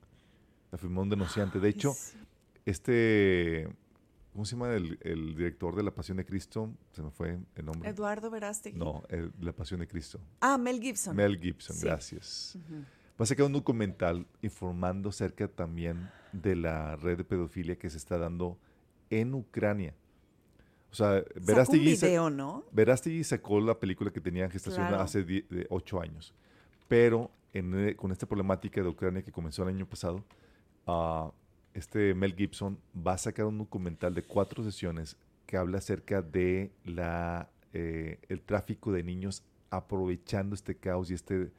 Afirmó 0.72 1.02
un 1.02 1.11
denunciante. 1.11 1.61
De 1.61 1.68
hecho, 1.68 1.90
Ay, 1.90 1.96
sí. 1.96 2.18
este, 2.64 3.68
¿cómo 4.38 4.44
se 4.44 4.53
llama 4.55 4.72
el, 4.74 5.01
el 5.03 5.35
director 5.35 5.74
de 5.74 5.83
La 5.83 5.90
Pasión 5.90 6.16
de 6.18 6.24
Cristo? 6.24 6.70
Se 6.92 7.03
me 7.03 7.11
fue 7.11 7.40
el 7.57 7.64
nombre. 7.66 7.88
Eduardo 7.90 8.31
Verástegui. 8.31 8.79
No, 8.79 9.03
el, 9.09 9.33
La 9.40 9.51
Pasión 9.53 9.81
de 9.81 9.88
Cristo. 9.88 10.20
Ah, 10.38 10.57
Mel 10.57 10.81
Gibson. 10.81 11.16
Mel 11.16 11.40
Gibson, 11.40 11.74
Sí. 11.74 11.85
gracias. 11.85 12.55
Ujú. 12.57 12.74
Va 13.20 13.24
a 13.24 13.27
sacar 13.27 13.46
un 13.46 13.53
documental 13.53 14.29
informando 14.40 15.09
acerca 15.09 15.48
también 15.48 16.09
de 16.33 16.55
la 16.55 16.94
red 16.94 17.16
de 17.16 17.24
pedofilia 17.24 17.74
que 17.77 17.90
se 17.90 17.96
está 17.96 18.16
dando 18.16 18.57
en 19.11 19.35
Ucrania. 19.35 19.92
O 20.92 20.94
sea, 20.94 21.24
Verástegui, 21.35 21.96
video, 21.96 22.31
¿no? 22.31 22.64
Verástegui 22.70 23.24
sacó 23.24 23.61
la 23.61 23.77
película 23.81 24.12
que 24.12 24.20
tenía 24.20 24.44
en 24.44 24.53
gestación 24.53 24.87
Claro. 24.87 25.03
hace 25.03 25.24
die- 25.24 25.46
de 25.51 25.66
ocho 25.68 26.01
años. 26.01 26.33
Pero 26.87 27.33
en, 27.53 27.88
eh, 27.88 27.96
con 27.96 28.12
esta 28.12 28.27
problemática 28.29 28.81
de 28.83 28.88
Ucrania 28.88 29.20
que 29.22 29.33
comenzó 29.33 29.64
el 29.64 29.70
año 29.70 29.85
pasado, 29.85 30.22
ah, 30.87 31.33
este 31.79 32.14
Mel 32.14 32.35
Gibson 32.35 32.79
va 32.95 33.12
a 33.14 33.19
sacar 33.19 33.47
un 33.47 33.59
documental 33.59 34.14
de 34.14 34.23
cuatro 34.23 34.62
sesiones 34.64 35.17
que 35.47 35.57
habla 35.57 35.79
acerca 35.79 36.21
de 36.23 36.71
la, 36.85 37.49
eh, 37.73 38.19
el 38.29 38.43
tráfico 38.43 38.93
de 38.93 39.03
niños 39.03 39.43
aprovechando 39.71 40.55
este 40.55 40.77
caos 40.77 41.11
y 41.11 41.14
este, 41.14 41.51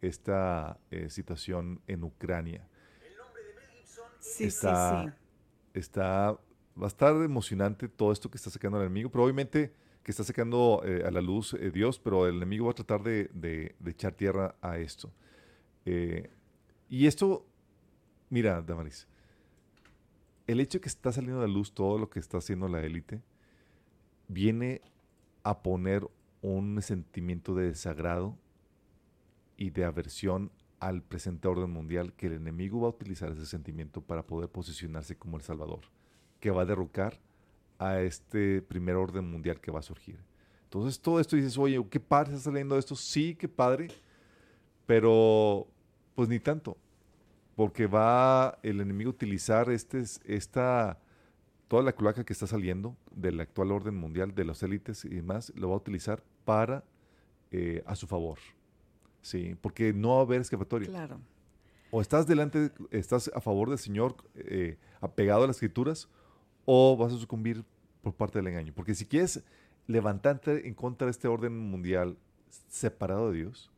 esta 0.00 0.78
eh, 0.90 1.10
situación 1.10 1.80
en 1.86 2.04
Ucrania. 2.04 2.66
Sí, 4.20 4.44
está, 4.44 5.02
sí, 5.04 5.10
sí. 5.10 5.78
está, 5.78 6.32
va 6.80 6.84
a 6.84 6.86
estar 6.86 7.14
emocionante 7.16 7.88
todo 7.88 8.12
esto 8.12 8.30
que 8.30 8.36
está 8.36 8.50
sacando 8.50 8.78
el 8.78 8.86
enemigo, 8.86 9.10
pero 9.10 9.24
obviamente 9.24 9.72
que 10.02 10.10
está 10.12 10.22
sacando 10.24 10.82
eh, 10.84 11.02
a 11.04 11.10
la 11.10 11.20
luz 11.20 11.56
Dios, 11.72 11.98
pero 11.98 12.26
el 12.26 12.36
enemigo 12.36 12.66
va 12.66 12.70
a 12.72 12.74
tratar 12.74 13.02
de, 13.02 13.28
de- 13.34 13.74
de 13.78 13.90
echar 13.90 14.12
tierra 14.12 14.54
a 14.60 14.78
esto. 14.78 15.12
Y 16.88 17.06
esto, 17.06 17.44
mira, 18.30 18.60
Damaris, 18.62 19.06
el 20.46 20.60
hecho 20.60 20.78
de 20.78 20.82
que 20.82 20.88
está 20.88 21.12
saliendo 21.12 21.40
a 21.40 21.46
la 21.46 21.52
luz 21.52 21.72
todo 21.72 21.98
lo 21.98 22.08
que 22.08 22.20
está 22.20 22.38
haciendo 22.38 22.68
la 22.68 22.80
élite, 22.80 23.22
viene 24.28 24.80
a 25.42 25.62
poner 25.62 26.08
un 26.42 26.80
sentimiento 26.82 27.54
de 27.54 27.68
desagrado 27.68 28.36
y 29.56 29.70
de 29.70 29.84
aversión 29.84 30.50
al 30.80 31.02
presente 31.02 31.48
orden 31.48 31.70
mundial 31.70 32.12
que 32.12 32.26
el 32.26 32.34
enemigo 32.34 32.80
va 32.80 32.88
a 32.88 32.90
utilizar 32.90 33.32
ese 33.32 33.46
sentimiento 33.46 34.00
para 34.00 34.26
poder 34.26 34.48
posicionarse 34.48 35.16
como 35.16 35.36
el 35.36 35.42
Salvador, 35.42 35.80
que 36.40 36.50
va 36.50 36.62
a 36.62 36.66
derrocar 36.66 37.18
a 37.78 38.00
este 38.00 38.62
primer 38.62 38.96
orden 38.96 39.28
mundial 39.30 39.60
que 39.60 39.70
va 39.70 39.80
a 39.80 39.82
surgir. 39.82 40.18
Entonces 40.64 41.00
todo 41.00 41.20
esto 41.20 41.36
dices, 41.36 41.56
oye, 41.58 41.84
qué 41.88 42.00
padre 42.00 42.34
está 42.34 42.50
saliendo 42.50 42.76
esto, 42.76 42.94
sí, 42.94 43.34
qué 43.34 43.48
padre, 43.48 43.88
pero 44.84 45.66
pues 46.14 46.28
ni 46.28 46.38
tanto, 46.38 46.76
porque 47.56 47.86
va 47.86 48.58
el 48.62 48.80
enemigo 48.80 49.10
a 49.10 49.14
utilizar 49.14 49.70
este, 49.70 50.04
esta, 50.26 51.00
toda 51.68 51.82
la 51.82 51.92
cloaca 51.92 52.22
que 52.22 52.34
está 52.34 52.46
saliendo 52.46 52.96
del 53.10 53.40
actual 53.40 53.72
orden 53.72 53.96
mundial, 53.96 54.34
de 54.34 54.44
las 54.44 54.62
élites 54.62 55.04
y 55.06 55.08
demás, 55.08 55.52
lo 55.56 55.70
va 55.70 55.74
a 55.74 55.78
utilizar 55.78 56.22
para 56.44 56.84
eh, 57.50 57.82
a 57.86 57.96
su 57.96 58.06
favor. 58.06 58.38
Sí, 59.22 59.56
porque 59.60 59.94
no 59.94 60.10
va 60.10 60.18
a 60.18 60.22
haber 60.22 60.42
escapatoria. 60.42 60.88
Claro. 60.88 61.18
O 61.90 62.02
estás 62.02 62.26
delante, 62.26 62.70
estás 62.90 63.30
a 63.34 63.40
favor 63.40 63.70
del 63.70 63.78
Señor, 63.78 64.16
eh, 64.34 64.76
apegado 65.00 65.44
a 65.44 65.46
las 65.46 65.56
escrituras, 65.56 66.10
o 66.66 66.96
vas 66.96 67.12
a 67.14 67.16
sucumbir 67.16 67.64
por 68.02 68.14
parte 68.14 68.38
del 68.38 68.48
engaño. 68.48 68.74
Porque 68.74 68.94
si 68.94 69.06
quieres 69.06 69.42
levantarte 69.86 70.68
en 70.68 70.74
contra 70.74 71.06
de 71.06 71.12
este 71.12 71.26
orden 71.26 71.56
mundial 71.56 72.18
separado 72.68 73.30
de 73.30 73.38
Dios, 73.38 73.70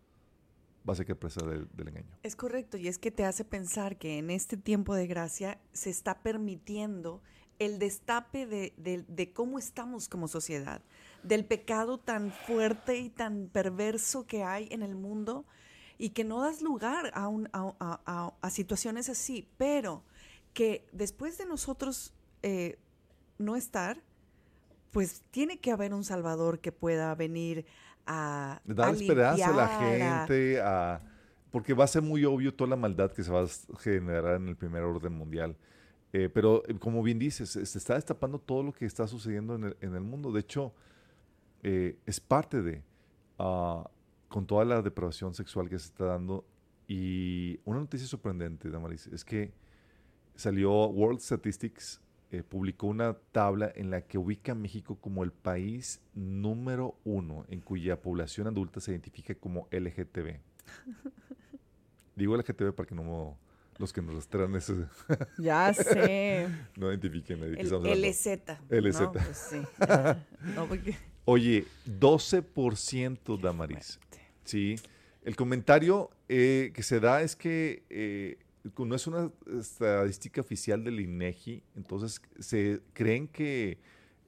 vas 0.84 1.00
a 1.00 1.04
quedar 1.04 1.18
presa 1.18 1.44
del- 1.44 1.68
engaño. 1.76 2.16
Es 2.22 2.36
correcto, 2.36 2.76
y 2.76 2.88
es 2.88 2.98
que 2.98 3.10
te 3.10 3.24
hace 3.24 3.44
pensar 3.44 3.98
que 3.98 4.18
en 4.18 4.30
este 4.30 4.56
tiempo 4.56 4.94
de 4.94 5.06
gracia 5.06 5.58
se 5.72 5.90
está 5.90 6.22
permitiendo 6.22 7.22
el 7.58 7.78
destape 7.78 8.46
de, 8.46 9.32
cómo 9.34 9.58
estamos 9.58 10.08
como 10.08 10.28
sociedad, 10.28 10.80
del 11.22 11.44
pecado 11.44 11.98
tan 11.98 12.30
fuerte 12.30 12.98
y 12.98 13.10
tan 13.10 13.48
perverso 13.48 14.26
que 14.26 14.44
hay 14.44 14.68
en 14.70 14.82
el 14.82 14.94
mundo 14.94 15.44
y 15.98 16.10
que 16.10 16.22
no 16.22 16.40
das 16.40 16.62
lugar 16.62 17.12
a 17.14 18.50
situaciones 18.50 19.08
así, 19.08 19.48
pero 19.58 20.04
que 20.54 20.86
después 20.92 21.36
de 21.38 21.46
nosotros 21.46 22.14
eh, 22.42 22.78
no 23.38 23.56
estar, 23.56 24.00
pues 24.92 25.22
tiene 25.30 25.58
que 25.58 25.70
haber 25.70 25.92
un 25.92 26.04
Salvador 26.04 26.60
que 26.60 26.72
pueda 26.72 27.14
venir 27.14 27.66
a... 28.08 28.60
Dar 28.64 28.88
a 28.88 28.92
esperanza 28.92 29.48
a 29.50 29.52
la 29.52 29.68
gente, 29.68 30.60
a- 30.60 31.00
porque 31.50 31.74
va 31.74 31.84
a 31.84 31.86
ser 31.86 32.02
muy 32.02 32.24
obvio 32.24 32.52
toda 32.54 32.70
la 32.70 32.76
maldad 32.76 33.12
que 33.12 33.22
se 33.22 33.30
va 33.30 33.42
a 33.42 33.46
generar 33.78 34.36
en 34.36 34.48
el 34.48 34.56
primer 34.56 34.82
orden 34.82 35.12
mundial. 35.12 35.56
Eh, 36.12 36.28
pero 36.32 36.62
eh, 36.66 36.74
como 36.78 37.02
bien 37.02 37.18
dices, 37.18 37.50
se 37.50 37.64
se 37.66 37.78
está 37.78 37.94
destapando 37.94 38.38
todo 38.38 38.62
lo 38.62 38.72
que 38.72 38.86
está 38.86 39.06
sucediendo 39.06 39.54
en 39.54 39.64
el, 39.64 39.76
en 39.80 39.94
el 39.94 40.00
mundo. 40.02 40.32
De 40.32 40.40
hecho, 40.40 40.72
eh, 41.62 41.98
es 42.06 42.18
parte 42.20 42.62
de, 42.62 42.82
ah, 43.38 43.88
con 44.28 44.46
toda 44.46 44.64
la 44.64 44.80
depravación 44.82 45.34
sexual 45.34 45.68
que 45.68 45.78
se 45.78 45.86
está 45.86 46.04
dando. 46.06 46.44
Y 46.86 47.60
una 47.64 47.78
noticia 47.80 48.06
sorprendente, 48.06 48.70
Damaris, 48.70 49.06
es 49.08 49.24
que 49.24 49.52
salió 50.34 50.86
World 50.86 51.20
Statistics, 51.20 52.00
eh, 52.30 52.42
publicó 52.42 52.88
una 52.88 53.14
tabla 53.32 53.72
en 53.74 53.90
la 53.90 54.02
que 54.02 54.18
ubica 54.18 54.52
a 54.52 54.54
México 54.54 54.98
como 55.00 55.24
el 55.24 55.32
país 55.32 56.00
número 56.14 56.94
uno 57.04 57.46
en 57.48 57.60
cuya 57.60 58.02
población 58.02 58.46
adulta 58.46 58.80
se 58.80 58.90
identifica 58.90 59.34
como 59.34 59.66
LGTB. 59.70 60.36
Digo 62.16 62.36
LGTB 62.36 62.74
para 62.74 62.86
que 62.86 62.94
no 62.94 63.38
los 63.78 63.92
que 63.92 64.02
nos 64.02 64.14
rastrean 64.14 64.54
ese, 64.56 64.74
Ya 65.38 65.72
sé. 65.72 66.48
no 66.76 66.88
identifiquen. 66.90 67.42
El. 67.44 67.54
LZ. 67.54 68.26
LZ. 68.68 69.00
No, 69.00 69.12
pues 69.12 69.38
sí. 69.50 69.62
No, 70.54 70.66
porque- 70.66 70.96
Oye, 71.24 71.64
12% 71.86 73.38
Damaris. 73.40 74.00
Sí. 74.44 74.76
El 75.22 75.36
comentario 75.36 76.10
eh, 76.28 76.72
que 76.74 76.82
se 76.82 77.00
da 77.00 77.20
es 77.22 77.36
que 77.36 77.82
eh, 77.90 78.38
no 78.76 78.94
es 78.94 79.06
una 79.06 79.30
estadística 79.58 80.40
oficial 80.40 80.84
del 80.84 81.00
INEGI, 81.00 81.62
entonces 81.76 82.20
se 82.38 82.82
creen 82.92 83.28
que 83.28 83.78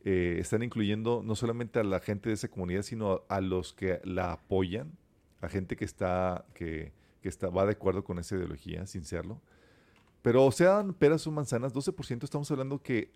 eh, 0.04 0.38
están 0.40 0.62
incluyendo 0.62 1.22
no 1.24 1.34
solamente 1.34 1.78
a 1.78 1.84
la 1.84 2.00
gente 2.00 2.28
de 2.28 2.34
esa 2.34 2.48
comunidad, 2.48 2.82
sino 2.82 3.12
a, 3.28 3.36
a 3.36 3.40
los 3.40 3.72
que 3.72 4.00
la 4.04 4.32
apoyan, 4.32 4.92
a 5.40 5.48
gente 5.48 5.76
que 5.76 5.84
está, 5.84 6.46
que, 6.54 6.92
que 7.22 7.28
está, 7.28 7.48
va 7.50 7.66
de 7.66 7.72
acuerdo 7.72 8.04
con 8.04 8.18
esa 8.18 8.36
ideología, 8.36 8.86
sin 8.86 9.04
serlo. 9.04 9.40
Pero 10.22 10.50
sean 10.52 10.94
peras 10.94 11.26
o 11.26 11.30
manzanas, 11.30 11.74
12% 11.74 12.24
estamos 12.24 12.50
hablando 12.50 12.82
que 12.82 13.10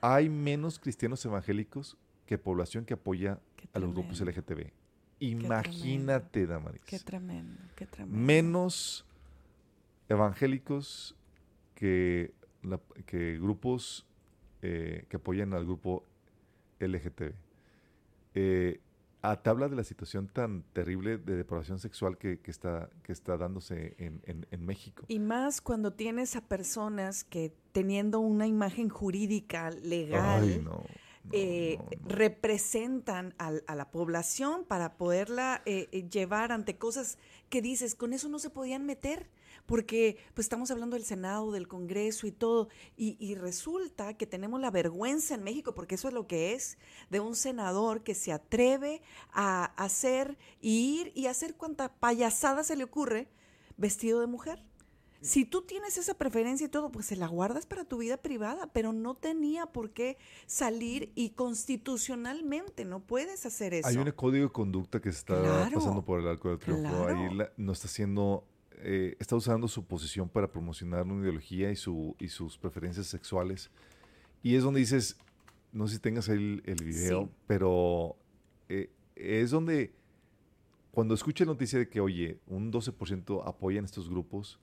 hay 0.00 0.28
menos 0.28 0.78
cristianos 0.78 1.24
evangélicos 1.24 1.96
que 2.26 2.38
población 2.38 2.84
que 2.84 2.94
apoya 2.94 3.40
a 3.72 3.78
los 3.78 3.92
grupos. 3.92 4.20
LGTB. 4.20 4.70
Imagínate, 5.20 6.46
Damaris. 6.46 6.82
Qué 6.84 6.98
tremendo, 6.98 7.60
qué 7.74 7.86
tremendo. 7.86 8.18
Menos 8.18 9.04
evangélicos 10.08 11.14
que, 11.74 12.32
la- 12.62 12.80
que 13.06 13.38
grupos 13.38 14.06
eh, 14.62 15.06
que 15.08 15.16
apoyan 15.16 15.54
al 15.54 15.64
grupo 15.64 16.04
LGTB. 16.80 17.32
Eh, 18.34 18.80
a- 19.22 19.40
te 19.42 19.50
habla 19.50 19.68
de 19.68 19.76
la 19.76 19.84
situación 19.84 20.28
tan 20.28 20.62
terrible 20.72 21.18
de 21.18 21.36
depravación 21.36 21.78
sexual 21.78 22.18
que, 22.18 22.40
que 22.40 22.50
está, 22.50 22.88
que 23.02 23.12
está 23.12 23.36
dándose 23.36 23.94
en, 23.98 24.20
en- 24.24 24.46
en 24.50 24.64
México. 24.66 25.04
Y 25.08 25.18
más 25.18 25.60
cuando 25.60 25.92
tienes 25.92 26.36
a 26.36 26.40
personas 26.40 27.24
que 27.24 27.52
teniendo 27.72 28.20
una 28.20 28.46
imagen 28.46 28.88
jurídica 28.88 29.70
legal 29.70 30.42
Ay, 30.42 30.60
no. 30.64 30.70
no, 30.72 30.84
eh, 31.32 31.76
no, 31.78 31.84
no. 31.84 32.08
representan 32.16 33.34
al- 33.38 33.62
a, 33.66 33.74
la 33.74 33.90
población 33.90 34.64
para 34.64 34.96
poderla 34.96 35.62
eh, 35.66 35.88
eh, 35.92 36.08
llevar 36.08 36.50
ante 36.52 36.76
cosas 36.78 37.18
que 37.50 37.60
dices, 37.62 37.94
con 37.94 38.12
eso 38.12 38.28
no 38.28 38.38
se 38.38 38.50
podían 38.50 38.86
meter, 38.86 39.28
porque 39.68 40.16
pues 40.34 40.46
estamos 40.46 40.70
hablando 40.70 40.96
del 40.96 41.04
Senado, 41.04 41.52
del 41.52 41.68
Congreso 41.68 42.26
y 42.26 42.32
todo, 42.32 42.68
y, 42.96 43.16
y 43.20 43.34
resulta 43.34 44.14
que 44.16 44.26
tenemos 44.26 44.60
la 44.60 44.70
vergüenza 44.70 45.34
en 45.34 45.44
México, 45.44 45.74
porque 45.74 45.96
eso 45.96 46.08
es 46.08 46.14
lo 46.14 46.26
que 46.26 46.54
es, 46.54 46.78
de 47.10 47.20
un 47.20 47.36
senador 47.36 48.02
que 48.02 48.14
se 48.14 48.32
atreve 48.32 49.02
a 49.30 49.66
hacer, 49.76 50.38
y 50.60 51.00
ir 51.00 51.12
y 51.14 51.26
hacer 51.26 51.54
cuanta 51.54 51.92
payasada 51.92 52.64
se 52.64 52.76
le 52.76 52.84
ocurre 52.84 53.28
vestido 53.76 54.20
de 54.20 54.26
mujer. 54.26 54.64
Si 55.20 55.44
tú 55.44 55.62
tienes 55.62 55.98
esa 55.98 56.14
preferencia 56.14 56.64
y 56.66 56.68
todo, 56.68 56.90
pues 56.92 57.06
se 57.06 57.16
la 57.16 57.26
guardas 57.26 57.66
para 57.66 57.84
tu 57.84 57.98
vida 57.98 58.16
privada, 58.16 58.68
pero 58.72 58.92
no 58.92 59.16
tenía 59.16 59.66
por 59.66 59.90
qué 59.90 60.16
salir 60.46 61.10
y 61.16 61.30
constitucionalmente 61.30 62.84
no 62.84 63.00
puedes 63.00 63.44
hacer 63.44 63.74
eso. 63.74 63.88
Hay 63.88 63.96
un 63.96 64.10
código 64.12 64.46
de 64.46 64.52
conducta 64.52 65.00
que 65.00 65.10
se 65.12 65.18
está 65.18 65.40
Claro, 65.40 65.74
pasando 65.74 66.04
por 66.04 66.20
el 66.20 66.28
arco 66.28 66.48
del 66.50 66.58
triunfo. 66.58 66.88
claro. 66.88 67.08
Ahí 67.08 67.34
la- 67.34 67.50
no 67.56 67.72
está 67.72 67.88
haciendo, 67.88 68.44
eh, 68.82 69.16
está 69.18 69.36
usando 69.36 69.68
su 69.68 69.84
posición 69.84 70.28
para 70.28 70.50
promocionar 70.50 71.02
una 71.04 71.22
ideología 71.22 71.70
y, 71.70 71.76
su, 71.76 72.14
y 72.18 72.28
sus 72.28 72.58
preferencias 72.58 73.06
sexuales. 73.06 73.70
Y 74.42 74.54
es 74.56 74.62
donde 74.62 74.80
dices, 74.80 75.16
no 75.72 75.86
sé 75.88 75.94
si 75.94 76.00
tengas 76.00 76.28
ahí 76.28 76.36
el, 76.36 76.62
el 76.66 76.84
video, 76.84 77.24
Sí. 77.24 77.30
pero 77.46 78.16
eh, 78.68 78.90
es 79.16 79.50
donde 79.50 79.92
cuando 80.92 81.14
escucha 81.14 81.44
la 81.44 81.52
noticia 81.52 81.78
de 81.78 81.88
que, 81.88 82.00
oye, 82.00 82.38
un 82.46 82.72
12% 82.72 83.42
apoyan 83.46 83.84
estos 83.84 84.08
grupos 84.08 84.58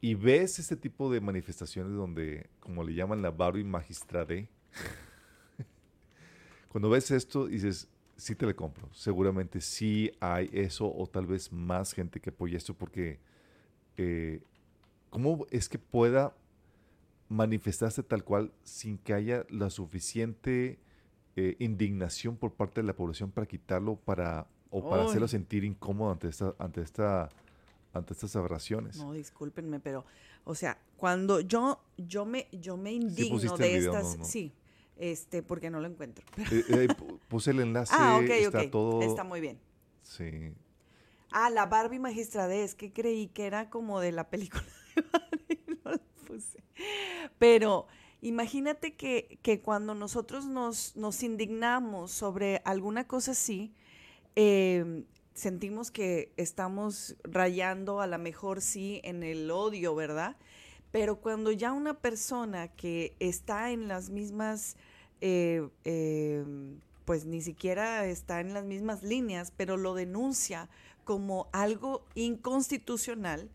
y 0.00 0.14
ves 0.14 0.58
este 0.58 0.76
tipo 0.76 1.12
de 1.12 1.20
manifestaciones 1.20 1.94
donde, 1.94 2.50
como 2.60 2.82
le 2.84 2.94
llaman 2.94 3.22
la 3.22 3.30
Barbie 3.30 3.64
Magistrade, 3.64 4.48
cuando 6.68 6.90
ves 6.90 7.10
esto 7.10 7.46
dices, 7.46 7.88
sí 8.16 8.34
te 8.34 8.46
le 8.46 8.54
compro. 8.54 8.88
Seguramente 8.92 9.60
sí 9.60 10.12
hay 10.20 10.50
eso 10.52 10.92
o 10.94 11.06
tal 11.06 11.26
vez 11.26 11.52
más 11.52 11.92
gente 11.92 12.20
que 12.20 12.30
apoya 12.30 12.56
esto 12.56 12.74
porque 12.74 13.20
eh, 13.96 14.42
¿cómo 15.10 15.46
es 15.50 15.68
que 15.68 15.78
pueda 15.78 16.34
manifestarse 17.28 18.02
tal 18.02 18.24
cual 18.24 18.52
sin 18.62 18.98
que 18.98 19.14
haya 19.14 19.46
la 19.48 19.70
suficiente 19.70 20.78
eh, 21.36 21.56
indignación 21.58 22.36
por 22.36 22.52
parte 22.52 22.80
de 22.82 22.86
la 22.86 22.94
población 22.94 23.30
para 23.30 23.46
quitarlo 23.46 23.96
para 23.96 24.46
o 24.70 24.88
para 24.88 25.04
hacerlo 25.04 25.28
sentir 25.28 25.64
incómodo 25.64 26.12
ante 26.12 26.28
esta 26.28 26.54
ante 26.58 26.82
esta 26.82 27.30
ante 27.92 28.14
estas 28.14 28.34
aberraciones? 28.36 28.96
No, 28.96 29.12
discúlpenme, 29.12 29.80
pero, 29.80 30.04
o 30.44 30.54
sea, 30.54 30.78
cuando 30.96 31.40
yo, 31.40 31.80
yo 31.96 32.24
me, 32.24 32.48
yo 32.52 32.76
me 32.76 32.92
indigno 32.92 33.56
de 33.56 33.68
video, 33.68 33.92
estas, 33.92 34.12
¿no? 34.12 34.18
No. 34.18 34.24
sí, 34.24 34.52
este, 34.96 35.42
porque 35.42 35.70
no 35.70 35.80
lo 35.80 35.86
encuentro. 35.88 36.24
Eh, 36.52 36.64
eh, 36.68 36.88
pu- 36.88 37.18
puse 37.28 37.50
el 37.52 37.60
enlace, 37.60 37.94
ah, 37.96 38.18
ok, 38.18 38.30
está 38.30 38.60
ok, 38.62 38.70
todo. 38.70 39.02
está 39.02 39.24
muy 39.24 39.40
bien. 39.40 39.58
Sí. 40.02 40.52
Ah, 41.30 41.48
la 41.50 41.66
Barbie 41.66 41.98
Magistradez, 41.98 42.74
que 42.74 42.92
creí 42.92 43.28
que 43.28 43.46
era 43.46 43.70
como 43.70 44.00
de 44.00 44.12
la 44.12 44.28
película 44.28 44.64
de 44.96 45.02
Barbie, 45.12 45.60
no 45.84 45.90
la 45.92 46.00
puse. 46.26 46.62
Pero 47.38 47.86
imagínate 48.20 48.94
que, 48.94 49.38
que 49.42 49.60
cuando 49.60 49.94
nosotros 49.94 50.46
nos, 50.46 50.94
nos 50.96 51.22
indignamos 51.22 52.10
sobre 52.12 52.60
alguna 52.64 53.06
cosa 53.06 53.30
así, 53.32 53.72
eh, 54.36 55.04
sentimos 55.34 55.90
que 55.90 56.32
estamos 56.36 57.16
rayando 57.24 58.00
a 58.00 58.06
lo 58.06 58.18
mejor 58.18 58.60
sí 58.60 59.00
en 59.04 59.22
el 59.22 59.50
odio, 59.50 59.94
¿verdad? 59.94 60.36
Pero 60.92 61.16
cuando 61.16 61.50
ya 61.52 61.72
una 61.72 61.94
persona 61.94 62.68
que 62.68 63.16
está 63.18 63.70
en 63.72 63.88
las 63.88 64.10
mismas, 64.10 64.76
eh, 65.20 65.68
eh, 65.84 66.44
pues 67.06 67.24
ni 67.24 67.40
siquiera 67.42 68.04
está 68.06 68.40
en 68.40 68.52
las 68.54 68.64
mismas 68.64 69.02
líneas, 69.02 69.52
pero 69.56 69.76
lo 69.76 69.94
denuncia 69.94 70.68
como 71.04 71.48
algo 71.52 72.04
inconstitucional, 72.14 73.48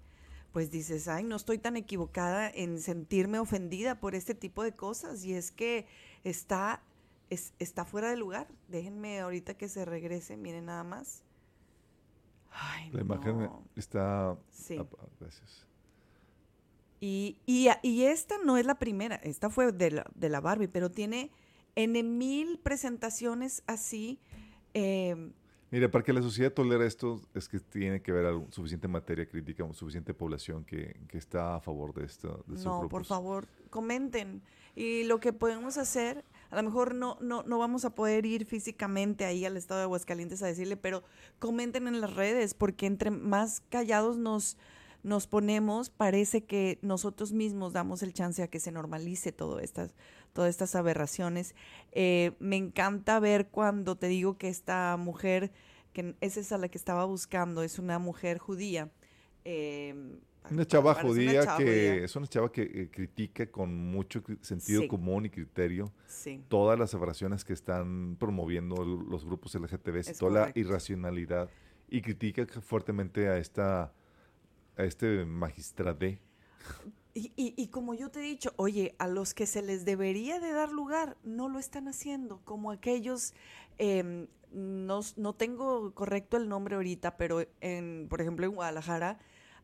pues 0.52 0.72
dices, 0.72 1.08
ay, 1.08 1.24
no 1.24 1.36
estoy 1.36 1.60
tan 1.60 1.78
equivocada 1.78 2.50
en 2.50 2.82
sentirme 2.82 3.38
ofendida 3.40 4.00
por 4.00 4.16
este 4.16 4.34
tipo 4.34 4.64
de 4.64 4.72
cosas. 4.74 5.24
Y 5.24 5.34
es 5.34 5.52
que 5.52 5.86
está, 6.24 6.82
es- 7.30 7.54
está 7.60 7.86
fuera 7.86 8.10
de 8.10 8.18
lugar. 8.18 8.48
Déjenme 8.68 9.20
ahorita 9.20 9.54
que 9.56 9.70
se 9.70 9.86
regrese, 9.86 10.36
miren 10.36 10.66
nada 10.66 10.84
más. 10.84 11.22
Ay, 12.52 12.90
La 12.92 13.02
imagen 13.02 13.50
está. 13.76 14.36
Sí. 14.52 14.78
ah, 14.80 14.86
gracias. 15.20 15.67
Y, 17.00 17.38
y, 17.46 18.04
esta 18.04 18.36
no 18.44 18.58
es 18.58 18.66
la 18.66 18.76
primera, 18.80 19.16
esta 19.18 19.50
fue 19.50 19.72
de 19.72 19.92
la, 19.92 20.06
de 20.16 20.30
la 20.30 20.42
Barbie, 20.42 20.68
pero 20.68 20.90
tiene 20.90 21.30
N 21.76 22.02
mil 22.04 22.58
presentaciones 22.60 23.62
así. 23.68 24.20
eh, 24.74 25.32
Mire, 25.70 25.90
para 25.90 26.04
que 26.04 26.14
la 26.14 26.22
sociedad 26.22 26.52
tolere 26.54 26.88
esto, 26.88 27.22
es 27.36 27.50
que 27.50 27.60
tiene 27.60 28.02
que 28.02 28.12
haber 28.12 28.26
algo- 28.26 28.48
suficiente 28.52 28.88
materia 28.88 29.28
crítica, 29.28 29.66
suficiente 29.74 30.14
población 30.14 30.64
que, 30.64 30.96
que 31.10 31.18
está 31.18 31.56
a 31.56 31.60
favor 31.60 31.94
de 31.94 32.06
esto. 32.06 32.44
De 32.48 32.64
no, 32.64 32.88
por 32.88 33.04
favor, 33.06 33.48
comenten. 33.70 34.42
Y 34.76 35.04
lo 35.04 35.20
que 35.20 35.34
podemos 35.34 35.78
hacer, 35.78 36.24
a 36.52 36.56
lo 36.56 36.64
mejor 36.64 36.96
no, 36.96 37.18
no, 37.20 37.44
no 37.44 37.58
vamos 37.60 37.84
a 37.84 37.94
poder 37.94 38.26
ir 38.26 38.46
físicamente 38.46 39.26
ahí 39.26 39.44
al 39.44 39.58
estado 39.58 39.82
de 39.82 39.84
Aguascalientes 39.84 40.42
a 40.42 40.48
decirle, 40.48 40.78
pero 40.78 41.04
comenten 41.40 41.88
en 41.88 42.00
las 42.00 42.16
redes, 42.16 42.54
porque 42.54 42.86
entre 42.86 43.12
más 43.12 43.62
callados 43.70 44.18
nos, 44.18 44.56
nos 45.04 45.28
ponemos, 45.28 45.90
parece 45.90 46.44
que 46.44 46.80
nosotros 46.82 47.32
mismos 47.34 47.74
damos 47.74 48.04
el 48.04 48.14
chance 48.14 48.44
a 48.44 48.48
que 48.50 48.60
se 48.60 48.72
normalice 48.72 49.32
todo 49.32 49.60
estas, 49.60 49.96
todas 50.34 50.50
estas 50.50 50.76
aberraciones. 50.76 51.56
Eh, 51.92 52.32
me 52.40 52.58
encanta 52.58 53.20
ver 53.20 53.48
cuando 53.50 53.96
te 53.98 54.08
digo 54.08 54.38
que 54.38 54.50
esta 54.50 54.98
mujer, 54.98 55.52
que 55.94 56.16
es 56.22 56.38
esa 56.38 56.58
la 56.58 56.68
que 56.70 56.78
estaba 56.78 57.06
buscando, 57.06 57.64
es 57.64 57.80
una 57.80 58.00
mujer 58.00 58.38
judía. 58.38 58.90
eh, 59.46 59.96
Una 60.52 60.66
chava 60.66 60.92
una 60.94 61.02
judía 61.02 61.44
chava 61.44 61.58
que 61.58 61.64
judía. 61.66 61.94
es 62.06 62.16
una 62.16 62.28
chava 62.28 62.52
que 62.52 62.62
eh, 62.64 62.90
critica 62.92 63.50
con 63.52 63.74
mucho 63.76 64.22
cri- 64.24 64.42
sentido 64.42 64.82
Sí. 64.82 64.88
común 64.88 65.26
y 65.26 65.30
criterio 65.30 65.92
Sí. 66.08 66.42
todas 66.50 66.78
las 66.80 66.94
aberraciones 66.94 67.44
que 67.46 67.54
están 67.54 68.16
promoviendo 68.20 68.76
los 68.84 69.26
grupos 69.26 69.56
LGTB, 69.56 70.18
toda 70.18 70.32
la 70.48 70.52
irracionalidad 70.56 71.50
y 71.90 72.02
critica 72.02 72.46
fuertemente 72.62 73.28
a 73.30 73.38
esta 73.38 73.94
a 74.78 74.84
este 74.84 75.26
magistrade. 75.26 76.20
Y, 77.14 77.32
y- 77.36 77.54
y 77.58 77.68
como 77.70 77.94
yo 77.96 78.10
te 78.12 78.20
he 78.20 78.24
dicho, 78.24 78.54
oye, 78.58 78.96
a 79.00 79.08
los 79.08 79.34
que 79.34 79.48
se 79.48 79.62
les 79.62 79.86
debería 79.86 80.40
de 80.40 80.52
dar 80.52 80.72
lugar, 80.72 81.18
no 81.24 81.50
lo 81.50 81.58
están 81.60 81.88
haciendo, 81.88 82.42
como 82.46 82.70
aquellos, 82.72 83.34
em, 83.80 84.28
no, 84.52 85.00
no 85.16 85.34
tengo 85.34 85.94
correcto 85.96 86.38
el 86.38 86.48
nombre 86.48 86.76
ahorita, 86.76 87.18
pero 87.18 87.44
en, 87.62 88.08
por 88.10 88.22
ejemplo 88.22 88.46
en 88.46 88.54
Guadalajara, 88.54 89.18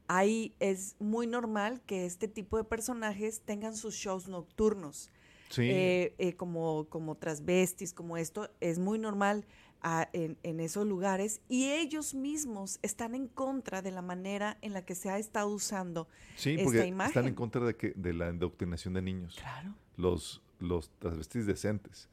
ahí 0.07 0.55
es 0.59 0.95
muy 0.99 1.27
normal 1.27 1.81
que 1.85 2.05
este 2.05 2.27
tipo 2.27 2.57
de 2.57 2.63
personajes 2.63 3.41
tengan 3.41 3.75
sus 3.77 3.93
shows 3.95 4.27
nocturnos. 4.27 5.11
Sí. 5.49 5.69
Eh, 5.69 6.15
eh, 6.17 6.33
como, 6.35 6.87
como 6.89 7.15
transvestis, 7.15 7.93
como 7.93 8.17
esto, 8.17 8.49
es 8.59 8.79
muy 8.79 8.97
normal 8.97 9.45
ah, 9.83 10.09
en, 10.13 10.37
en 10.43 10.59
esos 10.59 10.87
lugares 10.87 11.41
y 11.49 11.69
ellos 11.71 12.13
mismos 12.13 12.79
están 12.81 13.13
en 13.15 13.27
contra 13.27 13.81
de 13.81 13.91
la 13.91 14.01
manera 14.01 14.57
en 14.61 14.73
la 14.73 14.83
que 14.85 14.95
se 14.95 15.09
ha 15.09 15.17
estado 15.19 15.49
usando 15.49 16.07
Sí, 16.35 16.51
esta 16.51 16.63
porque 16.63 16.77
están 16.79 16.87
imagen. 16.89 17.25
en 17.27 17.35
contra 17.35 17.65
de, 17.65 17.75
que, 17.75 17.91
de 17.95 18.13
la 18.13 18.29
indoctrinación 18.29 18.93
de 18.95 19.01
niños, 19.01 19.35
Claro. 19.39 19.75
los, 19.97 20.41
los 20.59 20.89
transvestis 20.99 21.45
decentes. 21.45 22.09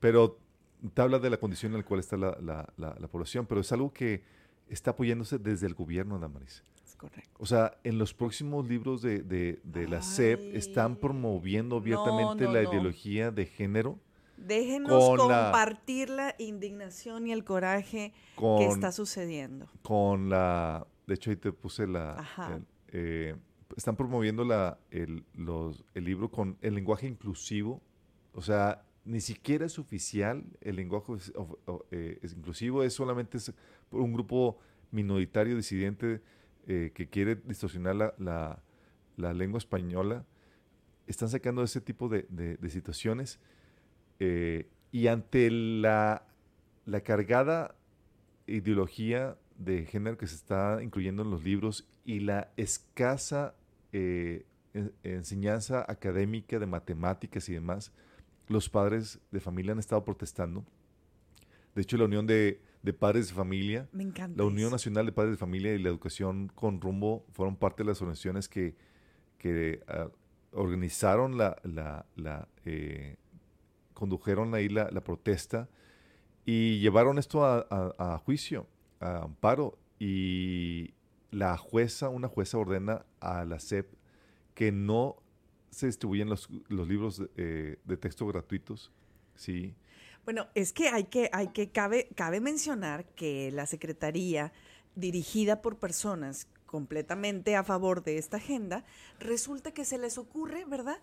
Pero 0.00 0.38
te 0.92 1.00
habla 1.02 1.18
de 1.18 1.30
la 1.30 1.38
condición 1.38 1.72
en 1.72 1.78
la 1.78 1.84
cual 1.84 2.00
está 2.00 2.16
la, 2.16 2.36
la- 2.40 2.72
la- 2.76 2.96
la 2.98 3.08
población, 3.08 3.46
pero 3.46 3.60
es 3.62 3.72
algo 3.72 3.92
que 3.92 4.22
está 4.68 4.90
apoyándose 4.90 5.38
desde 5.38 5.66
el 5.66 5.74
gobierno, 5.74 6.18
Damaris. 6.18 6.62
Es 6.84 6.96
correcto. 6.96 7.30
O 7.38 7.46
sea, 7.46 7.78
en 7.84 7.98
los 7.98 8.12
próximos 8.14 8.66
libros 8.68 9.00
de, 9.00 9.22
de- 9.22 9.60
de 9.64 9.88
la 9.88 10.02
SEP 10.02 10.54
están 10.54 10.96
promoviendo 10.96 11.76
no, 11.76 11.80
abiertamente 11.80 12.44
no, 12.44 12.52
la 12.52 12.62
no. 12.62 12.70
ideología 12.70 13.30
de 13.30 13.46
género 13.46 13.98
Déjenos 14.36 14.92
Con 15.08 15.18
compartir 15.18 16.10
la... 16.10 16.34
indignación 16.38 17.26
y 17.26 17.32
el 17.32 17.44
coraje 17.44 18.12
que 18.36 18.66
está 18.66 18.92
sucediendo. 18.92 19.66
con 19.82 20.28
la, 20.28 20.86
de 21.06 21.14
hecho 21.14 21.30
ahí 21.30 21.36
te 21.36 21.52
puse 21.52 21.86
la, 21.86 22.12
Ajá. 22.18 22.56
el, 22.56 22.66
eh, 22.88 23.34
están 23.76 23.96
promoviendo 23.96 24.44
la, 24.44 24.78
el, 24.90 25.24
los, 25.34 25.84
el 25.94 26.04
libro 26.04 26.30
con 26.30 26.56
el 26.60 26.74
lenguaje 26.74 27.06
inclusivo, 27.06 27.80
o 28.32 28.42
sea, 28.42 28.82
ni 29.04 29.20
siquiera 29.20 29.66
es 29.66 29.78
oficial 29.78 30.44
el 30.60 30.76
lenguaje 30.76 31.14
es- 31.14 31.32
o- 31.36 31.84
eh, 31.90 32.18
es 32.22 32.32
inclusivo, 32.34 32.82
es 32.82 32.92
solamente 32.92 33.38
es 33.38 33.52
por 33.88 34.00
un 34.00 34.12
grupo 34.12 34.58
minoritario 34.90 35.56
disidente 35.56 36.20
eh, 36.66 36.90
que 36.94 37.08
quiere 37.08 37.36
distorsionar 37.36 37.96
la, 37.96 38.14
la- 38.18 38.62
la 39.16 39.32
lengua 39.32 39.58
española. 39.58 40.24
Están 41.06 41.28
sacando 41.28 41.62
ese 41.62 41.80
tipo 41.80 42.08
de, 42.08 42.26
de- 42.28 42.56
de 42.56 42.70
situaciones 42.70 43.38
eh, 44.20 44.68
y 44.92 45.06
ante 45.08 45.50
la, 45.50 46.26
la 46.84 47.00
cargada 47.00 47.74
ideología 48.46 49.36
de 49.58 49.84
género 49.86 50.16
que 50.18 50.26
se 50.26 50.34
está 50.34 50.80
incluyendo 50.82 51.22
en 51.22 51.30
los 51.30 51.42
libros 51.42 51.88
y 52.04 52.20
la 52.20 52.50
escasa 52.56 53.54
eh, 53.92 54.44
en- 54.74 54.92
enseñanza 55.02 55.84
académica 55.88 56.58
de 56.58 56.66
matemáticas 56.66 57.48
y 57.48 57.54
demás, 57.54 57.92
los 58.48 58.68
padres 58.68 59.18
de 59.32 59.40
familia 59.40 59.72
han 59.72 59.78
estado 59.78 60.04
protestando. 60.04 60.64
De 61.74 61.82
hecho, 61.82 61.96
la 61.96 62.04
Unión 62.04 62.26
de, 62.26 62.60
de 62.82 62.92
Padres 62.92 63.28
de 63.28 63.34
Familia, 63.34 63.88
Me 63.92 64.04
la 64.36 64.44
Unión. 64.44 64.70
Nacional 64.70 65.04
de 65.06 65.12
Padres 65.12 65.32
de 65.32 65.36
Familia 65.38 65.74
y 65.74 65.78
la 65.78 65.88
Educación 65.88 66.48
con 66.54 66.80
Rumbo 66.80 67.26
fueron 67.32 67.56
parte 67.56 67.82
de 67.82 67.88
las 67.88 68.00
organizaciones 68.00 68.48
que, 68.48 68.74
que 69.38 69.80
ah, 69.88 70.08
organizaron 70.52 71.36
la, 71.36 71.56
la- 71.64 72.06
la, 72.14 72.48
eh, 72.64 73.16
condujeron 73.96 74.54
ahí 74.54 74.68
la, 74.68 74.90
la 74.92 75.00
protesta 75.02 75.68
y 76.44 76.78
llevaron 76.80 77.18
esto 77.18 77.44
a, 77.44 77.66
a- 77.98 78.18
juicio, 78.18 78.68
a 79.00 79.22
amparo. 79.24 79.78
Y 79.98 80.94
la 81.30 81.56
jueza, 81.56 82.10
una 82.10 82.28
jueza 82.28 82.58
ordena 82.58 83.06
a 83.20 83.44
la 83.46 83.58
SEP 83.58 83.90
que 84.54 84.70
no 84.70 85.16
se 85.70 85.86
distribuyen 85.86 86.28
los, 86.28 86.48
libros 86.68 87.22
eh, 87.36 87.78
de 87.84 87.96
texto 87.96 88.26
gratuitos. 88.26 88.92
Sí. 89.34 89.74
Bueno, 90.24 90.48
es 90.54 90.72
que 90.74 90.88
hay 90.88 91.04
que, 91.04 91.30
hay 91.32 91.48
que, 91.48 91.70
cabe, 91.70 92.08
cabe 92.14 92.40
mencionar 92.40 93.06
que 93.14 93.50
la 93.50 93.64
Secretaría, 93.66 94.52
dirigida 94.94 95.62
por 95.62 95.78
personas 95.78 96.48
completamente 96.66 97.56
a 97.56 97.64
favor 97.64 98.02
de 98.02 98.18
esta 98.18 98.36
agenda, 98.36 98.84
resulta 99.18 99.72
que 99.72 99.84
se 99.84 99.98
les 99.98 100.18
ocurre, 100.18 100.64
¿verdad? 100.66 100.98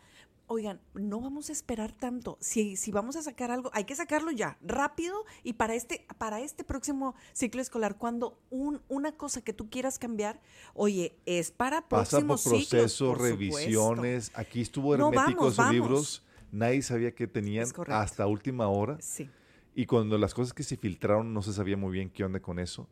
Oigan, 0.47 0.81
no 0.93 1.21
vamos 1.21 1.49
a 1.49 1.53
esperar 1.53 1.93
tanto. 1.93 2.37
Si, 2.41 2.75
si 2.75 2.91
vamos 2.91 3.15
a 3.15 3.23
sacar 3.23 3.49
algo, 3.49 3.71
hay 3.73 3.85
que 3.85 3.95
sacarlo 3.95 4.29
ya, 4.31 4.57
rápido 4.61 5.15
y 5.41 5.53
para 5.53 5.73
este, 5.73 6.05
para 6.17 6.41
este 6.41 6.63
próximo 6.63 7.15
ciclo 7.31 7.61
escolar, 7.61 7.97
cuando 7.97 8.37
un, 8.49 8.81
una 8.89 9.13
cosa 9.13 9.41
que 9.41 9.53
tú 9.53 9.69
quieras 9.69 9.97
cambiar, 9.99 10.41
oye, 10.73 11.15
es 11.25 11.51
para 11.51 11.87
Pasa 11.87 12.19
por 12.19 12.27
próximos 12.27 12.41
ciclos. 12.41 12.67
procesos, 12.69 12.91
supuesto. 12.93 13.23
revisiones. 13.23 14.31
Aquí 14.35 14.61
estuvo 14.61 14.95
No, 14.97 15.07
hermético 15.09 15.39
vamos, 15.41 15.53
esos 15.53 15.57
vamos. 15.57 15.73
libros. 15.73 16.23
Nadie 16.51 16.81
sabía 16.83 17.15
que 17.15 17.25
tenían 17.25 17.67
hasta 17.87 18.27
última 18.27 18.67
hora. 18.67 18.97
Sí. 19.01 19.29
Y 19.75 19.85
cuando 19.87 20.17
las 20.19 20.33
cosas 20.35 20.53
que 20.53 20.61
se 20.63 20.77
filtraron 20.77 21.33
no 21.33 21.41
se 21.41 21.51
sabía 21.53 21.77
muy 21.77 21.91
bien 21.93 22.09
qué 22.11 22.23
onda 22.23 22.39
con 22.41 22.59
eso. 22.59 22.87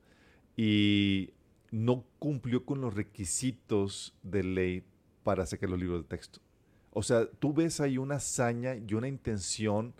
Y 0.57 1.33
no 1.69 2.03
cumplió 2.17 2.65
con 2.65 2.81
los 2.81 2.93
requisitos 2.95 4.15
de 4.23 4.43
ley 4.43 4.83
para 5.23 5.45
sacar 5.45 5.69
los 5.69 5.79
libros 5.79 6.01
de 6.03 6.07
texto. 6.07 6.39
O 6.91 7.03
sea, 7.03 7.25
tú 7.25 7.53
ves 7.53 7.79
ahí 7.79 7.97
una 7.97 8.15
hazaña 8.15 8.75
y 8.75 8.93
una 8.93 9.07
intención 9.07 9.93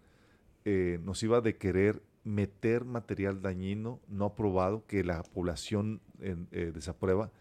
eh, 0.66 1.00
nociva 1.04 1.42
de 1.42 1.58
querer 1.58 2.02
meter 2.24 2.86
material 2.86 3.42
dañino 3.42 4.00
no 4.08 4.26
aprobado 4.26 4.86
que 4.86 5.04
la 5.04 5.24
población 5.24 6.02
eh, 6.20 6.72
desaprueba. 6.74 7.32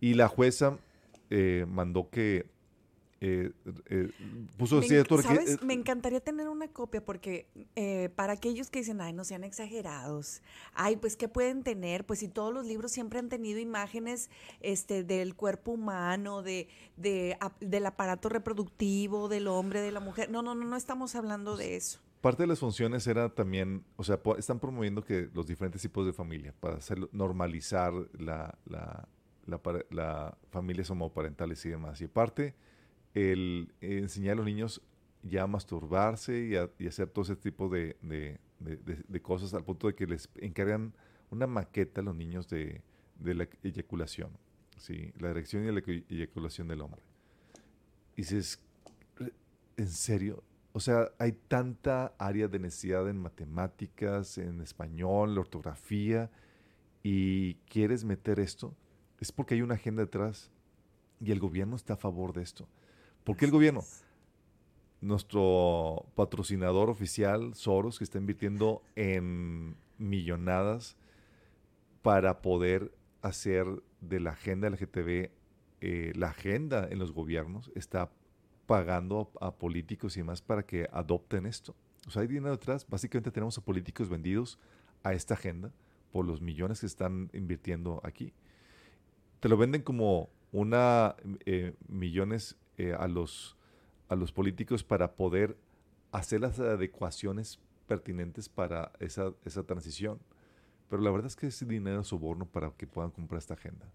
Y 0.00 0.14
la 0.14 0.28
jueza 0.28 0.78
eh, 1.30 1.66
mandó 1.68 2.10
que 2.10 2.46
eh, 3.26 3.52
eh, 3.88 4.10
puso 4.58 4.80
Me, 4.80 4.86
cierto 4.86 5.20
¿sabes? 5.22 5.54
eh, 5.54 5.58
Me 5.64 5.72
encantaría 5.74 6.20
tener 6.20 6.48
una 6.48 6.68
copia 6.68 7.04
porque 7.04 7.46
eh, 7.74 8.10
para 8.14 8.34
aquellos 8.34 8.70
que 8.70 8.80
dicen, 8.80 9.00
ay, 9.00 9.12
no 9.12 9.24
sean 9.24 9.44
exagerados, 9.44 10.42
ay, 10.74 10.96
pues, 10.96 11.16
¿qué 11.16 11.28
pueden 11.28 11.62
tener? 11.62 12.04
Pues 12.04 12.18
si 12.18 12.28
todos 12.28 12.52
los 12.52 12.66
libros 12.66 12.92
siempre 12.92 13.18
han 13.18 13.28
tenido 13.28 13.58
imágenes 13.60 14.30
este, 14.60 15.04
del 15.04 15.34
cuerpo 15.34 15.72
humano, 15.72 16.42
de, 16.42 16.68
de, 16.96 17.36
del 17.60 17.86
aparato 17.86 18.28
reproductivo, 18.28 19.28
del 19.28 19.46
hombre, 19.48 19.80
de 19.80 19.92
la 19.92 20.00
mujer. 20.00 20.30
No, 20.30 20.42
no, 20.42 20.54
no, 20.54 20.64
no 20.64 20.76
estamos 20.76 21.14
hablando 21.14 21.56
de 21.56 21.76
eso. 21.76 22.00
Parte 22.20 22.42
de 22.42 22.46
las 22.46 22.58
funciones 22.58 23.06
era 23.06 23.28
también, 23.34 23.84
o 23.96 24.04
sea, 24.04 24.18
están 24.38 24.58
promoviendo 24.58 25.04
que 25.04 25.28
los 25.34 25.46
diferentes 25.46 25.82
tipos 25.82 26.06
de 26.06 26.12
familia, 26.12 26.54
para 26.58 26.76
hacerlo- 26.76 27.08
normalizar 27.12 27.92
la, 28.18 28.56
la, 28.64 29.06
la, 29.46 29.60
la 29.90 30.38
familias 30.50 30.90
homoparentales 30.90 31.64
y 31.66 31.68
demás. 31.68 32.00
Y 32.00 32.04
aparte, 32.04 32.54
el 33.14 33.72
enseñar 33.80 34.34
a 34.34 34.36
los 34.36 34.46
niños 34.46 34.82
ya 35.22 35.44
a 35.44 35.46
masturbarse 35.46 36.46
y, 36.46 36.56
a- 36.56 36.70
hacer 36.88 37.08
todo 37.08 37.24
ese 37.24 37.36
tipo 37.36 37.68
de, 37.68 37.96
de- 38.02 38.38
de- 39.08 39.22
cosas 39.22 39.54
al 39.54 39.64
punto 39.64 39.86
de 39.86 39.94
que 39.94 40.06
les 40.06 40.28
encargan 40.36 40.92
una 41.30 41.46
maqueta 41.46 42.00
a 42.00 42.04
los 42.04 42.14
niños 42.14 42.48
de, 42.48 42.82
la 43.20 43.48
eyaculación, 43.62 44.30
¿sí? 44.78 45.12
la 45.18 45.30
erección 45.30 45.64
y 45.64 45.72
la 45.72 45.82
eyaculación 46.08 46.68
del 46.68 46.80
hombre. 46.82 47.02
Y 48.16 48.22
dices, 48.22 48.60
¿en 49.76 49.88
serio? 49.88 50.42
O 50.72 50.80
sea, 50.80 51.10
hay 51.18 51.32
tanta 51.32 52.14
área 52.18 52.48
de 52.48 52.58
necesidad 52.58 53.08
en 53.08 53.18
matemáticas, 53.18 54.38
en 54.38 54.60
español, 54.60 55.34
la 55.34 55.40
ortografía, 55.40 56.30
y 57.02 57.54
quieres 57.68 58.04
meter 58.04 58.40
esto, 58.40 58.74
es 59.20 59.32
porque 59.32 59.54
hay 59.54 59.62
una 59.62 59.74
agenda 59.74 60.02
detrás 60.02 60.50
y 61.20 61.32
el 61.32 61.40
gobierno 61.40 61.76
está 61.76 61.94
a 61.94 61.96
favor 61.96 62.32
de 62.32 62.42
esto. 62.42 62.68
¿Por 63.24 63.36
qué 63.36 63.46
el 63.46 63.50
gobierno? 63.50 63.80
es. 63.80 64.04
Nuestro 65.00 66.06
patrocinador 66.14 66.88
oficial, 66.88 67.54
Soros, 67.54 67.98
que 67.98 68.04
está 68.04 68.18
invirtiendo 68.18 68.82
en 68.96 69.76
millonadas 69.98 70.96
para 72.02 72.40
poder 72.40 72.94
hacer 73.22 73.66
de 74.00 74.20
la 74.20 74.30
agenda 74.30 74.68
LGTB 74.70 75.30
eh, 75.80 76.12
la 76.14 76.28
agenda 76.28 76.88
en 76.90 76.98
los 76.98 77.12
gobiernos, 77.12 77.70
está 77.74 78.10
pagando 78.66 79.30
a, 79.40 79.48
a 79.48 79.54
políticos 79.54 80.16
y 80.16 80.20
demás 80.20 80.40
para 80.40 80.64
que 80.64 80.88
adopten 80.90 81.44
esto. 81.44 81.74
O 82.06 82.10
sea, 82.10 82.22
hay 82.22 82.28
dinero 82.28 82.52
detrás. 82.52 82.86
Básicamente 82.88 83.30
tenemos 83.30 83.58
a 83.58 83.64
políticos 83.64 84.08
vendidos 84.08 84.58
a 85.02 85.12
esta 85.12 85.34
agenda 85.34 85.72
por 86.12 86.24
los 86.24 86.40
millones 86.40 86.80
que 86.80 86.86
están 86.86 87.30
invirtiendo 87.34 88.00
aquí. 88.04 88.32
Te 89.40 89.48
lo 89.48 89.56
venden 89.56 89.82
como 89.82 90.30
una 90.52 91.16
eh, 91.44 91.74
millones 91.88 92.56
eh, 92.78 92.94
a 92.98 93.08
los 93.08 93.56
a 94.08 94.16
los 94.16 94.32
políticos 94.32 94.84
para 94.84 95.14
poder 95.16 95.56
hacer 96.12 96.40
las 96.42 96.60
adecuaciones 96.60 97.58
pertinentes 97.86 98.48
para 98.50 98.92
esa, 99.00 99.32
esa 99.44 99.62
transición. 99.64 100.20
Pero 100.90 101.00
la 101.02 101.10
verdad 101.10 101.26
es 101.26 101.36
que 101.36 101.46
es 101.46 101.66
dinero 101.66 102.04
soborno 102.04 102.44
para 102.46 102.70
que 102.72 102.86
puedan 102.86 103.10
comprar 103.10 103.38
esta 103.38 103.54
agenda. 103.54 103.90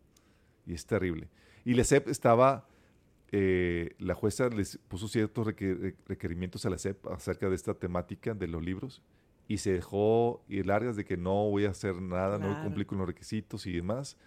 Y 0.65 0.73
es 0.73 0.85
terrible. 0.85 1.29
Y 1.63 1.75
la 1.75 1.83
SEP 1.83 2.07
estaba, 2.09 2.67
eh, 3.31 3.95
la 3.99 4.15
jueza 4.15 4.49
les 4.49 4.77
puso 4.87 5.07
ciertos 5.07 5.45
reque- 5.47 5.95
requerimientos 6.07 6.65
a 6.65 6.69
la 6.71 6.77
SEP 6.79 7.05
acerca 7.07 7.47
de 7.47 7.55
esta 7.55 7.75
temática 7.75 8.33
de 8.33 8.47
los 8.47 8.63
libros 8.63 9.03
y 9.47 9.57
se 9.57 9.73
dejó 9.73 10.43
ir 10.49 10.65
largas 10.65 10.95
de 10.95 11.05
que 11.05 11.17
no 11.17 11.49
voy 11.49 11.65
a 11.65 11.69
hacer 11.69 12.01
nada, 12.01 12.39
no 12.39 12.45
voy 12.45 12.51
a 12.51 12.55
Claro. 12.55 12.63
cumplir 12.63 12.87
con 12.87 12.97
los 12.97 13.07
requisitos 13.07 13.65
y 13.67 13.73
demás. 13.73 14.17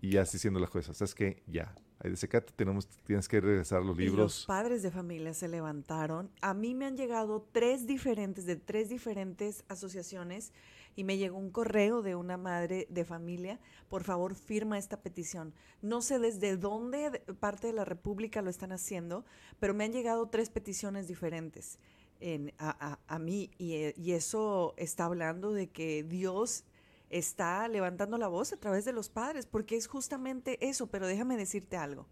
Y 0.00 0.16
así 0.16 0.38
siendo 0.38 0.58
la 0.60 0.66
jueza, 0.66 0.94
¿sabes 0.94 1.14
qué? 1.14 1.42
Ya, 1.46 1.74
ahí 2.00 2.10
de 2.10 2.16
secate 2.16 2.52
tenemos, 2.54 2.86
tienes 3.04 3.28
que 3.28 3.40
regresar 3.40 3.82
los 3.82 3.96
Y 3.98 4.02
los 4.04 4.10
libros. 4.10 4.44
padres 4.46 4.82
de 4.82 4.90
familia 4.90 5.34
se 5.34 5.48
levantaron. 5.48 6.30
A 6.40 6.54
mí 6.54 6.74
me 6.74 6.86
han 6.86 6.96
llegado 6.96 7.46
tres 7.52 7.86
diferentes, 7.86 8.46
de 8.46 8.56
tres 8.56 8.88
diferentes 8.88 9.64
asociaciones, 9.68 10.52
y 10.96 11.04
me 11.04 11.16
llegó 11.16 11.38
un 11.38 11.50
correo 11.50 12.02
de 12.02 12.16
una 12.16 12.36
madre 12.36 12.86
de 12.90 13.04
familia. 13.04 13.60
Por 13.88 14.02
favor, 14.02 14.34
firma 14.34 14.78
esta 14.78 15.00
petición. 15.00 15.54
No 15.80 16.02
sé 16.02 16.18
desde 16.18 16.56
dónde 16.56 17.10
de- 17.10 17.18
parte 17.34 17.68
de 17.68 17.72
la 17.72 17.84
República 17.84 18.42
lo 18.42 18.50
están 18.50 18.72
haciendo, 18.72 19.24
pero 19.60 19.74
me 19.74 19.84
han 19.84 19.92
llegado 19.92 20.28
tres 20.28 20.50
peticiones 20.50 21.06
diferentes 21.06 21.78
en- 22.20 22.52
a, 22.58 22.94
a- 22.94 22.98
a 23.14 23.18
mí, 23.20 23.50
y, 23.58 23.74
eh, 23.74 23.94
y 23.96 24.10
eso 24.12 24.74
está 24.76 25.04
hablando 25.04 25.52
de 25.52 25.68
que 25.68 26.02
Dios 26.02 26.64
está 27.10 27.66
levantando 27.68 28.18
la 28.18 28.28
voz 28.28 28.52
a 28.52 28.56
través 28.56 28.84
de 28.84 28.92
los 28.92 29.08
padres, 29.08 29.46
porque 29.46 29.76
es 29.76 29.86
justamente 29.86 30.68
eso, 30.68 30.88
pero 30.88 31.06
déjame 31.06 31.36
decirte 31.36 31.76
algo 31.76 32.06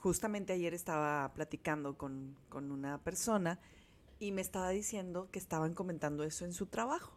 justamente 0.00 0.54
ayer 0.54 0.74
estaba 0.74 1.32
platicando 1.34 1.96
con, 1.96 2.36
con 2.48 2.72
una 2.72 2.98
persona 2.98 3.60
y 4.18 4.32
me 4.32 4.40
estaba 4.40 4.70
diciendo 4.70 5.28
que 5.30 5.38
estaban 5.38 5.74
comentando 5.74 6.24
eso 6.24 6.44
en 6.44 6.52
su 6.52 6.66
trabajo. 6.66 7.12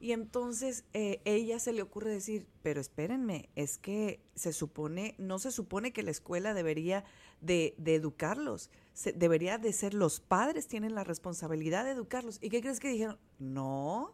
Y 0.00 0.10
entonces 0.10 0.84
eh, 0.94 1.20
ella 1.24 1.60
se 1.60 1.72
le 1.72 1.80
ocurre 1.80 2.10
decir, 2.10 2.48
pero 2.62 2.80
espérenme, 2.80 3.50
es 3.54 3.78
que 3.78 4.20
se 4.34 4.52
supone, 4.52 5.14
no 5.18 5.38
se 5.38 5.52
supone 5.52 5.92
que 5.92 6.02
la 6.02 6.10
escuela 6.10 6.54
debería 6.54 7.04
de, 7.40 7.76
educarlos, 7.84 8.68
debería 9.14 9.58
de 9.58 9.72
ser 9.72 9.94
los 9.94 10.18
padres 10.18 10.66
tienen 10.66 10.96
la 10.96 11.04
responsabilidad 11.04 11.84
de 11.84 11.92
educarlos. 11.92 12.38
¿Y 12.42 12.50
qué 12.50 12.60
crees 12.60 12.80
que 12.80 12.88
dijeron? 12.88 13.16
No, 13.38 14.12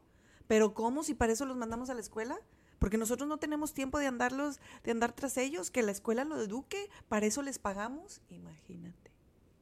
pero 0.48 0.74
¿cómo 0.74 1.04
si 1.04 1.14
para 1.14 1.32
eso 1.32 1.46
los 1.46 1.56
mandamos 1.56 1.90
a 1.90 1.94
la 1.94 2.00
escuela? 2.00 2.40
Porque 2.80 2.98
nosotros 2.98 3.28
no 3.28 3.38
tenemos 3.38 3.74
tiempo 3.74 3.98
de 3.98 4.06
andarlos, 4.06 4.60
de 4.82 4.90
andar 4.90 5.12
tras 5.12 5.36
ellos, 5.36 5.70
que 5.70 5.82
la 5.82 5.92
escuela 5.92 6.24
lo 6.24 6.40
eduque, 6.40 6.90
para 7.08 7.26
eso 7.26 7.42
les 7.42 7.58
pagamos, 7.58 8.22
imagínate. 8.30 9.12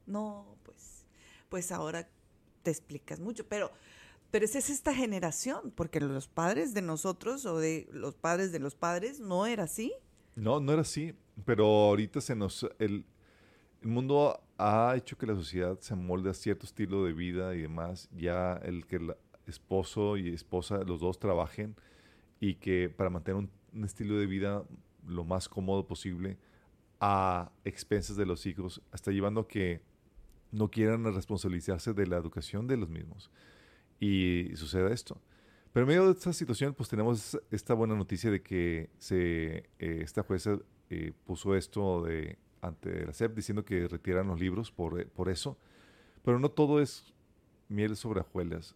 No, 0.05 0.55
pues, 0.63 1.05
pues 1.49 1.71
ahora 1.71 2.07
te 2.63 2.71
explicas 2.71 3.19
mucho, 3.19 3.45
pero, 3.47 3.71
pero 4.31 4.45
esa 4.45 4.59
es 4.59 4.69
esta 4.69 4.93
generación, 4.93 5.71
porque 5.75 5.99
los 5.99 6.27
padres 6.27 6.73
de 6.73 6.81
nosotros 6.81 7.45
o 7.45 7.59
de 7.59 7.87
los 7.91 8.15
padres 8.15 8.51
de 8.51 8.59
los 8.59 8.75
padres 8.75 9.19
no 9.19 9.45
era 9.45 9.63
así. 9.63 9.93
No, 10.35 10.59
no 10.59 10.71
era 10.71 10.83
así, 10.83 11.13
pero 11.45 11.65
ahorita 11.65 12.21
se 12.21 12.35
nos... 12.35 12.65
El, 12.79 13.05
el 13.81 13.89
mundo 13.89 14.39
ha 14.57 14.93
hecho 14.95 15.17
que 15.17 15.25
la 15.25 15.35
sociedad 15.35 15.79
se 15.79 15.95
molde 15.95 16.29
a 16.29 16.33
cierto 16.33 16.65
estilo 16.65 17.03
de 17.03 17.13
vida 17.13 17.55
y 17.55 17.61
demás. 17.61 18.09
Ya 18.15 18.53
el 18.63 18.85
que 18.85 18.97
el 18.97 19.15
esposo 19.47 20.17
y 20.17 20.33
esposa, 20.33 20.83
los 20.83 20.99
dos 20.99 21.19
trabajen 21.19 21.75
y 22.39 22.55
que 22.55 22.89
para 22.89 23.09
mantener 23.09 23.49
un, 23.73 23.83
estilo 23.83 24.17
de 24.17 24.25
vida 24.25 24.63
lo 25.07 25.23
más 25.23 25.47
cómodo 25.47 25.85
posible 25.85 26.37
a 26.99 27.51
expensas 27.63 28.17
de 28.17 28.25
los 28.25 28.45
hijos, 28.45 28.81
hasta 28.91 29.11
llevando 29.11 29.47
que 29.47 29.81
no 30.51 30.71
quieran 30.71 31.03
responsabilizarse 31.13 31.93
de 31.93 32.07
la 32.07 32.17
educación 32.17 32.67
de 32.67 32.77
los 32.77 32.89
mismos. 32.89 33.29
Y 33.99 34.51
sucede 34.55 34.91
esto. 34.93 35.21
Pero 35.73 35.83
en 35.83 35.87
medio 35.89 36.05
de 36.05 36.13
esta 36.13 36.33
situación, 36.33 36.73
pues 36.73 36.89
tenemos 36.89 37.39
esta 37.51 37.73
buena 37.73 37.95
noticia 37.95 38.31
de 38.31 38.41
que 38.41 38.89
se, 38.97 39.57
eh, 39.57 39.99
esta 40.01 40.23
jueza 40.23 40.57
eh, 40.89 41.13
puso 41.25 41.55
esto 41.55 42.03
de, 42.03 42.37
ante 42.61 43.05
la 43.05 43.13
SEP 43.13 43.35
diciendo 43.35 43.63
que 43.63 43.87
retiran 43.87 44.27
los 44.27 44.39
libros 44.39 44.71
por, 44.71 44.99
eh, 44.99 45.05
por 45.05 45.29
eso. 45.29 45.57
Pero 46.23 46.39
no 46.39 46.49
todo 46.49 46.81
es 46.81 47.13
miel 47.69 47.95
sobre 47.95 48.21
hojuelas. 48.21 48.75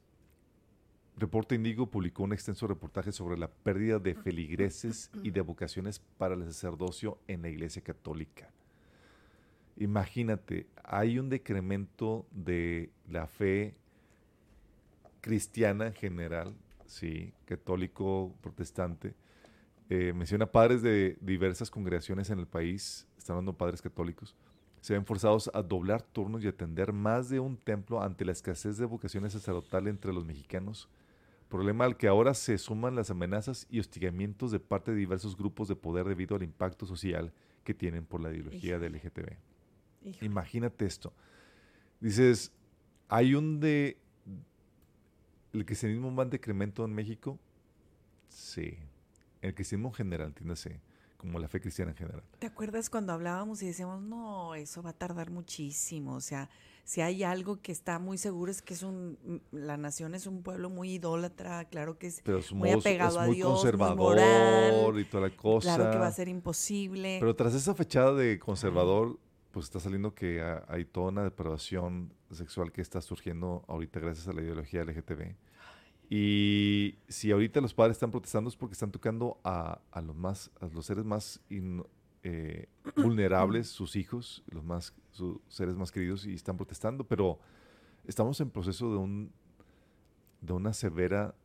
Reporte 1.21 1.53
Indigo 1.53 1.85
publicó 1.85 2.23
un 2.23 2.33
extenso 2.33 2.65
reportaje 2.65 3.11
sobre 3.11 3.37
la 3.37 3.47
pérdida 3.47 3.99
de 3.99 4.15
feligreses 4.15 5.11
y 5.21 5.29
de 5.29 5.41
vocaciones 5.41 5.99
para 6.17 6.33
el 6.33 6.43
sacerdocio 6.45 7.19
en 7.27 7.43
la 7.43 7.49
Iglesia 7.49 7.83
Católica. 7.83 8.49
Imagínate, 9.77 10.65
hay 10.83 11.19
un 11.19 11.29
decremento 11.29 12.25
de 12.31 12.89
la 13.07 13.27
fe 13.27 13.75
cristiana 15.21 15.85
en 15.85 15.93
general, 15.93 16.55
sí, 16.87 17.35
católico, 17.45 18.33
protestante. 18.41 19.13
Eh, 19.91 20.13
menciona 20.13 20.51
padres 20.51 20.81
de 20.81 21.19
diversas 21.21 21.69
congregaciones 21.69 22.31
en 22.31 22.39
el 22.39 22.47
país, 22.47 23.07
están 23.15 23.35
hablando 23.35 23.53
padres 23.53 23.83
católicos, 23.83 24.35
se 24.79 24.93
ven 24.93 25.05
forzados 25.05 25.51
a 25.53 25.61
doblar 25.61 26.01
turnos 26.01 26.43
y 26.43 26.47
atender 26.47 26.93
más 26.93 27.29
de 27.29 27.39
un 27.39 27.57
templo 27.57 28.01
ante 28.01 28.25
la 28.25 28.31
escasez 28.31 28.79
de 28.79 28.87
vocaciones 28.87 29.33
sacerdotal 29.33 29.87
entre 29.87 30.13
los 30.13 30.25
mexicanos, 30.25 30.89
problema 31.51 31.85
al 31.85 31.97
que 31.97 32.07
ahora 32.07 32.33
se 32.33 32.57
suman 32.57 32.95
las 32.95 33.11
amenazas 33.11 33.67
y 33.69 33.79
hostigamientos 33.79 34.51
de 34.51 34.59
parte 34.59 34.89
de 34.89 34.97
diversos 34.97 35.37
grupos 35.37 35.67
de 35.67 35.75
poder 35.75 36.07
debido 36.07 36.35
al 36.35 36.41
impacto 36.41 36.87
social 36.87 37.31
que 37.63 37.75
tienen 37.75 38.05
por 38.05 38.21
la 38.21 38.31
ideología 38.31 38.79
del 38.79 38.93
LGTB. 38.93 39.37
Híjole. 40.03 40.25
Imagínate 40.25 40.85
esto. 40.85 41.13
Dices, 41.99 42.51
hay 43.07 43.35
un 43.35 43.59
de... 43.59 43.99
¿El 45.53 45.65
cristianismo 45.65 46.15
va 46.15 46.23
en 46.23 46.31
decremento 46.31 46.83
en 46.85 46.95
México? 46.95 47.37
Sí. 48.29 48.79
El 49.41 49.53
cristianismo 49.53 49.89
en 49.89 49.95
general, 49.95 50.27
entiéndase, 50.29 50.79
como 51.17 51.37
la 51.37 51.49
fe 51.49 51.59
cristiana 51.59 51.91
en 51.91 51.97
general. 51.97 52.23
¿Te 52.39 52.47
acuerdas 52.47 52.89
cuando 52.89 53.13
hablábamos 53.13 53.61
y 53.61 53.67
decíamos, 53.67 54.01
no, 54.01 54.55
eso 54.55 54.81
va 54.81 54.91
a 54.91 54.93
tardar 54.93 55.29
muchísimo? 55.29 56.15
O 56.15 56.21
sea, 56.21 56.49
si 56.83 57.01
hay 57.01 57.23
algo 57.23 57.61
que 57.61 57.71
está 57.71 57.99
muy 57.99 58.17
seguro 58.17 58.51
es 58.51 58.61
que 58.61 58.73
es 58.73 58.83
un, 58.83 59.41
la 59.51 59.77
nación 59.77 60.15
es 60.15 60.27
un 60.27 60.43
pueblo 60.43 60.69
muy 60.69 60.93
idólatra, 60.93 61.65
claro 61.65 61.97
que 61.97 62.07
es 62.07 62.21
Pero 62.23 62.39
es 62.39 62.51
muy 62.51 62.69
muy, 62.69 62.79
apegado 62.79 63.19
a 63.19 63.25
muy 63.27 63.35
Dios, 63.35 63.49
muy 63.49 63.55
conservador 63.55 63.95
moral, 63.97 64.99
y 64.99 65.05
toda 65.05 65.27
la 65.29 65.35
cosa. 65.35 65.75
claro 65.75 65.91
que 65.91 65.97
va 65.97 66.07
a 66.07 66.11
ser 66.11 66.27
imposible. 66.27 67.17
Pero 67.19 67.35
tras 67.35 67.53
esa 67.53 67.73
fechada 67.75 68.13
de 68.13 68.39
conservador, 68.39 69.19
pues 69.51 69.65
está 69.65 69.79
saliendo 69.79 70.13
que 70.15 70.41
ha- 70.41 70.63
hay 70.67 70.85
toda 70.85 71.09
una 71.09 71.23
depravación 71.23 72.13
sexual 72.31 72.71
que 72.71 72.81
está 72.81 73.01
surgiendo 73.01 73.63
ahorita 73.67 73.99
gracias 73.99 74.27
a 74.27 74.33
la 74.33 74.41
ideología 74.41 74.81
LGTB. 74.83 75.35
Y 76.09 76.95
si 77.07 77.31
ahorita 77.31 77.61
los 77.61 77.73
padres 77.73 77.95
están 77.95 78.11
protestando 78.11 78.49
es 78.49 78.55
porque 78.57 78.73
están 78.73 78.91
tocando 78.91 79.39
a, 79.43 79.79
a 79.91 80.01
los 80.01 80.15
más, 80.15 80.51
a 80.59 80.65
los 80.67 80.85
seres 80.85 81.05
más 81.05 81.39
in- 81.49 81.83
eh, 82.23 82.67
vulnerables, 82.95 83.67
sus 83.67 83.95
hijos, 83.95 84.43
los 84.47 84.63
más, 84.63 84.93
sus 85.11 85.39
seres 85.47 85.75
más 85.75 85.91
queridos, 85.91 86.25
y 86.25 86.33
están 86.33 86.57
protestando. 86.57 87.03
Pero 87.05 87.39
estamos 88.05 88.39
en 88.41 88.49
proceso 88.49 88.91
de 88.91 88.97
un, 88.97 89.31
de 90.41 90.53
una 90.53 90.73
severa 90.73 91.35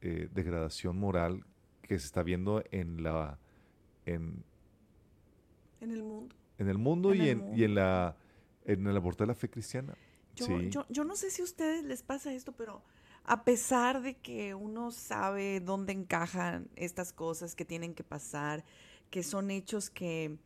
eh, 0.00 0.28
degradación 0.32 0.98
moral 0.98 1.44
que 1.82 1.98
se 1.98 2.06
está 2.06 2.22
viendo 2.22 2.62
en 2.70 3.02
la, 3.02 3.38
en, 4.06 4.44
en 5.80 5.90
el 5.90 6.02
mundo. 6.02 6.36
en 6.58 6.68
el 6.68 6.78
mundo, 6.78 7.12
En 7.12 7.16
y, 7.16 7.28
el 7.28 7.28
en, 7.28 7.58
y 7.58 7.64
en 7.64 7.74
la 7.74 8.16
en 8.64 8.86
el 8.86 8.96
aborto 8.96 9.24
de 9.24 9.28
la 9.28 9.34
fe 9.34 9.48
cristiana. 9.48 9.94
Yo, 10.36 10.46
sí. 10.46 10.70
yo, 10.70 10.86
yo 10.88 11.04
no 11.04 11.16
sé 11.16 11.30
si 11.30 11.42
a 11.42 11.44
ustedes 11.44 11.84
les 11.84 12.02
pasa 12.02 12.32
esto, 12.32 12.52
pero 12.52 12.82
a 13.24 13.44
pesar 13.44 14.00
de 14.00 14.14
que 14.14 14.54
uno 14.54 14.90
sabe 14.90 15.60
dónde 15.60 15.92
encajan 15.92 16.68
estas 16.76 17.12
cosas 17.12 17.54
que 17.54 17.64
tienen 17.64 17.94
que 17.94 18.04
pasar, 18.04 18.64
que 19.10 19.22
son 19.22 19.50
hechos 19.50 19.90
que, 19.90 20.38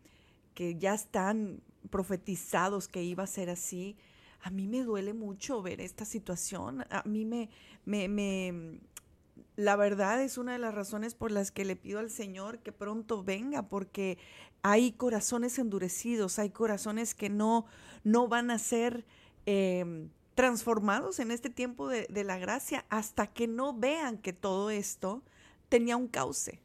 que 0.54 0.76
ya 0.76 0.94
están 0.94 1.62
profetizados 1.90 2.88
que 2.88 3.02
iba 3.02 3.22
a 3.24 3.28
ser 3.28 3.50
así, 3.50 3.96
a 4.42 4.50
mí 4.50 4.66
me 4.66 4.82
duele 4.82 5.14
mucho 5.14 5.62
ver 5.62 5.80
esta 5.80 6.04
situación. 6.04 6.84
A 6.90 7.02
mí 7.06 7.24
me, 7.24 7.48
me, 7.84 8.08
me, 8.08 8.80
la 9.56 9.76
verdad 9.76 10.22
es 10.22 10.36
una 10.36 10.52
de 10.52 10.58
las 10.58 10.74
razones 10.74 11.14
por 11.14 11.30
las 11.30 11.50
que 11.50 11.64
le 11.64 11.76
pido 11.76 11.98
al 11.98 12.10
Señor 12.10 12.58
que 12.58 12.72
pronto 12.72 13.22
venga, 13.22 13.68
porque 13.68 14.18
hay 14.62 14.92
corazones 14.92 15.58
endurecidos, 15.58 16.38
hay 16.38 16.50
corazones 16.50 17.14
que 17.14 17.30
no, 17.30 17.64
no 18.02 18.28
van 18.28 18.50
a 18.50 18.58
ser 18.58 19.06
eh, 19.46 20.08
transformados 20.34 21.20
en 21.20 21.30
este 21.30 21.48
tiempo 21.48 21.88
de, 21.88 22.06
de 22.10 22.24
la 22.24 22.38
gracia 22.38 22.84
hasta 22.90 23.26
que 23.26 23.46
no 23.46 23.72
vean 23.72 24.18
que 24.18 24.32
todo 24.32 24.70
esto 24.70 25.22
tenía 25.68 25.96
un 25.96 26.08
cauce. 26.08 26.63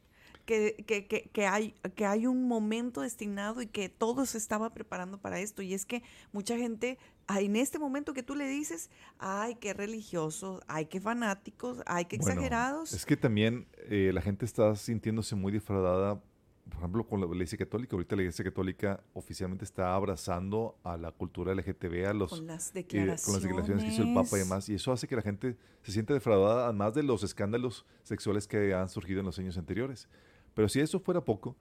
Que, 0.50 0.74
que, 0.84 1.06
que, 1.06 1.30
que 1.32 1.46
hay, 1.46 1.74
que 1.94 2.06
hay 2.06 2.26
un 2.26 2.48
momento 2.48 3.02
destinado 3.02 3.62
y 3.62 3.68
que 3.68 3.88
todo 3.88 4.26
se 4.26 4.36
estaba 4.36 4.74
preparando 4.74 5.16
para 5.16 5.38
esto. 5.38 5.62
Y 5.62 5.74
es 5.74 5.86
que 5.86 6.02
mucha 6.32 6.56
gente, 6.56 6.98
ah, 7.28 7.40
en 7.40 7.54
este 7.54 7.78
momento 7.78 8.12
que 8.14 8.24
tú 8.24 8.34
le 8.34 8.48
dices, 8.48 8.90
ay, 9.20 9.54
qué 9.60 9.74
religiosos, 9.74 10.60
ay, 10.66 10.86
qué 10.86 11.00
fanáticos, 11.00 11.84
ay, 11.86 12.06
qué 12.06 12.16
Bueno, 12.16 12.32
exagerados. 12.32 12.92
Es 12.92 13.06
que 13.06 13.16
también 13.16 13.68
eh, 13.88 14.10
la 14.12 14.20
gente 14.22 14.44
está 14.44 14.74
sintiéndose 14.74 15.36
muy 15.36 15.52
defraudada, 15.52 16.20
por 16.64 16.78
ejemplo, 16.78 17.06
con 17.06 17.20
la 17.20 17.28
Iglesia 17.28 17.56
Católica. 17.56 17.94
Ahorita 17.94 18.16
la 18.16 18.22
Iglesia 18.22 18.44
Católica 18.44 19.04
oficialmente 19.12 19.64
está 19.64 19.94
abrazando 19.94 20.80
a 20.82 20.96
la 20.96 21.12
cultura 21.12 21.54
LGTB, 21.54 22.08
a 22.08 22.12
los 22.12 22.30
con 22.30 22.48
las 22.48 22.72
declaraciones. 22.72 23.24
con 23.24 23.34
las 23.34 23.42
declaraciones 23.44 23.84
que 23.84 23.90
hizo 23.90 24.02
el 24.02 24.14
Papa 24.14 24.34
y 24.34 24.40
demás. 24.40 24.68
Y 24.68 24.74
eso 24.74 24.90
hace 24.90 25.06
que 25.06 25.14
la 25.14 25.22
gente 25.22 25.56
se 25.82 25.92
sienta 25.92 26.12
defraudada, 26.12 26.64
además 26.64 26.94
de 26.94 27.04
los 27.04 27.22
escándalos 27.22 27.86
sexuales 28.02 28.48
que 28.48 28.74
han 28.74 28.88
surgido 28.88 29.20
en 29.20 29.26
los 29.26 29.38
años 29.38 29.56
anteriores. 29.56 30.08
Pero 30.54 30.68
si 30.68 30.80
eso 30.80 31.00
fuera 31.00 31.20
poco, 31.24 31.56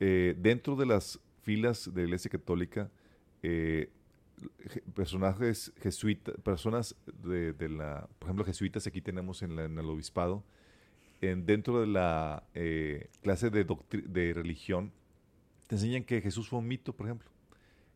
eh, 0.00 0.34
dentro 0.38 0.76
de 0.76 0.86
las 0.86 1.20
filas 1.42 1.92
de 1.92 2.02
la 2.02 2.06
Iglesia 2.08 2.30
Católica, 2.30 2.90
eh, 3.42 3.90
je- 4.68 4.82
personajes 4.94 5.72
jesuitas, 5.80 6.34
personas 6.42 6.96
de, 7.22 7.52
de 7.52 7.68
la, 7.68 8.08
por 8.18 8.28
ejemplo, 8.28 8.44
jesuitas 8.44 8.86
aquí 8.86 9.00
tenemos 9.00 9.42
en, 9.42 9.56
la- 9.56 9.64
en 9.64 9.78
el 9.78 9.86
obispado, 9.86 10.42
en, 11.20 11.46
dentro 11.46 11.80
de 11.80 11.86
la 11.86 12.42
eh, 12.54 13.08
clase 13.22 13.50
de, 13.50 13.64
de 13.90 14.32
religión, 14.34 14.92
te 15.68 15.76
enseñan 15.76 16.04
que 16.04 16.20
Jesús 16.20 16.48
fue 16.48 16.58
un 16.58 16.68
mito, 16.68 16.92
por 16.94 17.06
ejemplo 17.06 17.30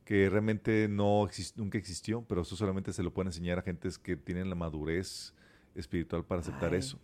que 0.05 0.31
realmente 0.31 0.87
no 0.87 1.25
exis- 1.27 1.53
nunca 1.57 1.79
existió, 1.79 2.23
pero 2.29 2.43
eso 2.43 2.55
solamente 2.55 2.93
se 2.93 3.03
lo 3.03 3.13
pueden 3.13 3.27
enseñar 3.27 3.59
a 3.59 3.63
gentes 3.63 3.99
que 3.99 4.15
tienen 4.17 4.49
la 4.49 4.55
madurez 4.55 5.35
espiritual 5.75 6.25
para 6.25 6.43
aceptar 6.43 6.73
Ay. 6.75 6.79
eso. 6.79 7.01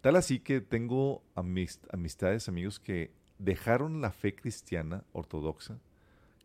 Tal 0.00 0.16
así 0.16 0.40
que 0.40 0.60
tengo 0.60 1.22
amis- 1.34 1.80
amistades, 1.92 2.48
amigos 2.48 2.78
que 2.78 3.10
dejaron 3.38 4.00
la 4.00 4.10
fe 4.12 4.34
cristiana 4.34 5.04
ortodoxa 5.12 5.78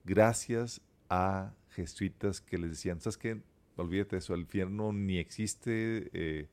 gracias 0.06 0.82
a 1.10 1.54
jesuitas 1.70 2.42
que 2.42 2.58
les 2.58 2.72
decían, 2.72 3.00
¿sabes 3.02 3.18
qué? 3.18 3.42
Olvídate 3.78 4.16
de 4.16 4.20
eso, 4.20 4.34
el 4.36 4.42
infierno 4.42 4.94
ni 4.94 5.18
existe, 5.18 6.10
eh, 6.14 6.48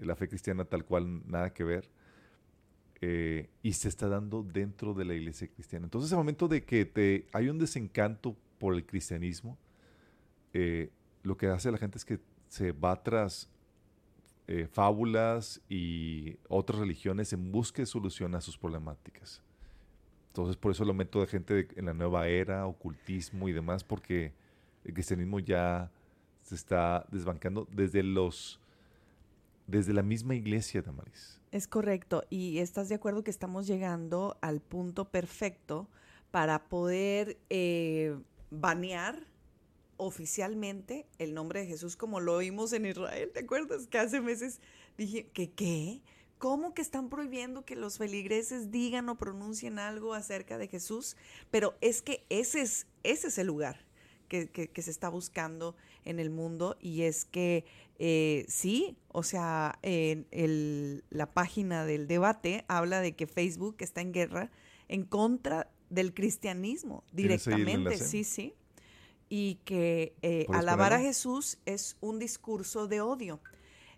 la 0.00 0.16
fe 0.16 0.28
cristiana 0.28 0.64
tal 0.64 0.84
cual, 0.84 1.22
nada 1.28 1.52
que 1.52 1.64
ver. 1.64 1.90
eh, 3.00 3.50
y 3.62 3.72
se 3.74 3.88
está 3.88 4.08
dando 4.08 4.42
dentro 4.42 4.94
de 4.94 5.04
la 5.04 5.14
iglesia 5.14 5.48
cristiana. 5.48 5.86
Entonces, 5.86 6.12
al 6.12 6.18
momento 6.18 6.48
de 6.48 6.64
que 6.64 6.84
te, 6.86 7.26
hay 7.32 7.48
un 7.48 7.58
desencanto 7.58 8.36
por 8.58 8.74
el 8.74 8.86
cristianismo, 8.86 9.58
eh, 10.52 10.90
lo 11.22 11.36
que 11.36 11.48
hace 11.48 11.70
la 11.70 11.78
gente 11.78 11.98
es 11.98 12.04
que 12.04 12.20
se 12.48 12.72
va 12.72 13.02
tras 13.02 13.50
eh, 14.46 14.66
fábulas 14.70 15.60
y 15.68 16.36
otras 16.48 16.78
religiones 16.78 17.32
en 17.32 17.50
busca 17.50 17.82
de 17.82 17.86
solución 17.86 18.34
a 18.34 18.40
sus 18.40 18.58
problemáticas. 18.58 19.42
Entonces, 20.28 20.56
por 20.56 20.72
eso 20.72 20.82
el 20.82 20.90
aumento 20.90 21.20
de 21.20 21.26
gente 21.26 21.68
en 21.76 21.86
la 21.86 21.94
nueva 21.94 22.28
era, 22.28 22.66
ocultismo 22.66 23.48
y 23.48 23.52
demás, 23.52 23.84
porque 23.84 24.32
el 24.84 24.92
cristianismo 24.92 25.38
ya 25.38 25.90
se 26.42 26.56
está 26.56 27.06
desbancando 27.10 27.66
desde 27.70 28.02
los 28.02 28.60
desde 29.66 29.94
la 29.94 30.02
misma 30.02 30.34
iglesia, 30.34 30.82
Damaris. 30.82 31.40
Es 31.50 31.66
correcto. 31.66 32.24
Y 32.28 32.58
estás 32.58 32.88
de 32.88 32.96
acuerdo 32.96 33.24
que 33.24 33.30
estamos 33.30 33.66
llegando 33.66 34.36
al 34.42 34.60
punto 34.60 35.06
perfecto 35.06 35.88
para 36.30 36.64
poder 36.64 37.38
eh, 37.48 38.18
banear 38.50 39.18
oficialmente 39.96 41.06
el 41.18 41.34
nombre 41.34 41.60
de 41.60 41.66
Jesús 41.66 41.96
como 41.96 42.20
lo 42.20 42.34
oímos 42.34 42.72
en 42.72 42.86
Israel. 42.86 43.30
¿Te 43.32 43.40
acuerdas 43.40 43.86
que 43.86 43.98
hace 43.98 44.20
meses 44.20 44.60
dije 44.98 45.26
que 45.32 45.50
qué? 45.50 46.02
¿Cómo 46.38 46.74
que 46.74 46.82
están 46.82 47.08
prohibiendo 47.08 47.64
que 47.64 47.76
los 47.76 47.98
feligreses 47.98 48.70
digan 48.70 49.08
o 49.08 49.16
pronuncien 49.16 49.78
algo 49.78 50.14
acerca 50.14 50.58
de 50.58 50.68
Jesús? 50.68 51.16
Pero 51.50 51.74
es 51.80 52.02
que 52.02 52.24
ese 52.28 52.60
es, 52.60 52.86
ese 53.02 53.28
es 53.28 53.38
el 53.38 53.46
lugar 53.46 53.84
que, 54.28 54.48
que- 54.50 54.68
que 54.68 54.82
se 54.82 54.90
está 54.90 55.08
buscando 55.08 55.76
en 56.04 56.18
el 56.18 56.30
mundo 56.30 56.76
y 56.80 57.02
es 57.02 57.24
que 57.24 57.64
eh, 57.98 58.44
sí, 58.48 58.96
o 59.08 59.22
sea, 59.22 59.78
en 59.82 60.26
el- 60.32 61.04
la 61.10 61.32
página 61.32 61.86
del 61.86 62.08
debate 62.08 62.64
habla 62.68 63.00
de 63.00 63.14
que 63.14 63.26
Facebook 63.26 63.76
está 63.78 64.00
en 64.00 64.12
guerra 64.12 64.50
en 64.88 65.04
contra 65.04 65.70
del 65.90 66.12
cristianismo 66.12 67.04
¿Tienes 67.14 67.46
ahí 67.46 67.54
el 67.54 67.64
directamente, 67.64 67.98
sí, 68.04 68.24
sí. 68.24 68.54
Y 69.36 69.56
que 69.64 70.14
eh, 70.22 70.44
¿Puedes 70.46 70.60
alabar 70.62 70.92
a? 70.92 71.00
Jesús 71.00 71.58
es 71.66 71.96
un 72.00 72.20
discurso 72.20 72.86
de 72.86 73.00
odio. 73.00 73.40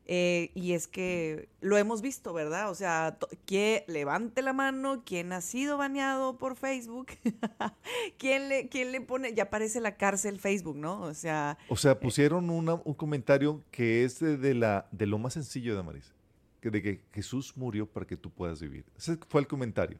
Eh, 0.07 0.51
y 0.55 0.73
es 0.73 0.87
que 0.87 1.49
lo 1.61 1.77
hemos 1.77 2.01
visto, 2.01 2.33
¿verdad? 2.33 2.71
O 2.71 2.75
sea, 2.75 3.19
que 3.45 3.85
levante 3.87 4.41
la 4.41 4.53
mano, 4.55 5.03
¿quién 5.05 5.33
ha 5.35 5.41
sido 5.43 5.77
baneado 5.77 6.39
por 6.39 6.57
Facebook? 6.57 7.09
¿Quién 8.19 8.49
le, 8.49 8.69
quién 8.69 8.93
le 8.93 9.01
pone? 9.01 9.35
Ya 9.35 9.51
parece 9.51 9.81
la 9.81 9.97
cárcel 9.97 10.39
Facebook, 10.39 10.77
¿no? 10.77 11.03
O 11.03 11.13
sea, 11.13 11.59
O 11.69 11.77
sea, 11.77 11.99
pusieron 12.01 12.49
una- 12.51 12.81
un 12.85 12.95
comentario 12.95 13.63
que 13.71 14.05
es 14.05 14.19
de, 14.21 14.37
de 14.39 14.55
la, 14.55 14.87
de 14.93 15.07
lo 15.07 15.19
más 15.19 15.35
sencillo, 15.35 15.75
Damaris. 15.75 16.15
Que 16.61 16.71
de 16.71 16.81
que 16.83 17.01
Jesús 17.13 17.53
murió 17.57 17.85
para 17.87 18.07
que 18.07 18.17
tú 18.17 18.31
puedas 18.31 18.61
vivir. 18.61 18.85
Ese 18.97 19.19
fue 19.29 19.41
el 19.43 19.47
comentario. 19.47 19.99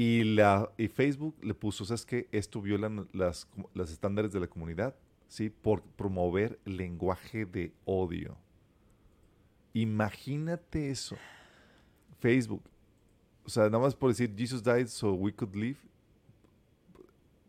Y, 0.00 0.22
la, 0.22 0.70
y 0.78 0.86
Facebook 0.86 1.34
le 1.42 1.54
puso, 1.54 1.84
¿sabes 1.84 2.06
qué? 2.06 2.28
Esto 2.30 2.62
viola 2.62 2.88
las, 3.12 3.48
estándares 3.74 4.30
de 4.30 4.38
la 4.38 4.46
comunidad, 4.46 4.94
¿sí? 5.26 5.50
Por 5.50 5.82
promover 5.82 6.60
lenguaje 6.64 7.46
de 7.46 7.72
odio. 7.84 8.36
Imagínate 9.72 10.90
eso. 10.90 11.16
Facebook. 12.20 12.62
O 13.44 13.48
sea, 13.48 13.64
nada 13.64 13.80
más 13.80 13.96
por 13.96 14.10
decir, 14.10 14.32
Jesus 14.38 14.62
died 14.62 14.86
so 14.86 15.14
we 15.14 15.32
could 15.32 15.56
live, 15.56 15.78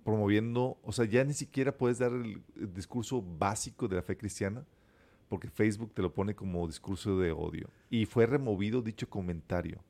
promoviendo, 0.04 0.80
o 0.82 0.92
sea, 0.92 1.06
ya 1.06 1.24
ni 1.24 1.34
siquiera 1.34 1.72
puedes 1.72 2.00
dar 2.00 2.14
el, 2.14 2.42
discurso 2.74 3.22
básico 3.22 3.88
de 3.88 3.98
la 3.98 4.02
fe 4.02 4.18
cristiana, 4.18 4.66
porque 5.28 5.50
Facebook 5.50 5.94
te 5.94 6.02
lo 6.02 6.12
pone 6.12 6.34
como 6.34 6.66
discurso 6.66 7.20
de 7.20 7.32
odio. 7.32 7.70
Y 7.92 8.08
fue 8.08 8.26
removido 8.26 8.82
dicho 8.82 9.08
comentario. 9.08 9.84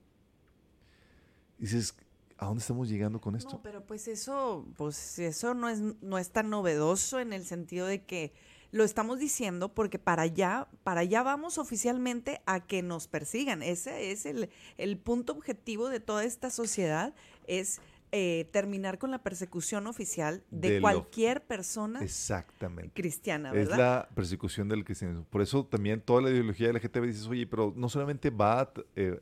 Dices, 1.57 1.95
¿a 2.39 2.45
dónde 2.45 2.61
estamos 2.61 2.89
llegando 2.89 3.19
con 3.21 3.35
esto? 3.35 3.53
No, 3.53 3.61
pero 3.61 3.85
pues 3.85 4.07
eso, 4.07 4.65
pues 4.77 5.19
eso 5.19 5.53
no 5.53 5.69
es, 5.69 5.81
no 6.01 6.17
es 6.17 6.31
tan 6.31 6.49
novedoso 6.49 7.19
en 7.19 7.33
el 7.33 7.45
sentido 7.45 7.85
de 7.85 8.03
que 8.03 8.33
lo 8.71 8.83
estamos 8.83 9.17
diciendo 9.19 9.73
porque 9.73 9.97
para 9.99 10.21
allá, 10.23 10.67
para 10.83 11.01
allá 11.01 11.23
vamos 11.23 11.57
oficialmente 11.57 12.41
a 12.45 12.65
que 12.65 12.81
nos 12.83 13.07
persigan. 13.07 13.63
Ese 13.63 14.11
es 14.11 14.25
el, 14.25 14.49
el 14.77 14.97
punto 14.97 15.33
objetivo 15.33 15.89
de 15.89 15.99
toda 15.99 16.23
esta 16.23 16.49
sociedad, 16.51 17.13
es 17.47 17.81
eh, 18.11 18.47
terminar 18.51 18.97
con 18.99 19.11
la 19.11 19.21
persecución 19.23 19.85
oficial 19.87 20.43
de, 20.51 20.69
De 20.69 20.75
lo- 20.77 20.81
cualquier 20.81 21.43
persona 21.45 22.01
Exactamente. 22.03 22.91
cristiana, 22.93 23.49
Es 23.49 23.67
¿verdad? 23.69 23.77
la 23.77 24.09
persecución 24.15 24.67
del 24.69 24.83
cristianismo. 24.85 25.25
Por 25.29 25.41
eso 25.41 25.65
también 25.65 26.01
toda 26.01 26.21
la 26.21 26.29
ideología 26.29 26.67
de 26.67 26.73
la 26.73 26.79
LGTB 26.79 27.05
dices, 27.07 27.27
oye, 27.27 27.45
pero 27.47 27.73
no 27.75 27.89
solamente 27.89 28.29
va 28.29 28.61
a, 28.61 28.73
eh, 28.95 29.19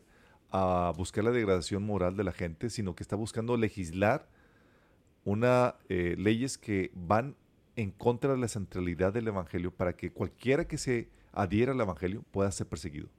a 0.52 0.94
buscar 0.96 1.24
la 1.24 1.32
degradación 1.32 1.84
moral 1.84 2.16
de 2.16 2.24
la 2.24 2.32
gente, 2.32 2.70
sino 2.70 2.96
que 2.96 3.04
está 3.04 3.16
buscando 3.16 3.58
legislar 3.58 4.28
una 5.26 5.76
eh, 5.90 6.16
leyes 6.18 6.58
que 6.58 6.92
van 6.94 7.36
en 7.76 7.92
contra 7.92 8.32
de 8.32 8.40
la 8.40 8.48
centralidad 8.48 9.14
del 9.14 9.28
evangelio 9.28 9.72
para 9.72 9.94
que 9.94 10.12
cualquiera 10.12 10.68
que 10.68 10.78
se 10.78 11.10
adhiera 11.34 11.74
al 11.74 11.82
evangelio 11.82 12.24
pueda 12.32 12.52
ser 12.52 12.68
perseguido. 12.68 13.10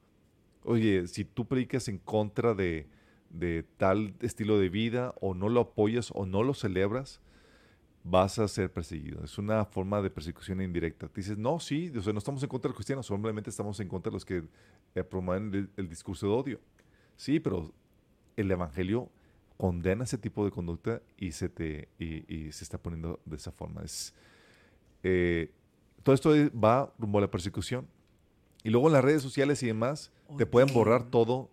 Oye, 0.65 1.07
si 1.07 1.25
tú 1.25 1.47
predicas 1.47 1.87
en 1.89 1.99
contra 1.99 2.55
de, 2.55 2.89
de 3.31 3.65
tal 3.77 4.15
estilo 4.21 4.59
de 4.59 4.69
vida 4.69 5.15
o 5.21 5.35
no 5.35 5.49
lo 5.49 5.61
apoyas 5.61 6.11
o 6.15 6.27
no 6.27 6.43
lo 6.43 6.55
celebras, 6.55 7.21
vas 8.05 8.39
a 8.39 8.49
ser 8.49 8.73
perseguido. 8.73 9.23
Es 9.25 9.39
una 9.39 9.65
forma 9.65 10.01
de 10.01 10.11
persecución 10.11 10.61
indirecta. 10.63 11.09
Te 11.09 11.21
dices, 11.21 11.39
no, 11.39 11.61
sí, 11.61 11.93
o 11.97 12.03
sea, 12.03 12.13
no 12.13 12.19
estamos 12.19 12.43
en 12.43 12.49
contra 12.49 12.69
de 12.69 12.71
los 12.71 12.77
cristianos, 12.77 13.07
simplemente 13.07 13.51
estamos 13.51 13.79
en 13.81 13.89
contra 13.89 14.11
de 14.11 14.15
los 14.15 14.25
que 14.25 14.45
eh, 14.95 15.05
promueven 15.05 15.55
el, 15.55 15.71
el 15.77 15.89
discurso 15.89 16.27
de 16.27 16.33
odio. 16.33 16.61
Sí, 17.19 17.39
pero 17.41 17.71
el 18.37 18.51
evangelio 18.51 19.11
condena 19.59 20.05
ese 20.05 20.17
tipo 20.17 20.45
de 20.45 20.51
conducta 20.53 21.03
y 21.19 21.33
se 21.33 21.49
te 21.51 21.89
y, 21.99 22.33
y 22.33 22.53
se 22.53 22.65
está 22.65 22.79
poniendo 22.79 23.21
de 23.27 23.37
esa 23.37 23.53
forma. 23.53 23.83
Es, 23.83 24.15
eh, 25.03 25.51
todo 26.03 26.15
esto 26.15 26.35
es- 26.35 26.51
va 26.53 26.93
rumbo 26.99 27.19
a 27.19 27.23
la 27.23 27.31
persecución. 27.31 27.87
Y 28.65 28.71
luego 28.71 28.87
en 28.89 28.93
las 28.95 29.05
redes 29.05 29.23
sociales 29.23 29.63
y 29.63 29.67
demás, 29.67 30.11
te 30.37 30.47
pueden 30.47 30.73
borrar 30.75 31.11
todo 31.11 31.51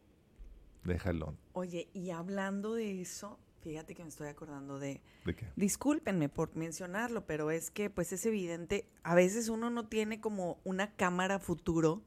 de 0.83 0.97
jalón. 0.99 1.37
Oye, 1.53 1.87
y 1.93 2.09
hablando 2.11 2.73
de 2.75 3.01
eso, 3.01 3.39
fíjate 3.61 3.95
que 3.95 4.03
me 4.03 4.09
estoy 4.09 4.27
acordando 4.27 4.77
de, 4.79 5.01
¿De 5.25 5.35
qué? 5.35 5.47
Discúlpenme 5.55 6.29
por 6.29 6.55
mencionarlo, 6.55 7.25
pero 7.25 7.49
es 7.51 7.71
que 7.71 7.89
pues 7.89 8.11
es 8.13 8.25
evidente, 8.25 8.87
a 9.03 9.15
veces 9.15 9.49
uno 9.49 9.69
no 9.71 9.87
tiene 9.87 10.19
como 10.21 10.59
una 10.63 10.91
cámara 10.95 11.39
futuro, 11.39 12.01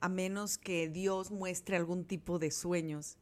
a 0.00 0.08
menos 0.08 0.58
que 0.58 0.88
Dios 0.88 1.30
muestre 1.30 1.76
algún 1.76 2.04
tipo 2.04 2.38
de 2.38 2.50
sueños 2.50 3.16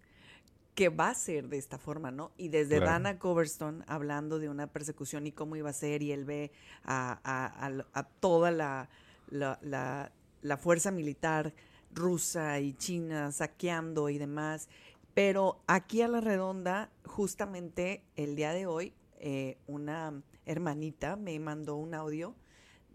que 0.75 0.89
va 0.91 1.11
a 1.11 1.15
ser 1.15 1.49
de 1.49 1.59
esta 1.59 1.77
forma, 1.79 2.11
¿no? 2.13 2.31
Y 2.37 2.49
desde 2.51 2.77
Claro. 2.77 2.87
Dana 2.93 3.19
Coverstone 3.19 3.83
hablando 3.89 4.39
de 4.39 4.49
una 4.49 4.69
persecución 4.69 5.27
y 5.27 5.33
cómo 5.33 5.57
iba 5.57 5.71
a 5.71 5.73
ser, 5.73 6.03
y 6.03 6.13
él 6.13 6.25
ve 6.25 6.53
a, 6.85 7.19
a- 7.25 7.67
a- 7.67 7.87
a 7.93 8.03
toda 8.05 8.53
la, 8.53 8.89
la, 9.29 9.59
la- 9.63 10.13
la 10.43 10.57
fuerza 10.57 10.93
militar 10.93 11.53
rusa 11.93 12.61
y 12.61 12.75
china 12.75 13.33
saqueando 13.33 14.09
y 14.09 14.19
demás. 14.19 14.69
Pero 15.15 15.61
aquí 15.67 16.01
a 16.03 16.07
la 16.07 16.21
redonda, 16.21 16.91
justamente 17.05 18.05
el 18.15 18.37
día 18.37 18.53
de 18.53 18.67
hoy, 18.67 18.93
eh, 19.19 19.59
una 19.67 20.23
hermanita 20.47 21.17
me 21.17 21.37
mandó 21.41 21.75
un 21.75 21.93
audio 21.93 22.37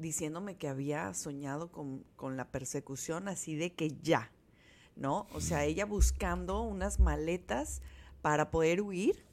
diciéndome 0.04 0.56
que 0.58 0.68
había 0.68 1.12
soñado 1.16 1.72
con, 1.72 2.04
con 2.16 2.38
la 2.38 2.52
persecución 2.52 3.28
así 3.28 3.56
de 3.56 3.74
que 3.74 3.98
ya, 4.04 4.32
¿no? 4.96 5.26
O 5.34 5.42
sea, 5.42 5.66
ella 5.66 5.86
buscando 5.86 6.62
unas 6.62 7.00
maletas 7.00 7.82
para 8.22 8.52
poder 8.52 8.82
huir 8.82 9.26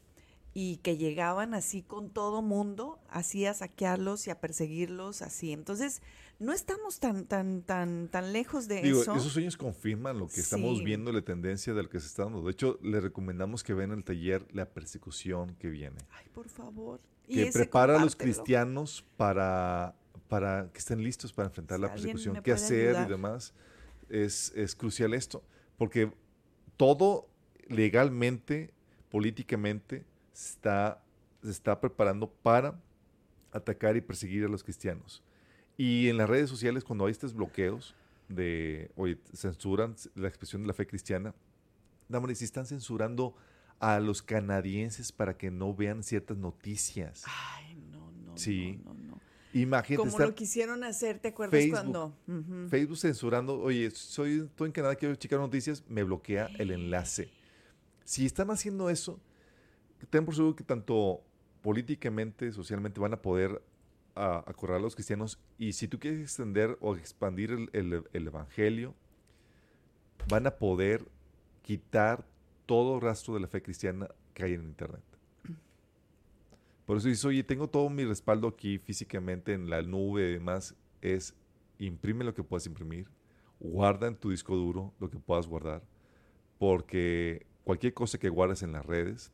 y 0.53 0.79
que 0.79 0.97
llegaban 0.97 1.55
así 1.55 1.83
con 1.83 2.11
todo 2.11 2.43
mundo, 2.43 2.99
así 3.09 3.47
a 3.47 3.55
saquearlos 3.55 4.27
y 4.27 4.31
a 4.31 4.41
perseguirlos, 4.41 5.23
así. 5.23 5.53
Entonces, 5.53 6.03
no 6.41 6.53
estamos 6.53 6.99
tan, 6.99 7.27
tan, 7.27 7.63
tan, 7.63 8.09
tan 8.09 8.33
lejos 8.33 8.67
de 8.67 8.83
Digo, 8.83 9.03
eso. 9.03 9.15
esos 9.15 9.33
sueños 9.33 9.57
confirman 9.57 10.19
lo 10.19 10.27
que 10.27 10.41
estamos 10.41 10.83
viendo, 10.83 11.13
la 11.13 11.23
tendencia 11.23 11.73
de 11.73 11.83
lo 11.83 11.89
que 11.89 12.01
se 12.01 12.07
está 12.07 12.25
dando. 12.25 12.43
De 12.43 12.51
hecho, 12.51 12.79
le 12.83 13.01
recomendamos 13.01 13.63
que 13.63 13.75
vean 13.75 13.93
el 13.93 14.03
taller 14.03 14.47
La 14.53 14.67
persecución 14.67 15.55
que 15.57 15.69
viene. 15.69 15.99
Ay, 16.11 16.27
por 16.35 16.49
favor. 16.49 17.01
Que 17.29 17.51
prepara 17.53 18.01
a 18.01 18.05
los 18.05 18.17
cristianos 18.17 19.05
para, 19.17 19.95
para 20.31 20.71
que 20.73 20.79
estén 20.79 21.03
listos 21.05 21.33
para 21.35 21.49
enfrentar 21.49 21.77
Si 21.77 21.83
la 21.83 21.89
persecución. 21.93 22.43
¿Qué 22.43 22.53
hacer 22.53 22.89
ayudar. 22.91 23.07
y 23.07 23.11
demás? 23.11 23.53
Es, 24.09 24.53
es 24.57 24.75
crucial 24.75 25.13
esto. 25.13 25.43
Porque 25.77 26.11
todo 26.79 27.29
legalmente, 27.69 28.73
políticamente, 29.11 30.05
está, 30.33 31.03
se 31.43 31.51
está 31.51 31.79
preparando 31.81 32.31
para 32.31 32.81
atacar 33.53 33.97
y 33.97 34.01
perseguir 34.01 34.45
a 34.45 34.49
los 34.49 34.63
cristianos. 34.65 35.23
Y 35.77 36.09
en 36.09 36.17
las 36.17 36.29
redes 36.31 36.49
sociales, 36.49 36.85
cuando 36.85 37.07
hay 37.07 37.11
estos 37.13 37.35
bloqueos 37.35 37.95
de, 38.29 38.91
oye, 38.97 39.19
censuran 39.35 39.97
la 40.15 40.29
expresión 40.29 40.63
de 40.63 40.69
la 40.69 40.75
fe 40.75 40.87
cristiana, 40.87 41.35
Damaris, 42.09 42.39
si 42.39 42.45
están 42.45 42.67
censurando 42.67 43.35
a 43.81 43.99
los 43.99 44.23
canadienses 44.23 45.11
para 45.11 45.37
que 45.37 45.51
no 45.51 45.75
vean 45.75 46.03
ciertas 46.03 46.37
noticias. 46.37 47.25
Ay, 47.27 47.75
no, 47.91 48.13
no, 48.13 48.37
Sí. 48.37 48.81
no, 48.85 48.93
no, 48.95 49.00
no. 49.00 49.00
Imagínate 49.53 49.97
Como 49.97 50.11
estar 50.11 50.29
lo 50.29 50.35
quisieron 50.35 50.85
hacer, 50.85 51.19
¿te 51.19 51.29
acuerdas 51.29 51.61
Facebook. 51.61 51.73
cuando? 51.81 52.15
Facebook 52.69 52.99
censurando, 52.99 53.59
oye, 53.61 53.91
soy, 53.91 54.43
estoy 54.49 54.67
en 54.67 54.73
Canadá, 54.73 54.95
quiero 54.95 55.15
checar 55.17 55.41
noticias, 55.41 55.83
me 55.89 56.05
bloquea 56.05 56.47
el 56.59 56.71
enlace. 56.71 57.31
Si 58.05 58.27
están 58.27 58.51
haciendo 58.51 58.91
eso, 58.91 59.19
ten 60.09 60.25
por 60.25 60.35
seguro 60.37 60.55
que 60.55 60.63
tanto 60.65 61.21
políticamente, 61.63 62.53
socialmente 62.53 63.01
van 63.01 63.13
a 63.13 63.21
poder 63.23 63.61
a, 64.15 64.39
acorralar 64.47 64.81
a 64.81 64.83
los 64.85 64.95
cristianos 64.95 65.39
y 65.59 65.73
si 65.73 65.89
tú 65.89 65.99
quieres 65.99 66.21
extender 66.21 66.77
o 66.81 66.95
expandir 66.97 67.51
el, 67.51 67.71
el- 67.73 68.05
el 68.13 68.27
evangelio, 68.27 68.95
van 70.29 70.47
a 70.47 70.53
poder 70.59 71.05
quitar 71.63 72.25
todo 72.67 73.01
rastro 73.01 73.35
de 73.35 73.41
la 73.41 73.49
fe 73.49 73.63
cristiana 73.63 74.09
que 74.35 74.45
hay 74.45 74.55
en 74.55 74.63
Internet. 74.65 75.03
Por 76.91 76.97
eso 76.97 77.07
dices, 77.07 77.25
oye, 77.25 77.45
tengo 77.45 77.69
todo 77.69 77.89
mi 77.89 78.05
respaldo 78.05 78.49
aquí 78.49 78.79
físicamente 78.79 79.53
en 79.53 79.71
la 79.71 79.81
nube 79.81 80.29
y 80.29 80.33
demás. 80.33 80.75
Es 81.01 81.37
imprime 81.79 82.25
lo 82.25 82.35
que 82.35 82.43
puedas 82.43 82.67
imprimir, 82.67 83.07
guarda 83.61 84.09
en 84.09 84.17
tu 84.17 84.31
disco 84.31 84.57
duro 84.57 84.93
lo 84.99 85.09
que 85.09 85.21
puedas 85.21 85.47
guardar, 85.47 85.85
porque 86.59 87.47
cualquier 87.63 87.95
cosa 87.95 88.19
que 88.19 88.29
guardes 88.29 88.65
en 88.65 88.73
las 88.73 88.85
redes 88.85 89.31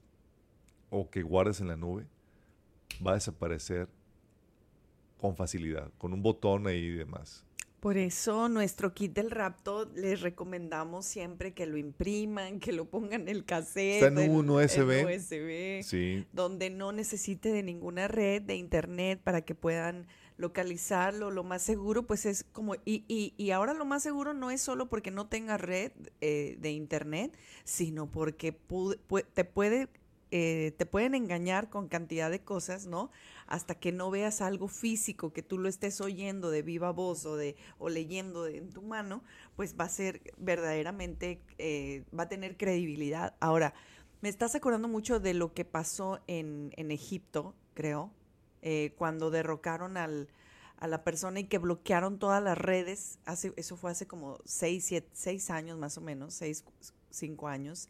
o 0.91 1.09
que 1.09 1.23
guardes 1.23 1.63
en 1.63 1.69
la 1.69 1.77
nube 1.77 2.07
va 3.01 3.13
a 3.13 3.15
desaparecer 3.15 3.89
con 5.17 5.35
facilidad, 5.35 5.91
con 5.97 6.13
un 6.13 6.23
botón 6.23 6.67
ahí 6.67 6.85
y 6.85 6.91
demás. 6.91 7.46
Por 7.87 7.99
eso 7.99 8.49
nuestro 8.49 8.95
kit 8.95 9.13
del 9.15 9.31
rapto 9.31 9.89
les 9.95 10.21
recomendamos 10.21 11.07
siempre 11.07 11.55
que 11.55 11.67
lo 11.67 11.77
impriman, 11.77 12.59
que 12.59 12.73
lo 12.73 12.87
pongan 12.91 13.21
en 13.21 13.29
el 13.29 13.45
cassette. 13.45 14.03
Está 14.03 14.25
en 14.25 14.33
un 14.33 14.51
USB. 14.51 15.05
USB, 15.07 15.85
Sí, 15.85 16.27
donde 16.33 16.69
no 16.69 16.91
necesite 16.91 17.53
de 17.53 17.63
ninguna 17.63 18.09
red 18.09 18.43
de 18.43 18.57
internet 18.57 19.21
para 19.23 19.43
que 19.43 19.55
puedan 19.55 20.09
localizarlo. 20.37 21.31
Lo 21.31 21.45
más 21.45 21.63
seguro, 21.63 22.09
pues 22.09 22.27
es 22.27 22.43
como, 22.43 22.75
y, 22.85 23.05
y, 23.07 23.35
y 23.37 23.53
ahora 23.53 23.73
lo 23.73 23.85
más 23.85 24.03
seguro 24.03 24.35
no 24.35 24.51
es 24.51 24.61
solo 24.61 24.89
porque 24.89 25.13
no 25.13 25.29
tenga 25.29 25.57
red 25.57 25.93
eh, 26.21 26.57
de 26.59 26.73
internet, 26.73 27.39
sino 27.63 28.11
porque 28.11 28.53
pu- 28.53 28.99
pu- 29.09 29.25
te 29.33 29.45
puede... 29.45 29.89
eh, 30.33 30.75
te 30.77 30.87
pueden 30.87 31.15
engañar 31.15 31.71
con 31.71 31.87
cantidad 31.87 32.33
de 32.33 32.41
cosas, 32.41 32.87
¿no? 32.89 33.13
Hasta 33.47 33.75
que 33.77 33.93
no 33.93 34.11
veas 34.11 34.41
algo 34.41 34.69
físico, 34.69 35.33
que 35.33 35.43
tú 35.43 35.59
lo 35.59 35.69
estés 35.69 36.01
oyendo 36.01 36.51
de 36.51 36.63
viva 36.63 36.91
voz 36.91 37.25
o, 37.27 37.37
de, 37.37 37.57
o 37.79 37.89
leyendo 37.89 38.47
en 38.47 38.71
tu 38.71 38.83
mano, 38.83 39.23
pues 39.55 39.77
va 39.79 39.85
a 39.85 39.89
ser 39.89 40.21
verdaderamente, 40.37 41.41
eh, 41.59 42.05
va 42.17 42.25
a 42.25 42.29
tener 42.29 42.57
credibilidad. 42.57 43.35
Ahora, 43.41 43.73
me 44.21 44.29
estás 44.29 44.55
acordando 44.55 44.89
mucho 44.89 45.21
de 45.21 45.35
lo 45.35 45.53
que 45.53 45.65
pasó 45.65 46.21
en, 46.27 46.73
en 46.77 46.91
Egipto, 46.91 47.55
creo, 47.75 48.11
eh, 48.63 48.95
cuando 48.97 49.31
derrocaron 49.31 49.97
al, 49.97 50.29
a 50.79 50.89
la 50.89 51.05
persona 51.05 51.41
y 51.41 51.45
que 51.45 51.59
bloquearon 51.59 52.19
todas 52.19 52.43
las 52.43 52.59
redes. 52.59 53.19
Hace, 53.25 53.53
eso 53.57 53.77
fue 53.77 53.91
hace 53.91 54.07
como 54.07 54.39
seis, 54.45 54.93
seis 55.13 55.51
años 55.51 55.79
más 55.79 55.99
o 55.99 56.01
menos, 56.01 56.35
seis, 56.35 56.65
cinco 57.11 57.49
años, 57.49 57.89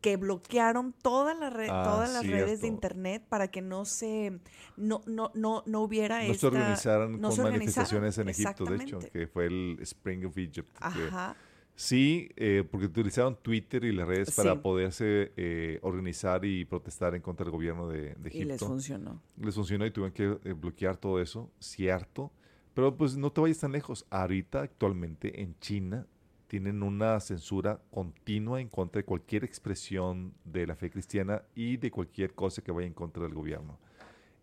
que 0.00 0.16
bloquearon 0.16 0.94
todas 1.02 1.38
las 1.38 1.52
re- 1.52 1.68
Ah, 1.70 1.82
todas 1.84 2.12
las 2.12 2.26
redes 2.26 2.60
de 2.62 2.68
internet 2.68 3.22
para 3.28 3.48
que 3.48 3.60
no 3.60 3.84
se 3.84 4.40
no 4.76 5.02
no 5.06 5.30
no 5.34 5.62
no 5.66 5.80
hubiera 5.82 6.22
no 6.26 6.34
se 6.34 6.46
organizaron 6.46 7.20
no 7.20 7.28
con 7.28 7.36
se 7.36 7.42
organizaran. 7.42 7.50
manifestaciones 7.58 8.18
en 8.18 8.28
Egipto, 8.30 8.64
de 8.64 8.76
hecho, 8.82 8.98
que 9.12 9.26
fue 9.26 9.46
el 9.46 9.78
Spring 9.82 10.24
of 10.26 10.36
Egypt. 10.38 10.70
que- 10.78 10.78
Ajá. 10.84 11.36
Sí, 11.74 12.28
eh, 12.36 12.62
porque 12.70 12.86
utilizaron 12.86 13.36
Twitter 13.40 13.84
y 13.84 13.92
las 13.92 14.06
redes 14.06 14.32
para 14.34 14.52
Sí. 14.52 14.58
poderse 14.58 15.32
eh, 15.38 15.78
organizar 15.82 16.44
y 16.44 16.66
protestar 16.66 17.14
en 17.14 17.22
contra 17.22 17.44
del 17.44 17.52
gobierno 17.52 17.88
de, 17.88 18.14
de 18.16 18.30
Y 18.34 18.44
les 18.44 18.56
Egipto. 18.56 18.66
funcionó. 18.66 19.22
les 19.40 19.54
funcionó 19.54 19.86
y 19.86 19.90
tuvieron 19.90 20.12
que 20.12 20.48
eh, 20.50 20.52
bloquear 20.52 20.98
todo 20.98 21.20
eso, 21.22 21.50
cierto. 21.58 22.30
Pero 22.74 22.96
pues 22.96 23.16
no 23.16 23.32
te 23.32 23.40
vayas 23.40 23.58
tan 23.60 23.72
lejos. 23.72 24.04
Ahorita, 24.10 24.60
actualmente, 24.60 25.40
en 25.40 25.58
China, 25.58 26.06
tienen 26.50 26.82
una 26.82 27.20
censura 27.20 27.80
continua 27.92 28.60
en 28.60 28.68
contra 28.68 28.98
de 28.98 29.04
cualquier 29.04 29.44
expresión 29.44 30.34
de 30.44 30.66
la 30.66 30.74
fe 30.74 30.90
cristiana 30.90 31.44
y 31.54 31.76
de 31.76 31.92
cualquier 31.92 32.34
cosa 32.34 32.60
que 32.60 32.72
vaya 32.72 32.88
en 32.88 32.92
contra 32.92 33.22
del 33.22 33.34
gobierno. 33.34 33.78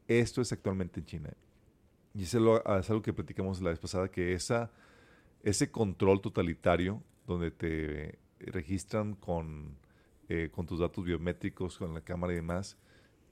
Esto 0.08 0.42
es 0.42 0.54
actualmente 0.54 1.02
en 1.02 1.06
China. 1.06 1.34
Y 2.14 2.24
eso 2.24 2.56
es 2.56 2.80
es 2.80 2.90
algo 2.90 3.02
que 3.02 3.12
platicamos 3.12 3.62
la 3.62 3.72
vez 3.72 3.80
pasada, 3.80 4.10
que 4.10 4.32
esa, 4.32 4.72
ese 5.44 5.70
control 5.70 6.22
totalitario, 6.22 7.04
donde 7.28 7.52
te 7.52 8.18
registran 8.40 9.16
con, 9.16 9.76
eh, 10.30 10.48
con 10.50 10.66
tus 10.66 10.80
datos 10.80 11.04
biométricos, 11.04 11.78
con 11.78 11.94
la 11.94 12.00
cámara 12.00 12.32
y 12.32 12.38
demás, 12.38 12.78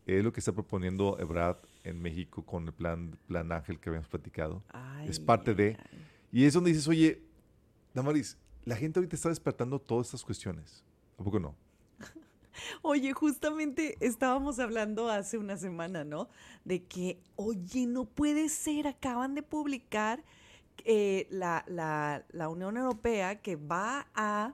es 0.05 0.21
lo 0.21 0.33
que 0.33 0.41
está 0.41 0.51
proponiendo 0.51 1.17
Ebrad 1.17 1.59
en 1.85 2.01
México 2.01 2.45
con 2.45 2.67
el 2.67 2.73
plan, 2.73 3.17
plan 3.25 3.53
Ángel 3.53 3.79
que 3.79 3.87
habíamos 3.87 4.09
platicado. 4.09 4.65
es 5.07 5.17
Ay, 5.19 5.25
parte 5.25 5.55
de... 5.55 5.77
ay. 5.79 6.05
Y 6.33 6.43
es 6.43 6.53
donde 6.53 6.71
dices, 6.71 6.89
oye, 6.89 7.21
Damaris, 7.93 8.37
la 8.65 8.75
gente 8.75 8.99
ahorita 8.99 9.15
está 9.15 9.29
despertando 9.29 9.79
todas 9.79 10.07
estas 10.07 10.23
cuestiones. 10.23 10.83
¿A 11.17 11.23
poco 11.23 11.39
no? 11.39 11.55
Oye, 12.81 13.11
justamente 13.13 13.97
estábamos 13.99 14.59
hablando 14.59 15.09
hace 15.09 15.37
una 15.37 15.57
semana, 15.57 16.03
¿no? 16.05 16.29
De 16.63 16.83
que, 16.83 17.19
oye, 17.35 17.85
no 17.85 18.05
puede 18.05 18.47
ser, 18.49 18.87
acaban 18.87 19.35
de 19.35 19.43
publicar 19.43 20.23
eh, 20.85 21.27
la, 21.29 21.63
la- 21.67 22.25
la 22.31 22.49
Unión 22.49 22.77
Europea 22.77 23.41
que 23.41 23.55
va 23.57 24.07
a, 24.15 24.53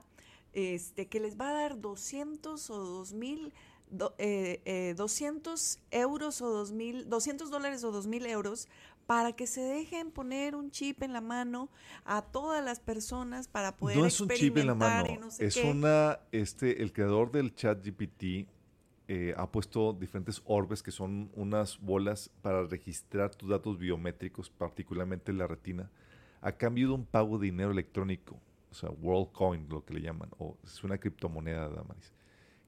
este, 0.52 1.06
que 1.06 1.20
les 1.20 1.38
va 1.40 1.50
a 1.50 1.52
dar 1.52 1.80
200 1.80 2.70
o 2.70 2.76
2000, 2.78 3.52
do- 3.90 4.14
eh, 4.18 4.60
eh, 4.64 4.94
200 4.96 5.78
euros 5.92 6.40
o 6.42 6.48
2000, 6.50 7.08
200 7.08 7.50
dólares 7.50 7.84
o 7.84 7.92
2000 7.92 8.26
euros 8.26 8.68
para 9.12 9.32
que 9.34 9.46
se 9.46 9.60
dejen 9.60 10.10
poner 10.10 10.56
un 10.56 10.70
chip 10.70 11.02
en 11.02 11.12
la 11.12 11.20
mano 11.20 11.68
a 12.06 12.22
todas 12.22 12.64
las 12.64 12.80
personas 12.80 13.46
para 13.46 13.76
poder 13.76 13.98
no 13.98 14.06
es 14.06 14.18
un 14.22 14.28
chip 14.30 14.56
en 14.56 14.68
la 14.68 14.72
experimentar 14.72 15.04
mano, 15.04 15.14
y 15.14 15.18
no 15.18 15.30
sé 15.30 15.44
es 15.44 15.54
qué. 15.56 15.70
una, 15.70 16.20
este, 16.32 16.82
el 16.82 16.94
creador 16.94 17.30
del 17.30 17.54
chat 17.54 17.86
GPT 17.86 18.48
eh, 19.08 19.34
ha 19.36 19.52
puesto 19.52 19.92
diferentes 19.92 20.40
orbes 20.46 20.82
que 20.82 20.90
son 20.90 21.30
unas 21.34 21.78
bolas 21.78 22.30
para 22.40 22.64
registrar 22.64 23.34
tus 23.34 23.50
datos 23.50 23.78
biométricos, 23.78 24.48
particularmente 24.48 25.30
la 25.34 25.46
retina, 25.46 25.90
a 26.40 26.52
cambio 26.52 26.88
de 26.88 26.94
un 26.94 27.04
pago 27.04 27.36
de 27.36 27.44
dinero 27.44 27.70
electrónico, 27.70 28.40
o 28.70 28.74
sea, 28.74 28.88
WorldCoin, 28.88 29.68
lo 29.68 29.84
que 29.84 29.92
le 29.92 30.00
llaman, 30.00 30.30
o 30.38 30.56
es 30.64 30.82
una 30.84 30.96
criptomoneda, 30.96 31.68
Damaris, 31.68 32.14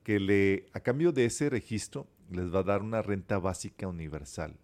que 0.02 0.20
le, 0.20 0.66
a 0.74 0.80
cambio 0.80 1.10
de 1.10 1.24
ese 1.24 1.48
registro 1.48 2.06
les 2.30 2.54
va 2.54 2.58
a 2.58 2.64
dar 2.64 2.82
una 2.82 3.00
renta 3.00 3.38
básica 3.38 3.88
universal, 3.88 4.58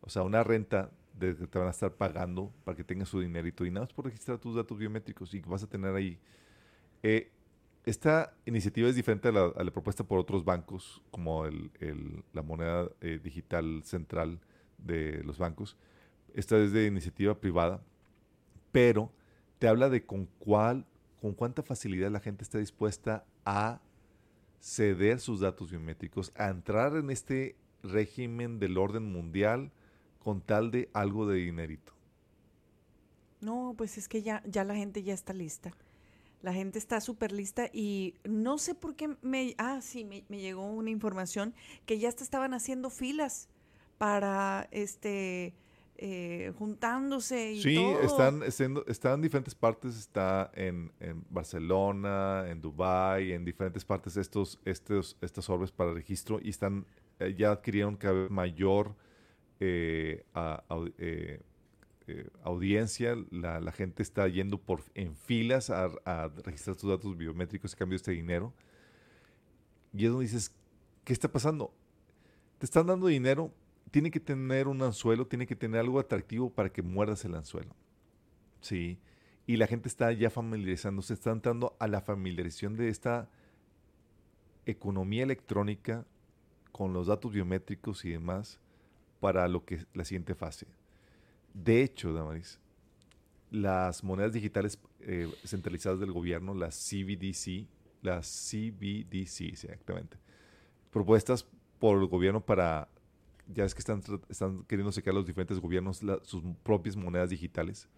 o 0.00 0.10
sea, 0.10 0.24
una 0.24 0.42
renta 0.42 0.90
de 1.18 1.36
que 1.36 1.46
te 1.46 1.58
van 1.58 1.68
a 1.68 1.70
estar 1.70 1.92
pagando 1.94 2.52
para 2.64 2.76
que 2.76 2.84
tengas 2.84 3.08
su 3.08 3.20
dinerito 3.20 3.64
y 3.64 3.70
nada 3.70 3.86
más 3.86 3.92
por 3.92 4.06
registrar 4.06 4.38
tus 4.38 4.56
datos 4.56 4.78
biométricos 4.78 5.32
y 5.34 5.40
vas 5.40 5.62
a 5.62 5.66
tener 5.68 5.94
ahí. 5.94 6.18
Eh, 7.02 7.30
esta 7.84 8.34
iniciativa 8.46 8.88
es 8.88 8.94
diferente 8.94 9.28
a 9.28 9.32
la, 9.32 9.46
a 9.56 9.64
la 9.64 9.70
propuesta 9.72 10.04
por 10.04 10.18
otros 10.18 10.44
bancos, 10.44 11.02
como 11.10 11.46
el- 11.46 11.70
el- 11.80 12.24
la 12.32 12.42
moneda 12.42 12.88
eh, 13.00 13.18
digital 13.22 13.82
central 13.84 14.40
de 14.78 15.22
los 15.24 15.38
bancos. 15.38 15.76
Esta 16.34 16.56
es 16.58 16.72
de 16.72 16.86
iniciativa 16.86 17.38
privada, 17.40 17.82
pero 18.70 19.10
te 19.58 19.68
habla 19.68 19.88
de 19.90 20.04
con 20.06 20.26
cuál, 20.38 20.86
con 21.20 21.34
cuánta 21.34 21.62
facilidad 21.62 22.10
la 22.10 22.20
gente 22.20 22.42
está 22.44 22.58
dispuesta 22.58 23.24
a 23.44 23.80
ceder 24.60 25.18
sus 25.20 25.40
datos 25.40 25.70
biométricos, 25.70 26.32
a 26.36 26.48
entrar 26.48 26.96
en 26.96 27.10
este 27.10 27.56
régimen 27.82 28.60
del 28.60 28.78
orden 28.78 29.10
mundial 29.12 29.72
con 30.22 30.40
tal 30.40 30.70
de 30.70 30.88
algo 30.94 31.26
de 31.26 31.36
dinerito. 31.38 31.92
No, 33.40 33.74
pues 33.76 33.98
es 33.98 34.08
que 34.08 34.22
ya, 34.22 34.42
ya 34.46 34.64
la 34.64 34.74
gente 34.74 35.02
ya 35.02 35.14
está 35.14 35.32
lista. 35.32 35.72
La 36.42 36.52
gente 36.52 36.78
está 36.78 37.00
súper 37.00 37.32
lista 37.32 37.68
y 37.72 38.14
no 38.24 38.58
sé 38.58 38.74
por 38.74 38.96
qué 38.96 39.16
me... 39.22 39.54
Ah, 39.58 39.80
sí, 39.82 40.04
me, 40.04 40.24
me 40.28 40.40
llegó 40.40 40.66
una 40.66 40.90
información 40.90 41.54
que 41.86 41.98
ya 41.98 42.08
hasta 42.08 42.24
estaban 42.24 42.54
haciendo 42.54 42.90
filas 42.90 43.48
para, 43.98 44.68
este, 44.72 45.54
eh, 45.98 46.52
juntándose 46.58 47.52
y 47.52 47.62
Sí, 47.62 47.74
todo. 47.76 48.00
están, 48.02 48.42
estén- 48.42 48.82
están 48.88 49.14
en 49.14 49.22
diferentes 49.22 49.54
partes, 49.54 49.96
está 49.98 50.50
en, 50.54 50.92
en 51.00 51.24
Barcelona, 51.30 52.44
en 52.48 52.60
Dubai, 52.60 53.32
en 53.32 53.44
diferentes 53.44 53.84
partes 53.84 54.16
estos, 54.16 54.58
estos, 54.64 55.16
estas 55.20 55.48
orbes 55.50 55.70
para 55.72 55.92
registro 55.94 56.40
y 56.42 56.50
están, 56.50 56.86
eh, 57.20 57.34
ya 57.38 57.52
adquirieron 57.52 57.96
cada 57.96 58.14
vez 58.14 58.30
mayor 58.30 58.96
eh, 59.64 60.24
eh, 60.98 61.40
eh, 62.08 62.30
audiencia, 62.42 63.16
la, 63.30 63.70
gente 63.70 64.02
está 64.02 64.26
yendo 64.26 64.58
por, 64.58 64.82
en 64.94 65.14
filas 65.14 65.70
a, 65.70 65.88
registrar 66.44 66.76
sus 66.76 66.90
datos 66.90 67.16
biométricos 67.16 67.72
a 67.72 67.76
cambio 67.76 67.94
este 67.94 68.10
dinero. 68.10 68.52
Y 69.92 70.04
es 70.04 70.10
donde 70.10 70.24
dices, 70.24 70.52
¿qué 71.04 71.12
está 71.12 71.30
pasando? 71.30 71.72
Te 72.58 72.66
están 72.66 72.88
dando 72.88 73.06
dinero, 73.06 73.52
tiene 73.92 74.10
que 74.10 74.18
tener 74.18 74.66
un 74.66 74.82
anzuelo, 74.82 75.28
tiene 75.28 75.46
que 75.46 75.54
tener 75.54 75.78
algo 75.78 76.00
atractivo 76.00 76.50
para 76.50 76.72
que 76.72 76.82
muerdas 76.82 77.24
el 77.24 77.36
anzuelo. 77.36 77.76
Sí. 78.60 78.98
Y 79.46 79.56
la 79.58 79.68
gente 79.68 79.88
está 79.88 80.10
ya 80.12 80.30
familiarizándose, 80.30 81.14
está 81.14 81.30
entrando 81.30 81.76
a 81.78 81.86
la 81.86 82.00
familiarización 82.00 82.76
de 82.76 82.88
esta 82.88 83.30
economía 84.66 85.22
electrónica 85.22 86.04
con 86.72 86.92
los 86.92 87.06
datos 87.06 87.32
biométricos 87.32 88.04
y 88.04 88.10
demás 88.10 88.58
para 89.22 89.46
lo 89.46 89.64
que 89.64 89.86
la 89.94 90.04
siguiente 90.04 90.34
fase. 90.34 90.66
De 91.54 91.84
hecho, 91.84 92.12
Damaris, 92.12 92.58
las 93.52 94.02
monedas 94.02 94.32
digitales 94.32 94.80
eh, 94.98 95.32
centralizadas 95.44 96.00
del 96.00 96.10
gobierno, 96.10 96.54
las 96.54 96.74
CBDC, 96.74 97.68
las 98.02 98.26
CBDC, 98.50 99.42
exactamente, 99.42 100.16
propuestas 100.90 101.46
por 101.78 102.02
el 102.02 102.08
gobierno 102.08 102.44
para, 102.44 102.88
ya 103.46 103.64
es 103.64 103.76
que 103.76 103.78
están, 103.78 104.02
están 104.28 104.64
queriendo 104.64 104.90
sacar 104.90 105.14
los 105.14 105.24
diferentes 105.24 105.60
gobiernos 105.60 106.00
sus 106.24 106.42
propias 106.64 106.96
monedas 106.96 107.30
digitales, 107.30 107.88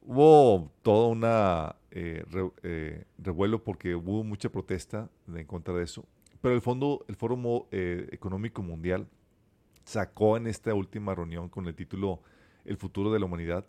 hubo 0.00 0.72
todo 0.82 1.10
una 1.10 1.76
eh, 1.92 2.24
eh, 2.64 3.04
revuelo 3.18 3.62
porque 3.62 3.94
hubo 3.94 4.24
mucha 4.24 4.50
protesta 4.50 5.08
en 5.32 5.46
contra 5.46 5.74
de 5.74 5.84
eso. 5.84 6.04
Pero 6.40 6.56
el 6.56 6.60
fondo, 6.60 7.04
el 7.06 7.14
Foro 7.14 7.68
Económico 7.70 8.62
Mundial 8.62 9.06
sacó 9.84 10.36
en 10.36 10.46
esta 10.46 10.74
última 10.74 11.14
reunión 11.14 11.48
con 11.48 11.66
el 11.66 11.74
título 11.74 12.22
El 12.64 12.76
futuro 12.76 13.12
de 13.12 13.18
la 13.18 13.26
humanidad, 13.26 13.66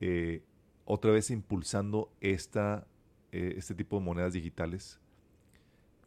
eh, 0.00 0.42
otra 0.84 1.10
vez 1.10 1.30
impulsando 1.30 2.10
esta, 2.20 2.86
eh, 3.32 3.54
este 3.56 3.74
tipo 3.74 3.98
de 3.98 4.04
monedas 4.04 4.32
digitales, 4.32 4.98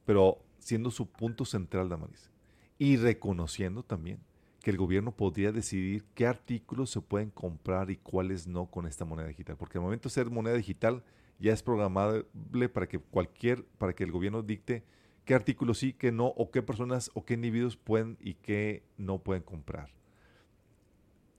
pero 0.05 0.39
siendo 0.59 0.91
su 0.91 1.07
punto 1.07 1.45
central, 1.45 1.89
Damaris, 1.89 2.31
y 2.77 2.97
reconociendo 2.97 3.83
también 3.83 4.19
que 4.61 4.71
el 4.71 4.77
gobierno 4.77 5.11
podría 5.15 5.51
decidir 5.51 6.05
qué 6.13 6.27
artículos 6.27 6.91
se 6.91 7.01
pueden 7.01 7.31
comprar 7.31 7.89
y 7.89 7.97
cuáles 7.97 8.47
no 8.47 8.67
con 8.67 8.85
esta 8.85 9.05
moneda 9.05 9.27
digital, 9.27 9.57
porque 9.57 9.77
al 9.77 9.83
momento 9.83 10.09
de 10.09 10.13
ser 10.13 10.29
moneda 10.29 10.55
digital 10.55 11.03
ya 11.39 11.53
es 11.53 11.63
programable 11.63 12.69
para 12.69 12.87
que 12.87 12.99
cualquier, 12.99 13.65
para 13.77 13.93
que 13.93 14.03
el 14.03 14.11
gobierno 14.11 14.43
dicte 14.43 14.83
qué 15.25 15.33
artículos 15.33 15.79
sí, 15.79 15.93
qué 15.93 16.11
no, 16.11 16.27
o 16.27 16.51
qué 16.51 16.61
personas 16.61 17.11
o 17.13 17.25
qué 17.25 17.35
individuos 17.35 17.77
pueden 17.77 18.17
y 18.19 18.35
qué 18.35 18.83
no 18.97 19.19
pueden 19.19 19.43
comprar. 19.43 19.89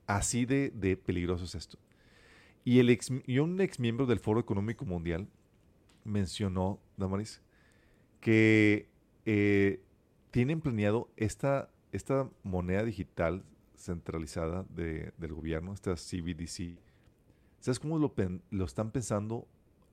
Así 0.06 0.44
de, 0.44 0.96
peligroso 0.96 1.44
es 1.44 1.54
esto. 1.54 1.78
Y, 2.64 2.78
el 2.78 2.90
ex, 2.90 3.10
un 3.10 3.60
ex 3.60 3.80
miembro 3.80 4.06
del 4.06 4.20
Foro 4.20 4.40
Económico 4.40 4.84
Mundial 4.84 5.28
mencionó, 6.04 6.80
Damaris, 6.96 7.42
que 8.20 8.88
eh, 9.26 9.80
tienen 10.30 10.60
planeado 10.60 11.10
esta, 11.16 11.70
moneda 12.42 12.84
digital 12.84 13.44
centralizada 13.76 14.64
de- 14.70 15.12
del 15.18 15.32
gobierno, 15.34 15.72
esta 15.72 15.96
CBDC. 15.96 16.78
¿Sabes 17.60 17.80
cómo 17.80 17.98
lo, 17.98 18.14
lo 18.50 18.64
están 18.64 18.90
pensando? 18.90 19.46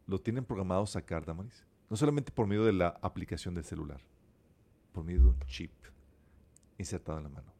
Lo 0.08 0.20
tienen 0.20 0.46
programado 0.46 0.86
sacar, 0.86 1.26
Damaris. 1.26 1.66
No 1.90 1.98
solamente 1.98 2.32
por 2.32 2.48
medio 2.48 2.64
de 2.66 2.74
la 2.74 2.90
aplicación 3.02 3.56
del 3.56 3.64
celular, 3.64 4.02
por 4.94 5.04
medio 5.04 5.22
de 5.22 5.28
un 5.30 5.40
chip 5.48 5.72
insertado 6.78 7.18
en 7.18 7.24
la 7.26 7.30
mano. 7.30 7.52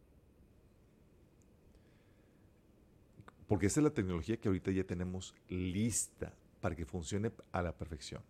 Porque 3.48 3.66
esa 3.66 3.80
es 3.80 3.84
la 3.84 3.90
tecnología 3.94 4.38
que 4.38 4.48
ahorita 4.48 4.72
ya 4.72 4.84
tenemos 4.84 5.34
lista 5.48 6.34
para 6.62 6.76
que 6.76 6.86
funcione 6.86 7.32
a 7.52 7.62
la 7.62 7.76
perfección. 7.76 8.22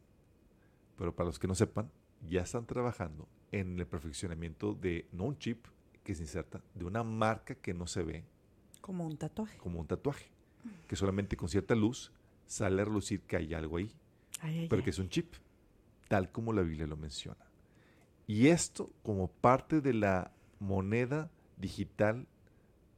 Pero 0.98 1.14
para 1.14 1.28
los 1.28 1.40
que 1.40 1.48
no 1.48 1.56
sepan, 1.56 1.92
ya 2.28 2.42
están 2.42 2.66
trabajando 2.66 3.28
en 3.52 3.78
el 3.80 3.88
perfeccionamiento 3.88 4.74
de 4.74 5.08
no 5.12 5.26
un 5.26 5.38
chip 5.38 5.66
que 6.04 6.16
se 6.16 6.24
inserta, 6.24 6.62
de 6.74 6.86
una 6.86 7.04
marca 7.04 7.56
que 7.56 7.74
no 7.74 7.86
se 7.88 8.04
ve 8.04 8.24
Como 8.82 9.06
un 9.06 9.18
tatuaje. 9.18 9.58
como 9.58 9.80
un 9.80 9.88
tatuaje, 9.88 10.30
que 10.88 10.96
solamente 10.96 11.36
con 11.38 11.50
cierta 11.50 11.76
luz 11.76 12.12
sale 12.48 12.82
a 12.82 12.86
relucir 12.86 13.22
que 13.22 13.36
hay 13.36 13.54
algo 13.54 13.78
ahí, 13.78 13.92
Ay, 14.42 14.60
ay, 14.60 14.68
pero 14.70 14.80
ay. 14.80 14.84
que 14.84 14.90
es 14.90 15.00
un 15.00 15.10
chip, 15.10 15.34
tal 16.10 16.30
como 16.34 16.52
la 16.52 16.64
Biblia 16.64 16.86
lo 16.86 16.98
menciona. 16.98 17.46
Y 18.28 18.48
esto 18.48 18.92
como 19.02 19.30
parte 19.30 19.80
de 19.80 19.94
la 19.94 20.32
moneda 20.60 21.32
digital 21.56 22.28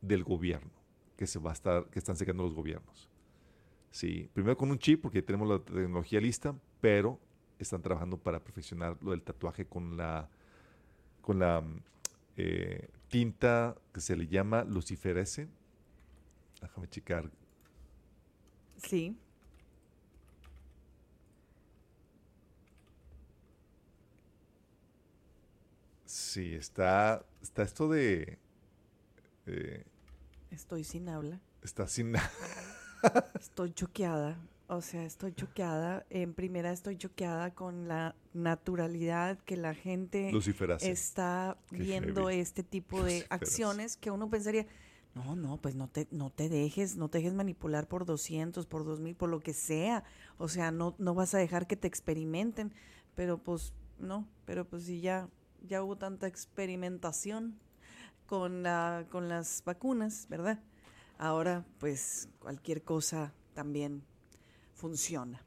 del 0.01 0.23
gobierno 0.23 0.71
que 1.15 1.27
se 1.27 1.37
va 1.37 1.51
a 1.51 1.53
estar, 1.53 1.85
que 1.91 1.99
están 1.99 2.15
sacando 2.15 2.41
los 2.41 2.55
gobiernos. 2.55 3.07
Sí, 3.91 4.27
primero 4.33 4.57
con 4.57 4.71
un 4.71 4.79
chip 4.79 5.01
porque 5.03 5.21
tenemos 5.21 5.47
la 5.47 5.59
tecnología 5.59 6.19
lista, 6.19 6.55
pero 6.79 7.19
están 7.59 7.83
trabajando 7.83 8.17
para 8.17 8.43
perfeccionar 8.43 8.97
lo 9.01 9.11
del 9.11 9.21
tatuaje 9.21 9.67
con 9.67 9.97
la 9.97 10.29
con 11.21 11.37
la 11.37 11.61
mm, 11.61 11.83
eh, 12.37 12.89
tinta 13.07 13.75
que 13.93 14.01
se 14.01 14.15
le 14.15 14.25
llama 14.25 14.63
luciferese. 14.63 15.47
Déjame 16.59 16.87
checar. 16.89 17.29
Sí. 18.77 19.15
Sí, 26.31 26.53
está, 26.53 27.25
está 27.41 27.63
esto 27.63 27.89
de, 27.89 28.39
eh, 29.47 29.83
Estoy 30.49 30.85
sin 30.85 31.09
habla. 31.09 31.41
está 31.61 31.89
sin 31.89 32.13
Estoy 33.37 33.73
choqueada. 33.73 34.39
O 34.67 34.79
sea, 34.79 35.03
estoy 35.03 35.33
choqueada. 35.33 36.05
En 36.09 36.33
primera, 36.33 36.71
estoy 36.71 36.95
choqueada 36.95 37.53
con 37.53 37.89
la 37.89 38.15
naturalidad 38.33 39.39
que 39.39 39.57
la 39.57 39.73
gente 39.73 40.31
está 40.79 41.57
Qué 41.67 41.75
viendo 41.75 42.29
heavy. 42.29 42.39
este 42.39 42.63
tipo 42.63 43.03
de 43.03 43.25
acciones 43.29 43.97
que 43.97 44.09
uno 44.09 44.29
pensaría, 44.29 44.67
no, 45.13 45.35
no, 45.35 45.57
pues 45.57 45.75
no 45.75 45.89
te, 45.89 46.07
no 46.11 46.29
te 46.29 46.47
dejes, 46.47 46.95
no 46.95 47.09
te 47.09 47.17
dejes 47.17 47.33
manipular 47.33 47.89
por 47.89 48.05
200, 48.05 48.67
por 48.67 48.85
2000, 48.85 49.17
por 49.17 49.27
lo 49.29 49.41
que 49.41 49.51
sea. 49.51 50.05
O 50.37 50.47
sea, 50.47 50.71
no, 50.71 50.95
no 50.97 51.13
vas 51.13 51.33
a 51.35 51.39
dejar 51.39 51.67
que 51.67 51.75
te 51.75 51.89
experimenten. 51.89 52.73
Pero 53.15 53.37
pues, 53.37 53.73
no, 53.99 54.29
pero 54.45 54.63
pues 54.63 54.83
si 54.85 55.01
ya, 55.01 55.27
ya 55.67 55.83
hubo 55.83 55.97
tanta 55.97 56.27
experimentación 56.27 57.59
con, 58.25 58.63
la, 58.63 59.05
con 59.09 59.27
las 59.29 59.63
vacunas, 59.65 60.27
¿verdad? 60.29 60.59
Ahora, 61.17 61.65
pues 61.79 62.29
cualquier 62.39 62.83
cosa 62.83 63.33
también 63.53 64.03
funciona. 64.73 65.43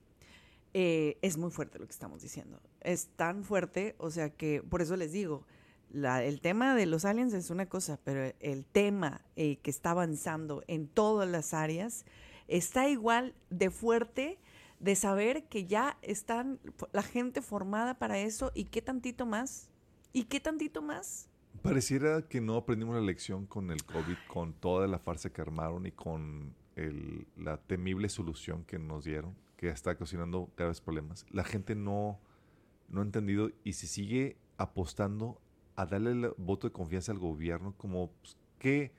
Eh, 0.73 1.19
es 1.23 1.37
muy 1.37 1.51
fuerte 1.51 1.79
lo 1.79 1.87
que 1.87 1.93
estamos 1.93 2.23
diciendo. 2.23 2.61
Es 2.81 3.09
tan 3.17 3.45
fuerte, 3.45 3.95
o 3.99 4.11
sea 4.11 4.31
que, 4.31 4.62
por 4.62 4.83
eso 4.83 4.97
les 4.97 5.12
digo, 5.12 5.47
la- 5.91 6.23
el 6.25 6.41
tema 6.41 6.75
de 6.75 6.87
los 6.87 7.05
aliens 7.05 7.33
es 7.33 7.51
una 7.51 7.67
cosa, 7.67 7.99
pero 8.05 8.33
el 8.41 8.67
tema 8.67 9.21
eh, 9.37 9.57
que 9.59 9.71
está 9.71 9.91
avanzando 9.93 10.62
en 10.67 10.89
todas 10.89 11.29
las 11.29 11.55
áreas 11.55 12.05
está 12.49 12.89
igual 12.89 13.35
de 13.51 13.71
fuerte 13.71 14.39
de 14.81 14.97
saber 14.97 15.45
que 15.45 15.65
ya 15.67 15.97
están 16.03 16.59
la 16.93 17.03
gente 17.03 17.41
formada 17.41 17.95
para 17.99 18.19
eso 18.19 18.51
y 18.55 18.65
qué 18.65 18.83
tantito 18.83 19.25
más. 19.25 19.71
¿Y 20.15 20.25
qué 20.25 20.41
tantito 20.41 20.81
más? 20.81 21.29
Pareciera 21.62 22.23
que 22.23 22.41
no 22.41 22.57
aprendimos 22.57 22.95
la 22.95 23.03
lección 23.03 23.47
con 23.47 23.71
el 23.71 23.85
COVID, 23.85 24.17
con 24.29 24.55
toda 24.55 24.87
la 24.87 24.99
farsa 24.99 25.31
que 25.33 25.41
armaron 25.43 25.87
y 25.87 25.93
con 25.93 26.55
el- 26.77 27.27
la 27.37 27.57
temible 27.59 28.09
solución 28.09 28.65
que 28.65 28.79
nos 28.79 29.05
dieron, 29.05 29.35
que 29.57 29.69
está 29.69 29.91
ocasionando 29.91 30.51
graves 30.57 30.81
problemas. 30.81 31.27
La 31.31 31.43
gente 31.45 31.75
no, 31.75 32.21
no 32.89 33.01
ha 33.01 33.05
entendido 33.05 33.51
y 33.65 33.73
se 33.75 33.87
sigue 33.89 34.37
apostando 34.57 35.41
a 35.77 35.85
darle 35.87 36.12
el 36.12 36.33
voto 36.39 36.69
de 36.69 36.73
confianza 36.73 37.11
al 37.11 37.19
gobierno 37.19 37.75
como 37.77 38.11
pues, 38.21 38.37
¿qué, 38.61 38.93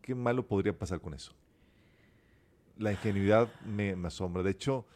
qué 0.00 0.14
malo 0.14 0.46
podría 0.46 0.78
pasar 0.78 1.00
con 1.00 1.12
eso. 1.14 1.34
La 2.78 2.92
ingenuidad 2.92 3.52
me, 3.64 3.96
me 3.96 4.08
asombra. 4.08 4.42
De 4.44 4.50
hecho, 4.52 4.86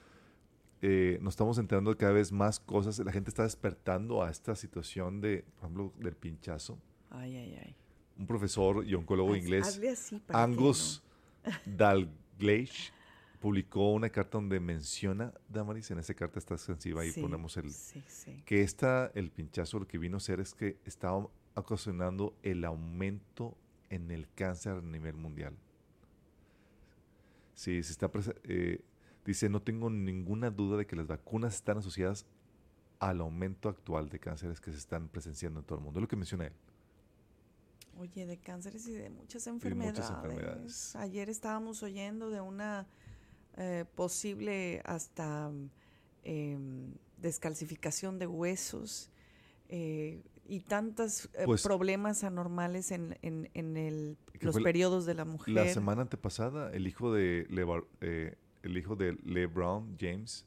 eh, 0.82 1.18
nos 1.22 1.32
estamos 1.34 1.58
enterando 1.58 1.90
de 1.90 1.96
cada 1.96 2.12
vez 2.12 2.32
más 2.32 2.60
cosas. 2.60 2.98
La 3.00 3.12
gente 3.12 3.30
está 3.30 3.42
despertando 3.44 4.22
a 4.22 4.30
esta 4.30 4.54
situación 4.54 5.20
de, 5.20 5.44
por 5.54 5.64
ejemplo, 5.64 5.92
del 5.98 6.14
pinchazo. 6.16 6.78
Ay, 7.10 7.36
ay, 7.36 7.58
ay. 7.64 7.76
Un 8.18 8.26
profesor 8.26 8.84
y 8.86 8.94
oncólogo 8.94 9.32
Haz- 9.34 9.38
inglés, 9.42 9.80
así 9.82 10.18
para 10.20 10.42
Angus 10.42 11.02
Dalgleish, 11.66 12.92
publicó 13.40 13.92
una 13.92 14.08
carta 14.10 14.38
donde 14.38 14.58
menciona, 14.60 15.32
Damaris, 15.48 15.90
en 15.90 15.98
esa 15.98 16.14
carta 16.14 16.38
está 16.38 16.54
extensiva, 16.54 17.02
ahí 17.02 17.12
Sí, 17.12 17.20
ponemos 17.20 17.56
el, 17.56 17.70
Sí, 17.72 18.02
sí. 18.08 18.42
que 18.44 18.62
esta, 18.62 19.10
el 19.14 19.30
pinchazo 19.30 19.78
lo 19.80 19.86
que 19.86 19.98
vino 19.98 20.16
a 20.16 20.20
ser 20.20 20.40
es 20.40 20.54
que 20.54 20.78
estaba 20.84 21.28
ocasionando 21.54 22.34
el 22.42 22.64
aumento 22.64 23.56
en 23.90 24.10
el 24.10 24.28
cáncer 24.34 24.72
a 24.78 24.80
nivel 24.80 25.16
mundial. 25.16 25.54
Sí, 27.54 27.82
se 27.82 27.92
está 27.92 28.10
eh, 28.44 28.80
dice, 29.32 29.48
no 29.48 29.60
tengo 29.62 29.90
ninguna 29.90 30.50
duda 30.50 30.76
de 30.78 30.86
que 30.86 30.96
las 30.96 31.06
vacunas 31.06 31.54
están 31.54 31.78
asociadas 31.78 32.26
al 32.98 33.20
aumento 33.20 33.68
actual 33.68 34.08
de 34.08 34.18
cánceres 34.18 34.60
que 34.60 34.70
se 34.72 34.78
están 34.78 35.08
presenciando 35.08 35.60
en 35.60 35.66
todo 35.66 35.78
el 35.78 35.84
mundo. 35.84 36.00
Es 36.00 36.02
lo 36.02 36.08
que 36.08 36.16
menciona 36.16 36.46
él. 36.46 36.52
Oye, 37.98 38.26
de 38.26 38.36
cánceres 38.38 38.86
y 38.88 38.92
de 38.92 39.08
muchas 39.08 39.20
muchas 39.20 39.46
enfermedades. 39.48 40.10
enfermedades. 40.10 40.96
Ayer 40.96 41.30
estábamos 41.30 41.82
oyendo 41.82 42.28
de 42.30 42.40
una 42.42 42.86
eh, 43.56 43.86
posible 43.94 44.82
hasta 44.84 45.50
em, 46.24 46.92
descalcificación 47.18 48.18
de 48.18 48.26
huesos 48.26 49.10
eh, 49.70 50.22
y 50.46 50.60
tantos 50.60 51.30
eh, 51.34 51.42
Pues- 51.46 51.62
problemas 51.62 52.22
anormales 52.22 52.90
en, 52.92 53.18
en- 53.22 53.50
en 53.54 53.76
el- 53.78 54.18
los 54.40 54.60
periodos 54.60 55.06
de 55.06 55.14
la 55.14 55.24
mujer. 55.24 55.54
La 55.54 55.66
semana 55.72 56.02
antepasada, 56.02 56.70
el 56.72 56.86
hijo 56.86 57.12
de 57.14 57.46
Levar- 57.48 57.86
el 58.66 58.76
hijo 58.76 58.96
de 58.96 59.16
LeBron 59.24 59.96
James, 59.98 60.44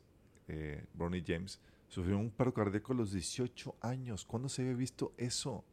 eh, 0.47 0.85
Bronny 0.93 1.23
James, 1.25 1.59
sufrió 1.87 2.17
un 2.17 2.29
paro 2.29 2.53
cardíaco 2.53 2.93
a 2.93 2.95
los 2.95 3.11
18 3.11 3.75
años. 3.81 4.25
¿Cuándo 4.25 4.49
se 4.49 4.61
había 4.61 4.75
visto 4.75 5.13
eso? 5.17 5.63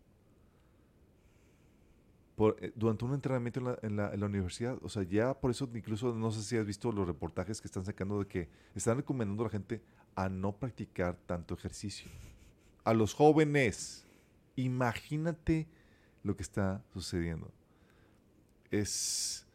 Eh, 2.38 2.72
durante 2.74 3.04
un 3.04 3.14
entrenamiento 3.14 3.78
en 3.82 3.96
la 3.96 4.26
universidad. 4.26 4.78
O 4.82 4.88
sea, 4.88 5.02
ya 5.02 5.34
por 5.34 5.50
eso 5.50 5.68
incluso 5.74 6.14
no 6.14 6.30
sé 6.30 6.42
si 6.42 6.56
has 6.56 6.66
visto 6.66 6.92
los 6.92 7.06
reportajes 7.06 7.60
que 7.60 7.68
están 7.68 7.84
sacando 7.84 8.18
de 8.18 8.26
que 8.26 8.48
están 8.74 8.98
recomendando 8.98 9.42
a 9.42 9.46
la 9.46 9.50
gente 9.50 9.82
a 10.14 10.28
no 10.28 10.52
practicar 10.52 11.16
tanto 11.26 11.54
ejercicio. 11.54 12.10
A 12.84 12.92
los 12.92 13.14
jóvenes. 13.14 14.06
Imagínate 14.54 15.66
lo 16.22 16.36
que 16.36 16.42
está 16.42 16.82
sucediendo. 16.92 17.52
Es, 18.70 19.46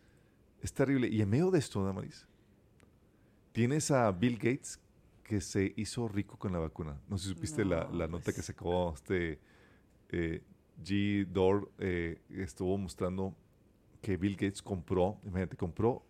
es 0.61 0.73
terrible. 0.73 1.07
Y 1.07 1.21
en 1.21 1.29
medio 1.29 1.51
de 1.51 1.59
esto, 1.59 1.83
Damaris, 1.83 2.27
Tienes 3.51 3.91
a 3.91 4.11
Bill 4.11 4.37
Gates 4.37 4.79
que 5.23 5.41
se 5.41 5.73
hizo 5.75 6.07
rico 6.07 6.37
con 6.37 6.53
la 6.53 6.59
vacuna. 6.59 6.99
No 7.09 7.17
sé 7.17 7.27
si 7.27 7.33
supiste 7.33 7.65
la, 7.65 7.85
No, 7.85 7.95
la 7.97 8.07
nota 8.07 8.25
pues. 8.25 8.35
que 8.37 8.41
sacó 8.41 8.93
este 8.93 9.39
eh, 10.09 10.41
G. 10.83 11.25
Dore, 11.27 11.67
eh, 11.79 12.21
estuvo 12.29 12.77
mostrando 12.77 13.35
que 14.01 14.17
Bill 14.17 14.35
Gates 14.35 14.61
compró, 14.61 15.19
imagínate, 15.23 15.57
compró 15.57 16.03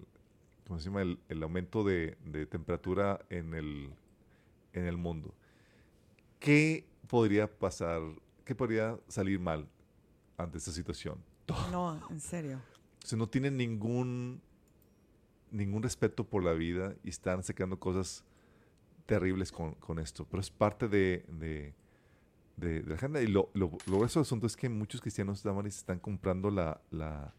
¿cómo 0.66 0.80
se 0.80 0.86
llama? 0.86 1.02
el, 1.02 1.20
el 1.28 1.44
aumento 1.44 1.84
de, 1.84 2.16
de 2.24 2.46
temperatura 2.46 3.20
en 3.30 3.54
el, 3.54 3.90
en 4.72 4.86
el 4.86 4.96
mundo. 4.96 5.34
¿Qué 6.40 6.86
podría 7.08 7.48
pasar? 7.48 8.02
¿Qué 8.46 8.56
podría 8.56 8.98
salir 9.10 9.40
mal 9.40 9.68
ante 10.38 10.58
esta 10.58 10.72
situación? 10.72 11.18
No, 11.72 12.00
en 12.10 12.20
serio. 12.20 12.62
O 13.04 13.08
sea, 13.08 13.18
no 13.18 13.28
tienen 13.28 13.58
ningún, 13.58 14.42
ningún 15.52 15.82
respeto 15.84 16.24
por 16.24 16.44
la 16.44 16.54
vida 16.54 16.96
y 17.04 17.10
están 17.10 17.44
sacando 17.44 17.80
cosas 17.80 18.24
terribles 19.06 19.52
con, 19.52 19.74
con 19.76 20.00
esto. 20.00 20.26
Pero 20.30 20.42
es 20.42 20.50
parte 20.52 20.88
de, 20.88 21.26
de, 21.30 21.74
de- 22.58 22.82
de 22.82 22.90
la 22.90 22.96
agenda. 22.96 23.22
Y 23.22 23.28
lo, 23.28 23.50
lo, 23.54 23.72
lo 23.88 23.98
del 23.98 24.06
asunto 24.06 24.46
es 24.48 24.56
que 24.56 24.70
muchos 24.70 25.02
cristianos 25.02 25.42
Damaris, 25.44 25.78
están 25.78 26.00
comprando 26.00 26.52
la, 26.52 26.82
la, 26.92 27.34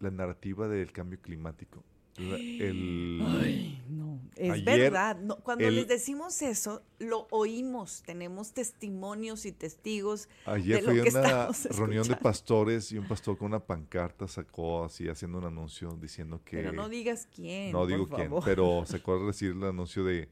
la 0.00 0.10
narrativa 0.10 0.66
del 0.68 0.92
cambio 0.92 1.20
climático. 1.20 1.84
La- 2.16 2.36
el, 2.36 3.20
Ay, 3.42 3.82
no, 3.88 4.20
es 4.36 4.50
Ayer, 4.52 4.78
verdad. 4.92 5.18
no, 5.20 5.36
cuando 5.38 5.66
el- 5.66 5.74
les 5.74 5.88
decimos 5.88 6.40
eso, 6.42 6.82
lo 7.00 7.26
oímos. 7.30 8.02
Tenemos 8.06 8.52
testimonios 8.52 9.44
y 9.46 9.52
testigos 9.52 10.28
Ayer 10.46 10.76
de 10.76 10.82
lo 10.82 10.90
fui 10.90 11.00
a 11.00 11.02
que 11.04 11.10
una 11.10 11.48
reunión 11.76 12.06
de 12.06 12.16
pastores 12.16 12.92
y 12.92 12.98
un 12.98 13.08
pastor 13.08 13.36
con 13.36 13.46
una 13.48 13.60
pancarta 13.60 14.28
sacó 14.28 14.84
así 14.84 15.08
haciendo 15.08 15.38
un 15.38 15.44
anuncio 15.46 15.98
diciendo 16.00 16.40
que... 16.44 16.58
Pero 16.58 16.72
no 16.72 16.88
digas 16.88 17.26
quién. 17.34 17.72
No 17.72 17.80
por 17.80 17.88
digo 17.88 18.06
quién, 18.08 18.28
favor. 18.28 18.42
pero 18.44 18.84
se 18.86 18.96
acuerda 18.98 19.22
de 19.22 19.26
decir 19.28 19.50
el 19.50 19.64
anuncio 19.64 20.04
de 20.04 20.28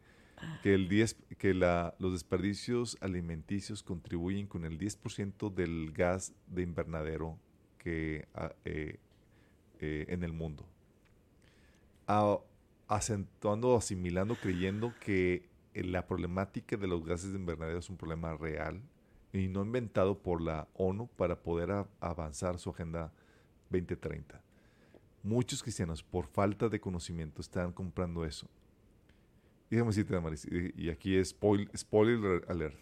que 0.62 0.74
el 0.74 0.88
10, 0.88 1.16
que 1.38 1.54
la, 1.54 1.94
los 1.98 2.12
desperdicios 2.12 2.96
alimenticios 3.00 3.82
contribuyen 3.82 4.46
con 4.46 4.64
el 4.64 4.78
10% 4.78 5.52
del 5.52 5.92
gas 5.92 6.32
de 6.46 6.62
invernadero 6.62 7.38
que 7.78 8.26
ah, 8.34 8.52
eh, 8.64 8.98
eh, 9.80 10.06
en 10.08 10.22
el 10.24 10.32
mundo. 10.32 10.64
A- 12.06 12.38
acentuando, 12.88 13.76
asimilando, 13.76 14.34
creyendo 14.36 14.92
que 15.00 15.48
eh, 15.74 15.84
la 15.84 16.06
problemática 16.06 16.76
de 16.76 16.86
los 16.86 17.04
gases 17.04 17.32
de 17.32 17.38
invernadero 17.38 17.78
es 17.78 17.88
un 17.88 17.96
problema 17.96 18.36
real 18.36 18.82
y 19.32 19.48
no 19.48 19.62
inventado 19.62 20.18
por 20.18 20.42
la 20.42 20.68
ONU 20.74 21.08
para 21.16 21.42
poder 21.42 21.86
avanzar 22.00 22.58
su 22.58 22.70
agenda 22.70 23.12
2030. 23.70 24.40
Muchos 25.22 25.62
cristianos, 25.62 26.02
por 26.02 26.26
falta 26.26 26.68
de 26.68 26.80
conocimiento, 26.80 27.40
están 27.40 27.72
comprando 27.72 28.24
eso. 28.24 28.48
Déjame 29.70 29.88
decirte, 29.90 30.12
Damaris, 30.14 30.44
y, 30.44 30.74
y 30.76 30.90
aquí 30.90 31.16
es 31.16 31.34
spoil- 31.38 31.70
spoiler 31.76 32.44
alert. 32.48 32.76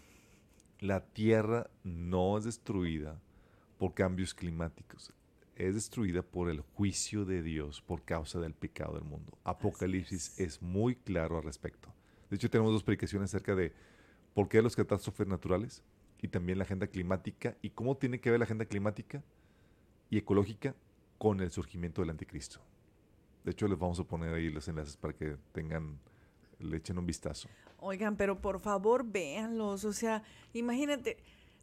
La 0.79 1.05
Tierra 1.05 1.69
no 1.83 2.37
es 2.37 2.43
destruida 2.43 3.21
por 3.77 3.93
cambios 3.93 4.33
climáticos. 4.33 5.13
Es 5.55 5.75
destruida 5.75 6.21
por 6.21 6.49
el 6.49 6.61
juicio 6.61 7.25
de 7.25 7.43
Dios 7.43 7.81
por 7.81 8.03
causa 8.03 8.39
del 8.39 8.53
pecado 8.53 8.93
del 8.95 9.03
mundo. 9.03 9.37
Apocalipsis 9.43 10.39
es. 10.39 10.61
muy 10.61 10.95
claro 10.95 11.37
al 11.37 11.43
respecto. 11.43 11.93
De 12.29 12.37
hecho, 12.37 12.49
tenemos 12.49 12.71
dos 12.71 12.83
predicaciones 12.83 13.29
acerca 13.29 13.55
de 13.55 13.73
por 14.33 14.47
qué 14.47 14.61
los 14.61 14.75
catástrofes 14.75 15.27
naturales 15.27 15.83
y 16.21 16.29
también 16.29 16.57
la 16.57 16.63
agenda 16.63 16.87
climática 16.87 17.57
y 17.61 17.71
cómo 17.71 17.97
tiene 17.97 18.19
que 18.19 18.29
ver 18.29 18.39
la 18.39 18.45
agenda 18.45 18.65
climática 18.65 19.23
y 20.09 20.17
ecológica 20.17 20.75
con 21.17 21.41
el 21.41 21.51
surgimiento 21.51 22.01
del 22.01 22.11
anticristo. 22.11 22.61
De 23.43 23.51
hecho, 23.51 23.67
les 23.67 23.77
vamos 23.77 23.99
a 23.99 24.03
poner 24.03 24.33
ahí 24.33 24.49
los 24.49 24.67
enlaces 24.67 24.95
para 24.97 25.13
que 25.13 25.37
tengan, 25.51 25.99
le 26.59 26.77
echen 26.77 26.97
un 26.97 27.05
vistazo. 27.05 27.49
Oigan, 27.77 28.15
pero 28.15 28.39
por 28.39 28.59
favor 28.59 29.03
véanlos. 29.03 29.83
O 29.83 29.93
sea, 29.93 30.23
imagínate, 30.53 31.17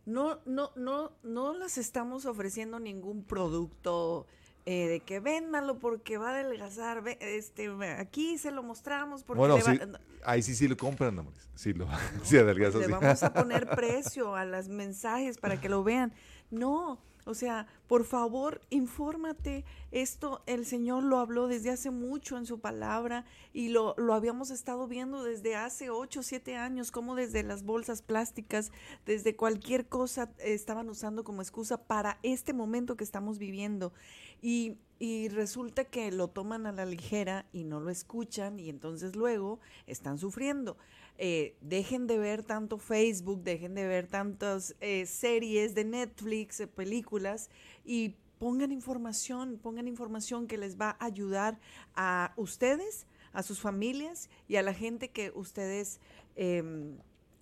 no, 0.09 0.41
no, 0.47 0.73
no, 0.77 1.13
no 1.23 1.55
les 1.57 1.79
estamos 1.79 2.25
ofreciendo 2.27 2.79
ningún 2.81 3.23
producto 3.25 4.27
eh, 4.67 4.87
de 4.89 5.01
que 5.01 5.21
véndalo 5.21 5.79
porque 5.79 6.19
va 6.19 6.31
a 6.31 6.41
adelgazar. 6.41 7.03
ve- 7.03 7.19
Este, 7.21 7.69
aquí 7.99 8.39
se 8.39 8.51
lo 8.51 8.63
mostramos 8.63 9.23
porque 9.23 9.39
bueno, 9.39 9.57
le 9.59 9.63
va- 9.63 9.73
sí, 9.73 9.81
ahí 10.25 10.43
sí 10.43 10.55
sí 10.55 10.69
lo 10.69 10.77
compran, 10.77 11.19
amores. 11.19 11.49
Sí, 11.55 11.73
lo, 11.73 11.87
sí 12.25 12.37
adelgazas, 12.37 12.81
le 12.81 12.87
sí. 12.87 12.93
vamos 12.93 13.23
a 13.23 13.33
poner 13.33 13.69
precio 13.77 14.35
a 14.35 14.45
los 14.45 14.69
mensajes 14.69 15.39
para 15.39 15.61
que 15.61 15.69
lo 15.69 15.85
vean. 15.85 16.13
No, 16.51 16.99
o 17.29 17.35
sea, 17.35 17.67
por 17.89 18.05
favor, 18.05 18.63
infórmate. 18.71 19.67
Esto 19.93 20.43
el 20.47 20.65
Señor 20.65 21.03
lo 21.03 21.19
habló 21.19 21.47
desde 21.47 21.69
hace 21.69 21.91
mucho 21.91 22.39
en 22.39 22.47
su 22.47 22.59
palabra 22.59 23.27
y 23.53 23.69
lo, 23.69 23.95
lo 23.99 24.15
habíamos 24.15 24.51
estado 24.51 24.89
viendo 24.89 25.23
desde 25.23 25.55
hace 25.55 25.91
8 25.91 26.21
o 26.21 26.23
7 26.23 26.57
años, 26.57 26.91
como 26.91 27.15
desde 27.15 27.43
las 27.43 27.65
bolsas 27.65 28.01
plásticas, 28.01 28.73
desde 29.05 29.37
cualquier 29.37 29.87
cosa 29.89 30.31
estaban 30.39 30.89
usando 30.89 31.23
como 31.23 31.43
excusa 31.43 31.77
para 31.77 32.19
este 32.23 32.55
momento 32.55 32.97
que 32.97 33.05
estamos 33.05 33.39
viviendo. 33.39 33.93
Y, 34.41 34.79
y 34.99 35.29
resulta 35.29 35.85
que 35.85 36.11
lo 36.11 36.29
toman 36.29 36.65
a 36.65 36.73
la 36.73 36.87
ligera 36.87 37.45
y 37.53 37.65
no 37.65 37.79
lo 37.79 37.91
escuchan 37.91 38.59
y 38.59 38.71
entonces 38.71 39.17
luego 39.17 39.61
están 39.87 40.17
sufriendo. 40.17 40.79
Eh, 41.19 41.57
dejen 41.61 42.07
de 42.07 42.17
ver 42.17 42.45
tanto 42.45 42.79
Facebook, 42.79 43.43
dejen 43.43 43.75
de 43.75 43.87
ver 43.87 44.07
tantas 44.07 44.77
eh, 44.81 45.05
series 45.05 45.75
de 45.75 45.85
Netflix, 45.85 46.61
eh, 46.61 46.69
películas 46.69 47.51
y 47.85 48.15
pongan 48.39 48.71
información, 48.71 49.59
pongan 49.61 49.89
información 49.89 50.47
que 50.47 50.59
les 50.59 50.81
va 50.81 50.97
a 50.99 51.07
ayudar 51.07 51.59
a 51.95 52.33
ustedes, 52.37 53.07
a 53.33 53.43
sus 53.43 53.61
familias 53.61 54.31
y 54.47 54.57
a 54.57 54.63
la 54.63 54.73
gente 54.73 55.11
que 55.11 55.33
ustedes 55.35 56.01
em, 56.37 56.97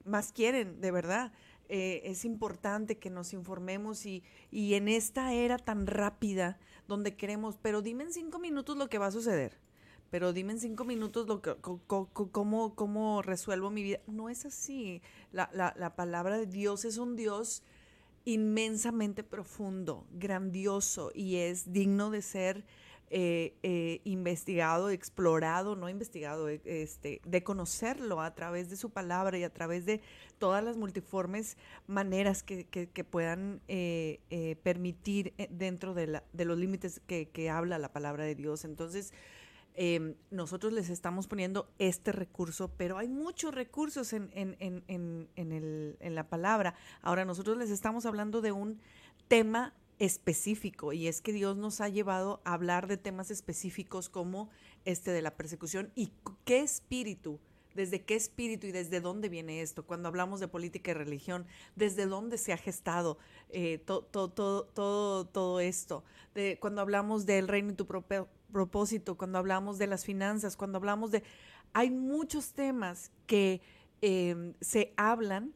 más 0.04 0.32
quieren, 0.32 0.80
de 0.80 0.90
verdad. 0.90 1.32
Eh, 1.68 2.02
es 2.04 2.24
importante 2.24 2.96
que 2.96 3.10
nos 3.10 3.32
informemos 3.32 4.06
y, 4.06 4.22
y 4.50 4.74
en 4.74 4.88
esta 4.88 5.32
era 5.32 5.58
tan 5.58 5.86
rápida 5.86 6.58
donde 6.86 7.16
queremos, 7.16 7.58
pero 7.60 7.82
dime 7.82 8.04
en 8.04 8.12
cinco 8.12 8.38
minutos 8.38 8.76
lo 8.76 8.88
que 8.88 8.98
va 8.98 9.06
a 9.06 9.10
suceder, 9.10 9.58
pero 10.10 10.32
dime 10.32 10.52
en 10.52 10.60
cinco 10.60 10.84
minutos 10.84 11.26
lo 11.26 11.42
que, 11.42 11.56
cómo, 11.60 13.22
resuelvo 13.22 13.70
mi 13.70 13.82
vida. 13.82 14.00
No 14.06 14.28
es 14.28 14.44
así. 14.46 15.02
La, 15.32 15.50
la- 15.52 15.74
la 15.76 15.94
palabra 15.96 16.36
de 16.38 16.46
Dios 16.46 16.84
es 16.84 16.98
un 16.98 17.16
Dios 17.16 17.62
inmensamente 18.24 19.22
profundo, 19.22 20.06
grandioso 20.12 21.12
y 21.14 21.36
es 21.36 21.72
digno 21.72 22.10
de 22.10 22.22
ser 22.22 22.64
eh, 23.08 23.54
eh, 23.62 24.00
investigado, 24.02 24.90
explorado, 24.90 25.76
no 25.76 25.88
investigado, 25.88 26.48
eh, 26.48 26.60
este, 26.64 27.20
de 27.24 27.44
conocerlo 27.44 28.20
a 28.20 28.34
través 28.34 28.68
de 28.68 28.76
su 28.76 28.90
palabra 28.90 29.38
y 29.38 29.44
a 29.44 29.52
través 29.52 29.86
de 29.86 30.00
todas 30.38 30.64
las 30.64 30.76
multiformes 30.76 31.56
maneras 31.86 32.42
que, 32.42 32.64
puedan 33.08 33.60
eh, 33.68 34.56
permitir 34.64 35.34
dentro 35.50 35.94
de, 35.94 36.08
la- 36.08 36.24
de 36.32 36.44
los 36.46 36.58
límites 36.58 37.00
que, 37.06 37.28
que 37.28 37.48
habla 37.48 37.78
la 37.78 37.92
palabra 37.92 38.24
de 38.24 38.34
Dios. 38.34 38.64
Entonces, 38.64 39.12
eh, 39.76 40.16
nosotros 40.30 40.72
les 40.72 40.88
estamos 40.90 41.26
poniendo 41.26 41.68
este 41.78 42.10
recurso, 42.12 42.70
pero 42.76 42.98
hay 42.98 43.08
muchos 43.08 43.54
recursos 43.54 44.12
en, 44.12 44.30
la 46.00 46.28
palabra. 46.28 46.74
Ahora, 47.02 47.24
nosotros 47.24 47.56
les 47.58 47.70
estamos 47.70 48.06
hablando 48.06 48.40
de 48.40 48.52
un 48.52 48.80
tema 49.28 49.74
específico 49.98 50.92
y 50.92 51.08
es 51.08 51.20
que 51.22 51.32
Dios 51.32 51.56
nos 51.56 51.80
ha 51.80 51.88
llevado 51.88 52.40
a 52.44 52.54
hablar 52.54 52.86
de 52.86 52.96
temas 52.96 53.30
específicos 53.30 54.08
como 54.08 54.50
este 54.84 55.10
de 55.10 55.22
la 55.22 55.36
persecución 55.36 55.90
y 55.94 56.12
qué 56.44 56.60
espíritu, 56.60 57.40
desde 57.74 58.02
qué 58.04 58.14
espíritu 58.14 58.66
y 58.66 58.72
desde 58.72 59.00
dónde 59.00 59.28
viene 59.28 59.60
esto. 59.62 59.84
Cuando 59.84 60.08
hablamos 60.08 60.40
de 60.40 60.48
política 60.48 60.90
y 60.90 60.94
religión, 60.94 61.46
desde 61.76 62.06
dónde 62.06 62.38
se 62.38 62.52
ha 62.52 62.56
gestado 62.56 63.18
eh, 63.50 63.78
to- 63.78 64.02
to- 64.02 64.30
to- 64.30 64.66
todo, 64.74 65.60
esto. 65.60 66.04
Cuando 66.60 66.80
hablamos 66.82 67.24
del 67.26 67.48
reino 67.48 67.72
y 67.72 67.74
tu 67.74 67.86
prope- 67.86 68.26
propósito, 68.52 69.16
cuando 69.16 69.38
hablamos 69.38 69.78
de 69.78 69.86
las 69.86 70.04
finanzas, 70.04 70.56
cuando 70.56 70.78
hablamos 70.78 71.10
de... 71.10 71.22
Hay 71.72 71.90
muchos 71.90 72.52
temas 72.52 73.10
que 73.26 73.60
eh, 74.00 74.54
se 74.60 74.94
hablan 74.96 75.52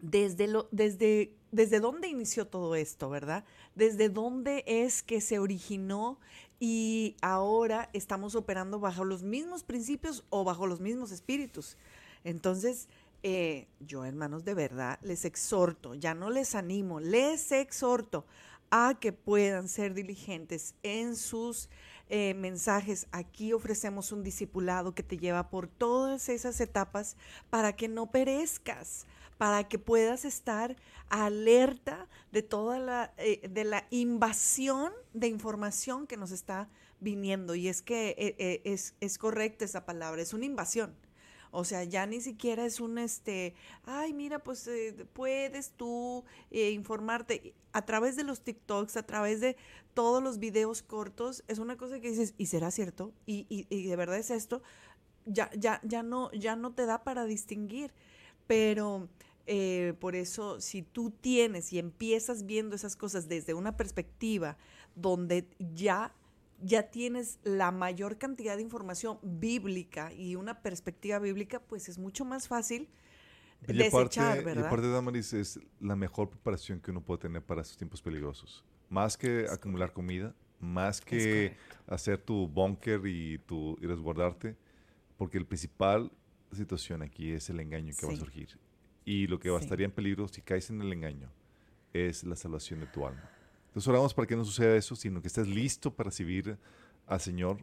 desde, 0.00 0.48
lo, 0.48 0.68
desde, 0.70 1.34
desde 1.50 1.80
dónde 1.80 2.08
inició 2.08 2.46
todo 2.46 2.74
esto, 2.74 3.08
¿verdad? 3.08 3.44
Desde 3.74 4.08
dónde 4.08 4.64
es 4.66 5.02
que 5.02 5.20
se 5.20 5.38
originó 5.38 6.18
y 6.60 7.16
ahora 7.22 7.88
estamos 7.92 8.34
operando 8.34 8.78
bajo 8.78 9.04
los 9.04 9.22
mismos 9.22 9.64
principios 9.64 10.24
o 10.30 10.44
bajo 10.44 10.66
los 10.66 10.80
mismos 10.80 11.10
espíritus. 11.10 11.76
Entonces, 12.24 12.88
eh, 13.22 13.68
yo 13.80 14.04
hermanos, 14.04 14.44
de 14.44 14.54
verdad, 14.54 14.98
les 15.02 15.24
exhorto, 15.24 15.94
ya 15.94 16.14
no 16.14 16.30
les 16.30 16.54
animo, 16.54 17.00
les 17.00 17.52
exhorto 17.52 18.26
a 18.70 18.98
que 19.00 19.12
puedan 19.12 19.68
ser 19.68 19.94
diligentes 19.94 20.74
en 20.82 21.14
sus 21.14 21.68
eh, 22.12 22.34
mensajes. 22.34 23.06
Aquí 23.10 23.54
ofrecemos 23.54 24.12
un 24.12 24.22
discipulado 24.22 24.94
que 24.94 25.02
te 25.02 25.16
lleva 25.16 25.48
por 25.48 25.66
todas 25.66 26.28
esas 26.28 26.60
etapas 26.60 27.16
para 27.48 27.74
que 27.74 27.88
no 27.88 28.10
perezcas, 28.10 29.06
para 29.38 29.66
que 29.66 29.78
puedas 29.78 30.26
estar 30.26 30.76
alerta 31.08 32.06
de 32.30 32.42
toda 32.42 32.78
la, 32.78 33.14
eh, 33.16 33.48
de 33.48 33.64
la 33.64 33.86
invasión 33.88 34.92
de 35.14 35.28
información 35.28 36.06
que 36.06 36.18
nos 36.18 36.32
está 36.32 36.68
viniendo. 37.00 37.54
Y 37.54 37.68
es 37.68 37.80
que 37.80 38.10
eh, 38.10 38.36
eh, 38.38 38.60
es, 38.64 38.94
es 39.00 39.16
correcta 39.16 39.64
esa 39.64 39.86
palabra, 39.86 40.20
es 40.20 40.34
una 40.34 40.44
invasión. 40.44 40.94
O 41.52 41.64
sea, 41.64 41.84
ya 41.84 42.06
ni 42.06 42.20
siquiera 42.20 42.64
es 42.64 42.80
un, 42.80 42.98
este, 42.98 43.54
ay, 43.84 44.14
mira, 44.14 44.38
pues 44.38 44.66
eh, 44.66 45.06
puedes 45.12 45.72
tú 45.72 46.24
eh, 46.50 46.70
informarte 46.70 47.54
a 47.72 47.84
través 47.84 48.16
de 48.16 48.24
los 48.24 48.40
TikToks, 48.40 48.96
a 48.96 49.02
través 49.04 49.40
de 49.40 49.56
todos 49.92 50.22
los 50.22 50.38
videos 50.38 50.82
cortos. 50.82 51.44
Es 51.48 51.58
una 51.58 51.76
cosa 51.76 52.00
que 52.00 52.08
dices, 52.08 52.34
¿y 52.38 52.46
será 52.46 52.70
cierto? 52.70 53.12
¿Y, 53.26 53.46
y, 53.50 53.66
y 53.68 53.86
de 53.86 53.96
verdad 53.96 54.16
es 54.16 54.30
esto? 54.30 54.62
Ya, 55.26 55.50
ya, 55.54 55.80
ya, 55.84 56.02
no, 56.02 56.32
ya 56.32 56.56
no 56.56 56.72
te 56.72 56.86
da 56.86 57.04
para 57.04 57.26
distinguir. 57.26 57.92
Pero 58.46 59.08
eh, 59.46 59.94
por 60.00 60.16
eso, 60.16 60.60
si 60.60 60.82
tú 60.82 61.10
tienes 61.10 61.72
y 61.72 61.78
empiezas 61.78 62.46
viendo 62.46 62.76
esas 62.76 62.96
cosas 62.96 63.28
desde 63.28 63.54
una 63.54 63.76
perspectiva 63.76 64.56
donde 64.94 65.48
ya 65.58 66.14
ya 66.62 66.90
tienes 66.90 67.38
la 67.44 67.70
mayor 67.72 68.18
cantidad 68.18 68.56
de 68.56 68.62
información 68.62 69.18
bíblica 69.22 70.12
y 70.12 70.36
una 70.36 70.62
perspectiva 70.62 71.18
bíblica, 71.18 71.60
pues 71.60 71.88
es 71.88 71.98
mucho 71.98 72.24
más 72.24 72.48
fácil 72.48 72.88
Y 73.66 73.78
desechar, 73.78 73.82
aparte, 73.82 74.48
y 74.52 74.58
¿verdad? 74.58 74.60
aparte, 74.60 74.88
Damaris, 74.90 75.32
es 75.32 75.60
la 75.80 75.94
mejor 75.96 76.28
preparación 76.30 76.80
que 76.80 76.90
uno 76.90 77.00
puede 77.02 77.20
tener 77.20 77.42
para 77.42 77.62
estos 77.62 77.76
tiempos 77.76 78.02
peligrosos. 78.02 78.64
Más 78.88 79.16
que 79.16 79.46
acumular 79.48 79.92
comida, 79.92 80.34
más 80.58 81.00
que 81.00 81.56
hacer 81.86 82.18
tu 82.22 82.48
búnker 82.48 83.06
y, 83.06 83.38
tu, 83.38 83.78
y 83.80 83.86
resguardarte, 83.86 84.56
porque 85.16 85.38
el 85.38 85.46
principal 85.46 86.12
situación 86.52 87.02
aquí 87.02 87.30
es 87.32 87.48
el 87.50 87.60
engaño 87.60 87.94
que 87.96 88.06
va 88.06 88.12
a 88.12 88.16
surgir. 88.16 88.58
Y 89.04 89.26
lo 89.28 89.38
que 89.38 89.48
Sí. 89.50 89.64
estaría 89.64 89.86
en 89.86 89.92
peligro 89.92 90.28
si 90.28 90.42
caes 90.42 90.70
en 90.70 90.80
el 90.82 90.92
engaño 90.92 91.32
es 91.92 92.24
la 92.24 92.36
salvación 92.36 92.80
de 92.80 92.86
tu 92.88 93.06
alma. 93.06 93.30
Entonces 93.72 93.88
oramos 93.88 94.12
para 94.12 94.26
que 94.26 94.36
no 94.36 94.44
suceda 94.44 94.76
eso, 94.76 94.94
sino 94.94 95.22
que 95.22 95.28
estés 95.28 95.48
listo 95.48 95.94
para 95.94 96.10
recibir 96.10 96.58
al 97.06 97.20
Señor, 97.20 97.58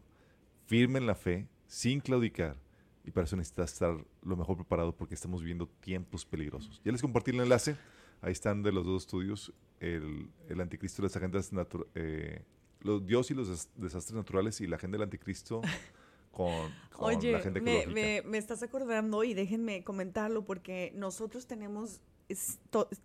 firme 0.65 0.98
en 0.99 1.06
la 1.06 1.14
fe, 1.15 1.48
sin 1.68 1.99
claudicar. 1.99 2.57
Y 3.06 3.11
para 3.11 3.26
eso 3.26 3.36
necesitas 3.36 3.73
estar 3.73 3.95
lo 4.23 4.36
mejor 4.36 4.56
preparado 4.57 4.95
porque 4.95 5.14
estamos 5.14 5.41
viviendo 5.41 5.68
tiempos 5.80 6.26
peligrosos. 6.26 6.81
Ya 6.84 6.91
les 6.91 7.02
compartí 7.02 7.31
el 7.31 7.40
enlace. 7.40 7.76
Ahí 8.22 8.31
están 8.31 8.64
de 8.64 8.72
los 8.72 8.86
dos 8.86 9.03
estudios, 9.03 9.53
el, 9.80 10.30
el 10.49 10.60
anticristo 10.61 11.02
y 11.02 11.03
las 11.03 11.15
agendas 11.15 11.52
eh, 11.95 12.44
los 12.81 13.06
Dios 13.06 13.30
y 13.31 13.34
los 13.36 13.48
des- 13.48 13.69
desastres 13.76 14.15
naturales 14.15 14.60
y 14.61 14.68
la 14.68 14.76
agenda 14.77 14.98
del 14.98 15.03
anticristo 15.03 15.61
con, 16.31 16.52
con 16.91 17.15
Oye, 17.15 17.31
la 17.34 17.38
agenda 17.38 17.61
me, 17.61 17.86
me- 17.88 18.22
me 18.26 18.38
estás 18.38 18.61
acordando 18.64 19.23
y 19.23 19.34
déjenme 19.34 19.84
comentarlo 19.84 20.44
porque 20.45 20.91
nosotros 20.95 21.45
tenemos 21.48 22.02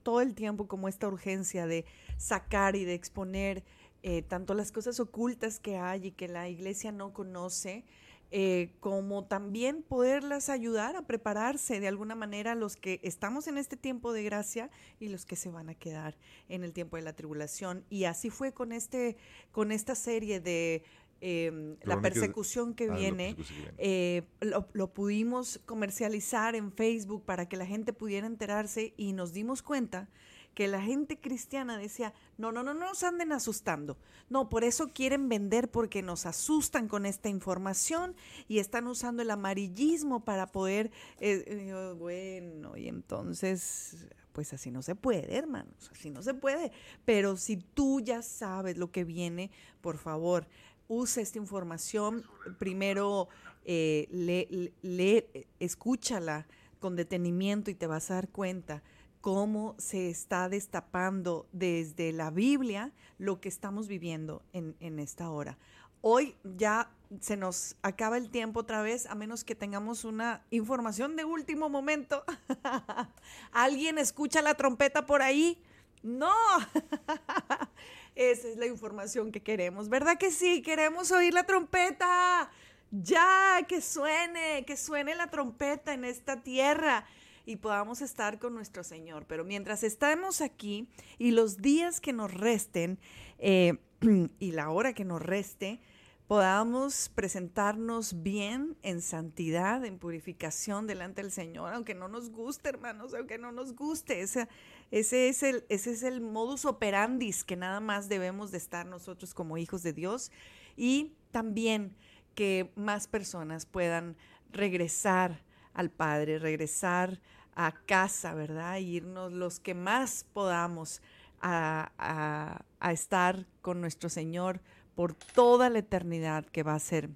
todo 0.03 0.21
el 0.21 0.35
tiempo 0.35 0.69
como 0.69 0.89
esta 0.89 1.09
urgencia 1.09 1.67
de 1.67 1.85
sacar 2.17 2.77
y 2.77 2.85
de 2.85 2.95
exponer 2.95 3.65
eh, 4.03 4.23
tanto 4.23 4.53
las 4.53 4.71
cosas 4.71 5.01
ocultas 5.01 5.59
que 5.59 5.79
hay 5.79 6.09
y 6.09 6.11
que 6.11 6.29
la 6.29 6.49
iglesia 6.49 6.93
no 6.93 7.15
conoce, 7.15 7.85
eh, 8.31 8.75
como 8.81 9.25
también 9.25 9.83
poderlas 9.83 10.49
ayudar 10.49 10.97
a 10.97 11.07
prepararse 11.07 11.81
de 11.81 11.89
alguna 11.89 12.15
manera 12.15 12.55
los 12.55 12.77
que 12.77 13.01
estamos 13.03 13.47
en 13.47 13.59
este 13.59 13.77
tiempo 13.77 14.13
de 14.13 14.23
gracia 14.23 14.71
y 15.01 15.09
los 15.09 15.25
que 15.25 15.37
se 15.37 15.51
van 15.51 15.71
a 15.71 15.75
quedar 15.75 16.19
en 16.49 16.65
el 16.65 16.73
tiempo 16.73 16.97
de 16.97 17.03
la 17.03 17.15
tribulación. 17.15 17.85
Y 17.89 18.05
así 18.05 18.29
fue 18.29 18.53
con 18.53 18.73
este, 18.73 19.17
con 19.53 19.73
esta 19.73 19.95
serie 19.95 20.41
de 20.41 20.83
em, 21.21 21.77
la 21.83 22.01
persecución 22.01 22.75
que 22.75 22.89
Ah, 22.91 22.95
viene. 22.97 23.35
persecución 23.35 23.59
que 23.59 23.73
viene. 23.73 23.75
Eh, 23.79 24.23
lo, 24.41 24.69
lo 24.73 24.93
pudimos 24.93 25.61
comercializar 25.67 26.55
en 26.55 26.73
Facebook 26.73 27.25
para 27.25 27.49
que 27.49 27.57
la 27.57 27.67
gente 27.67 27.93
pudiera 27.93 28.27
enterarse 28.27 28.95
y 28.97 29.13
nos 29.13 29.33
dimos 29.33 29.63
cuenta 29.63 30.09
que 30.55 30.69
la 30.69 30.81
gente 30.81 31.19
cristiana 31.19 31.77
decía, 31.77 32.15
no, 32.39 32.53
no, 32.53 32.63
no, 32.63 32.75
no 32.75 32.87
nos 32.87 33.03
anden 33.03 33.33
asustando. 33.33 33.99
No, 34.31 34.49
por 34.49 34.63
eso 34.63 34.93
quieren 34.93 35.29
vender 35.29 35.69
porque 35.69 36.01
nos 36.01 36.27
asustan 36.27 36.87
con 36.87 37.07
esta 37.07 37.29
información 37.29 38.15
y 38.47 38.61
están 38.61 38.87
usando 38.87 39.23
el 39.23 39.31
amarillismo 39.33 40.25
para 40.25 40.47
poder, 40.53 40.93
eh, 41.19 41.43
eh, 41.49 41.95
bueno, 41.99 42.77
y 42.77 42.87
entonces, 42.87 44.07
pues 44.31 44.53
así 44.53 44.71
no 44.71 44.83
se 44.83 44.95
puede, 44.95 45.35
hermanos, 45.37 45.91
así 45.91 46.11
no 46.11 46.23
se 46.23 46.35
puede. 46.35 46.71
Pero 47.05 47.37
si 47.37 47.57
tú 47.57 48.01
ya 48.01 48.23
sabes 48.23 48.77
lo 48.79 48.93
que 48.93 49.03
viene, 49.03 49.51
por 49.81 49.99
favor, 49.99 50.47
usa 50.89 51.23
esta 51.23 51.39
información. 51.39 52.25
Primero, 52.59 53.29
eh, 53.65 54.09
eh, 54.13 55.47
escúchala 55.61 56.47
con 56.81 56.97
detenimiento 56.97 57.71
y 57.71 57.75
te 57.75 57.87
vas 57.87 58.11
a 58.11 58.15
dar 58.15 58.29
cuenta 58.29 58.83
cómo 59.21 59.75
se 59.79 60.11
está 60.11 60.49
destapando 60.49 61.47
desde 61.53 62.13
la 62.13 62.31
Biblia 62.31 62.93
lo 63.19 63.41
que 63.41 63.49
estamos 63.49 63.89
viviendo 63.89 64.43
en, 64.53 64.77
en 64.81 64.99
esta 64.99 65.31
hora. 65.31 65.57
Hoy 66.03 66.37
ya 66.43 66.91
se 67.21 67.37
nos 67.37 67.77
acaba 67.83 68.19
el 68.19 68.29
tiempo 68.29 68.61
otra 68.61 68.83
vez, 68.83 69.07
a 69.07 69.15
menos 69.15 69.45
que 69.45 69.55
tengamos 69.55 70.05
una 70.05 70.43
información 70.51 71.17
de 71.17 71.25
último 71.25 71.71
momento. 71.71 72.25
¿Alguien 73.53 73.99
escucha 73.99 74.43
la 74.43 74.55
trompeta 74.55 75.07
por 75.07 75.23
ahí? 75.23 75.63
No. 76.03 76.35
Esa 78.15 78.49
es 78.49 78.57
la 78.57 78.67
información 78.67 79.33
que 79.33 79.43
queremos, 79.43 79.89
¿verdad 79.89 80.19
que 80.19 80.31
sí? 80.31 80.63
Queremos 80.63 81.11
oír 81.11 81.35
la 81.35 81.45
trompeta. 81.45 82.51
Ya, 82.91 83.59
que 83.67 83.81
suene, 83.81 84.65
que 84.67 84.77
suene 84.77 85.17
la 85.17 85.27
trompeta 85.27 85.95
en 85.95 86.05
esta 86.05 86.43
tierra 86.43 87.05
y 87.45 87.57
podamos 87.57 88.03
estar 88.03 88.39
con 88.39 88.55
nuestro 88.55 88.85
Señor. 88.85 89.27
Pero 89.27 89.45
mientras 89.45 89.83
estamos 89.83 90.41
aquí 90.41 90.89
y 91.19 91.33
los 91.33 91.59
días 91.59 92.01
que 92.01 92.13
nos 92.13 92.33
resten 92.33 93.01
eh, 93.39 93.79
y 94.39 94.53
la 94.53 94.71
hora 94.71 94.93
que 94.93 95.05
nos 95.05 95.21
reste, 95.21 95.81
podamos 96.27 97.11
presentarnos 97.15 98.23
bien 98.23 98.77
en 98.83 99.03
santidad, 99.03 99.85
en 99.85 99.99
purificación 99.99 100.87
delante 100.87 101.23
del 101.23 101.31
Señor, 101.31 101.75
aunque 101.75 101.95
no 101.95 102.09
nos 102.09 102.31
guste, 102.31 102.71
hermanos, 102.71 103.13
aunque 103.15 103.37
no 103.39 103.53
nos 103.53 103.75
guste. 103.75 104.21
Ese, 104.23 104.49
ese, 104.91 105.29
es 105.29 105.43
el, 105.43 105.65
ese 105.69 105.93
es 105.93 106.03
el 106.03 106.21
modus 106.23 106.65
operandis 106.65 107.45
que 107.45 107.57
nada 107.57 107.81
más 107.81 108.09
debemos 108.09 108.51
de 108.51 108.59
estar 108.59 108.87
nosotros 108.87 109.35
como 109.35 109.59
hijos 109.59 109.83
de 109.83 109.93
Dios 109.93 110.33
y 110.77 111.13
también 111.31 111.95
que 112.35 112.73
más 112.75 113.07
personas 113.07 113.67
puedan 113.67 114.17
regresar 114.51 115.43
al 115.75 115.91
Padre, 115.91 116.39
regresar 116.39 117.21
a 117.55 117.73
casa, 117.87 118.35
¿verdad? 118.35 118.79
Irnos 118.79 119.33
los 119.33 119.61
que 119.61 119.75
más 119.75 120.25
podamos 120.33 121.03
a, 121.41 121.93
a- 121.99 122.65
a 122.81 122.93
estar 122.93 123.47
con 123.61 123.81
nuestro 123.81 124.09
Señor 124.09 124.61
por 124.95 125.15
toda 125.15 125.71
la 125.71 125.81
eternidad 125.81 126.45
que 126.47 126.63
va 126.63 126.75
a 126.75 126.79
ser, 126.79 127.11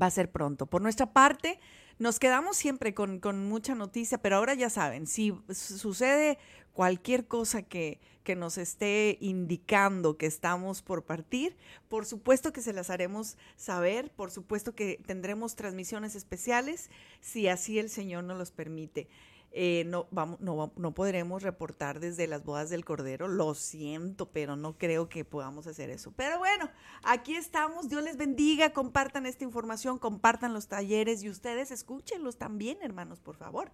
va 0.00 0.06
a 0.06 0.10
ser 0.10 0.30
pronto. 0.30 0.66
Por 0.66 0.82
nuestra 0.82 1.12
parte, 1.12 1.58
nos 1.98 2.18
quedamos 2.18 2.56
siempre 2.56 2.94
con, 2.94 3.20
mucha 3.48 3.74
noticia, 3.74 4.18
pero 4.18 4.36
ahora 4.36 4.54
ya 4.54 4.70
saben, 4.70 5.06
si 5.06 5.34
su- 5.50 5.78
sucede 5.78 6.38
cualquier 6.72 7.26
cosa 7.26 7.62
que, 7.62 8.00
que 8.24 8.34
nos 8.34 8.56
esté 8.56 9.18
indicando 9.20 10.16
que 10.16 10.26
estamos 10.26 10.80
por 10.80 11.04
partir, 11.04 11.56
por 11.88 12.06
supuesto 12.06 12.52
que 12.52 12.62
se 12.62 12.72
las 12.72 12.88
haremos 12.88 13.36
saber, 13.56 14.10
por 14.10 14.30
supuesto 14.30 14.74
que 14.74 14.98
tendremos 15.06 15.54
transmisiones 15.54 16.14
especiales, 16.14 16.90
si 17.20 17.48
así 17.48 17.78
el 17.78 17.90
Señor 17.90 18.24
nos 18.24 18.38
los 18.38 18.50
permite. 18.52 19.08
Eh, 19.54 19.84
no, 19.86 20.06
vamos, 20.10 20.40
no, 20.40 20.72
no 20.76 20.94
podremos 20.94 21.42
reportar 21.42 22.00
desde 22.00 22.26
las 22.26 22.42
bodas 22.42 22.70
del 22.70 22.86
Cordero, 22.86 23.28
lo 23.28 23.54
siento, 23.54 24.30
pero 24.30 24.56
no 24.56 24.78
creo 24.78 25.10
que 25.10 25.26
podamos 25.26 25.66
hacer 25.66 25.90
eso. 25.90 26.10
Pero 26.16 26.38
bueno, 26.38 26.70
aquí 27.02 27.34
estamos, 27.34 27.90
Dios 27.90 28.02
les 28.02 28.16
bendiga, 28.16 28.72
compartan 28.72 29.26
esta 29.26 29.44
información, 29.44 29.98
compartan 29.98 30.54
los 30.54 30.68
talleres 30.68 31.22
y 31.22 31.28
ustedes 31.28 31.70
escúchenlos 31.70 32.38
también, 32.38 32.78
hermanos, 32.80 33.20
por 33.20 33.36
favor. 33.36 33.70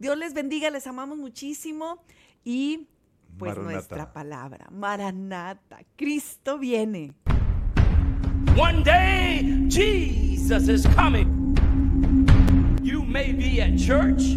Dios 0.00 0.18
les 0.18 0.34
bendiga, 0.34 0.68
les 0.68 0.88
amamos 0.88 1.16
muchísimo 1.16 2.02
y 2.42 2.88
pues 3.38 3.50
Maranata. 3.50 3.72
nuestra 3.72 4.12
palabra, 4.12 4.66
Maranata, 4.72 5.78
Cristo 5.94 6.58
viene. 6.58 7.14
One 8.58 8.82
day, 8.82 9.64
Jesus 9.68 10.68
is 10.68 10.86
coming. 10.96 11.54
You 12.82 13.04
may 13.04 13.32
be 13.32 13.60
at 13.62 13.78
church. 13.78 14.36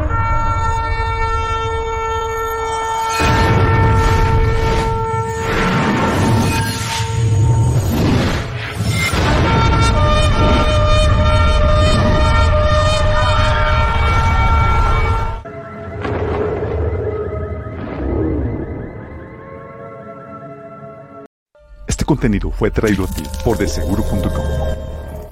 Contenido 22.11 22.51
fue 22.51 22.69
traído 22.71 23.05
a 23.05 23.07
ti 23.07 23.23
por 23.45 23.57
deseguro.com. 23.57 24.45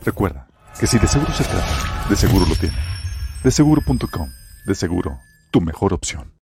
Recuerda 0.01 0.47
que 0.79 0.87
si 0.87 0.97
de 0.97 1.07
seguro 1.07 1.33
se 1.33 1.43
trata, 1.43 2.07
de 2.09 2.15
seguro 2.15 2.45
lo 2.45 2.55
tiene. 2.55 2.77
Deseguro.com. 3.43 4.29
De 4.65 4.75
seguro, 4.75 5.19
tu 5.51 5.59
mejor 5.59 5.93
opción. 5.93 6.38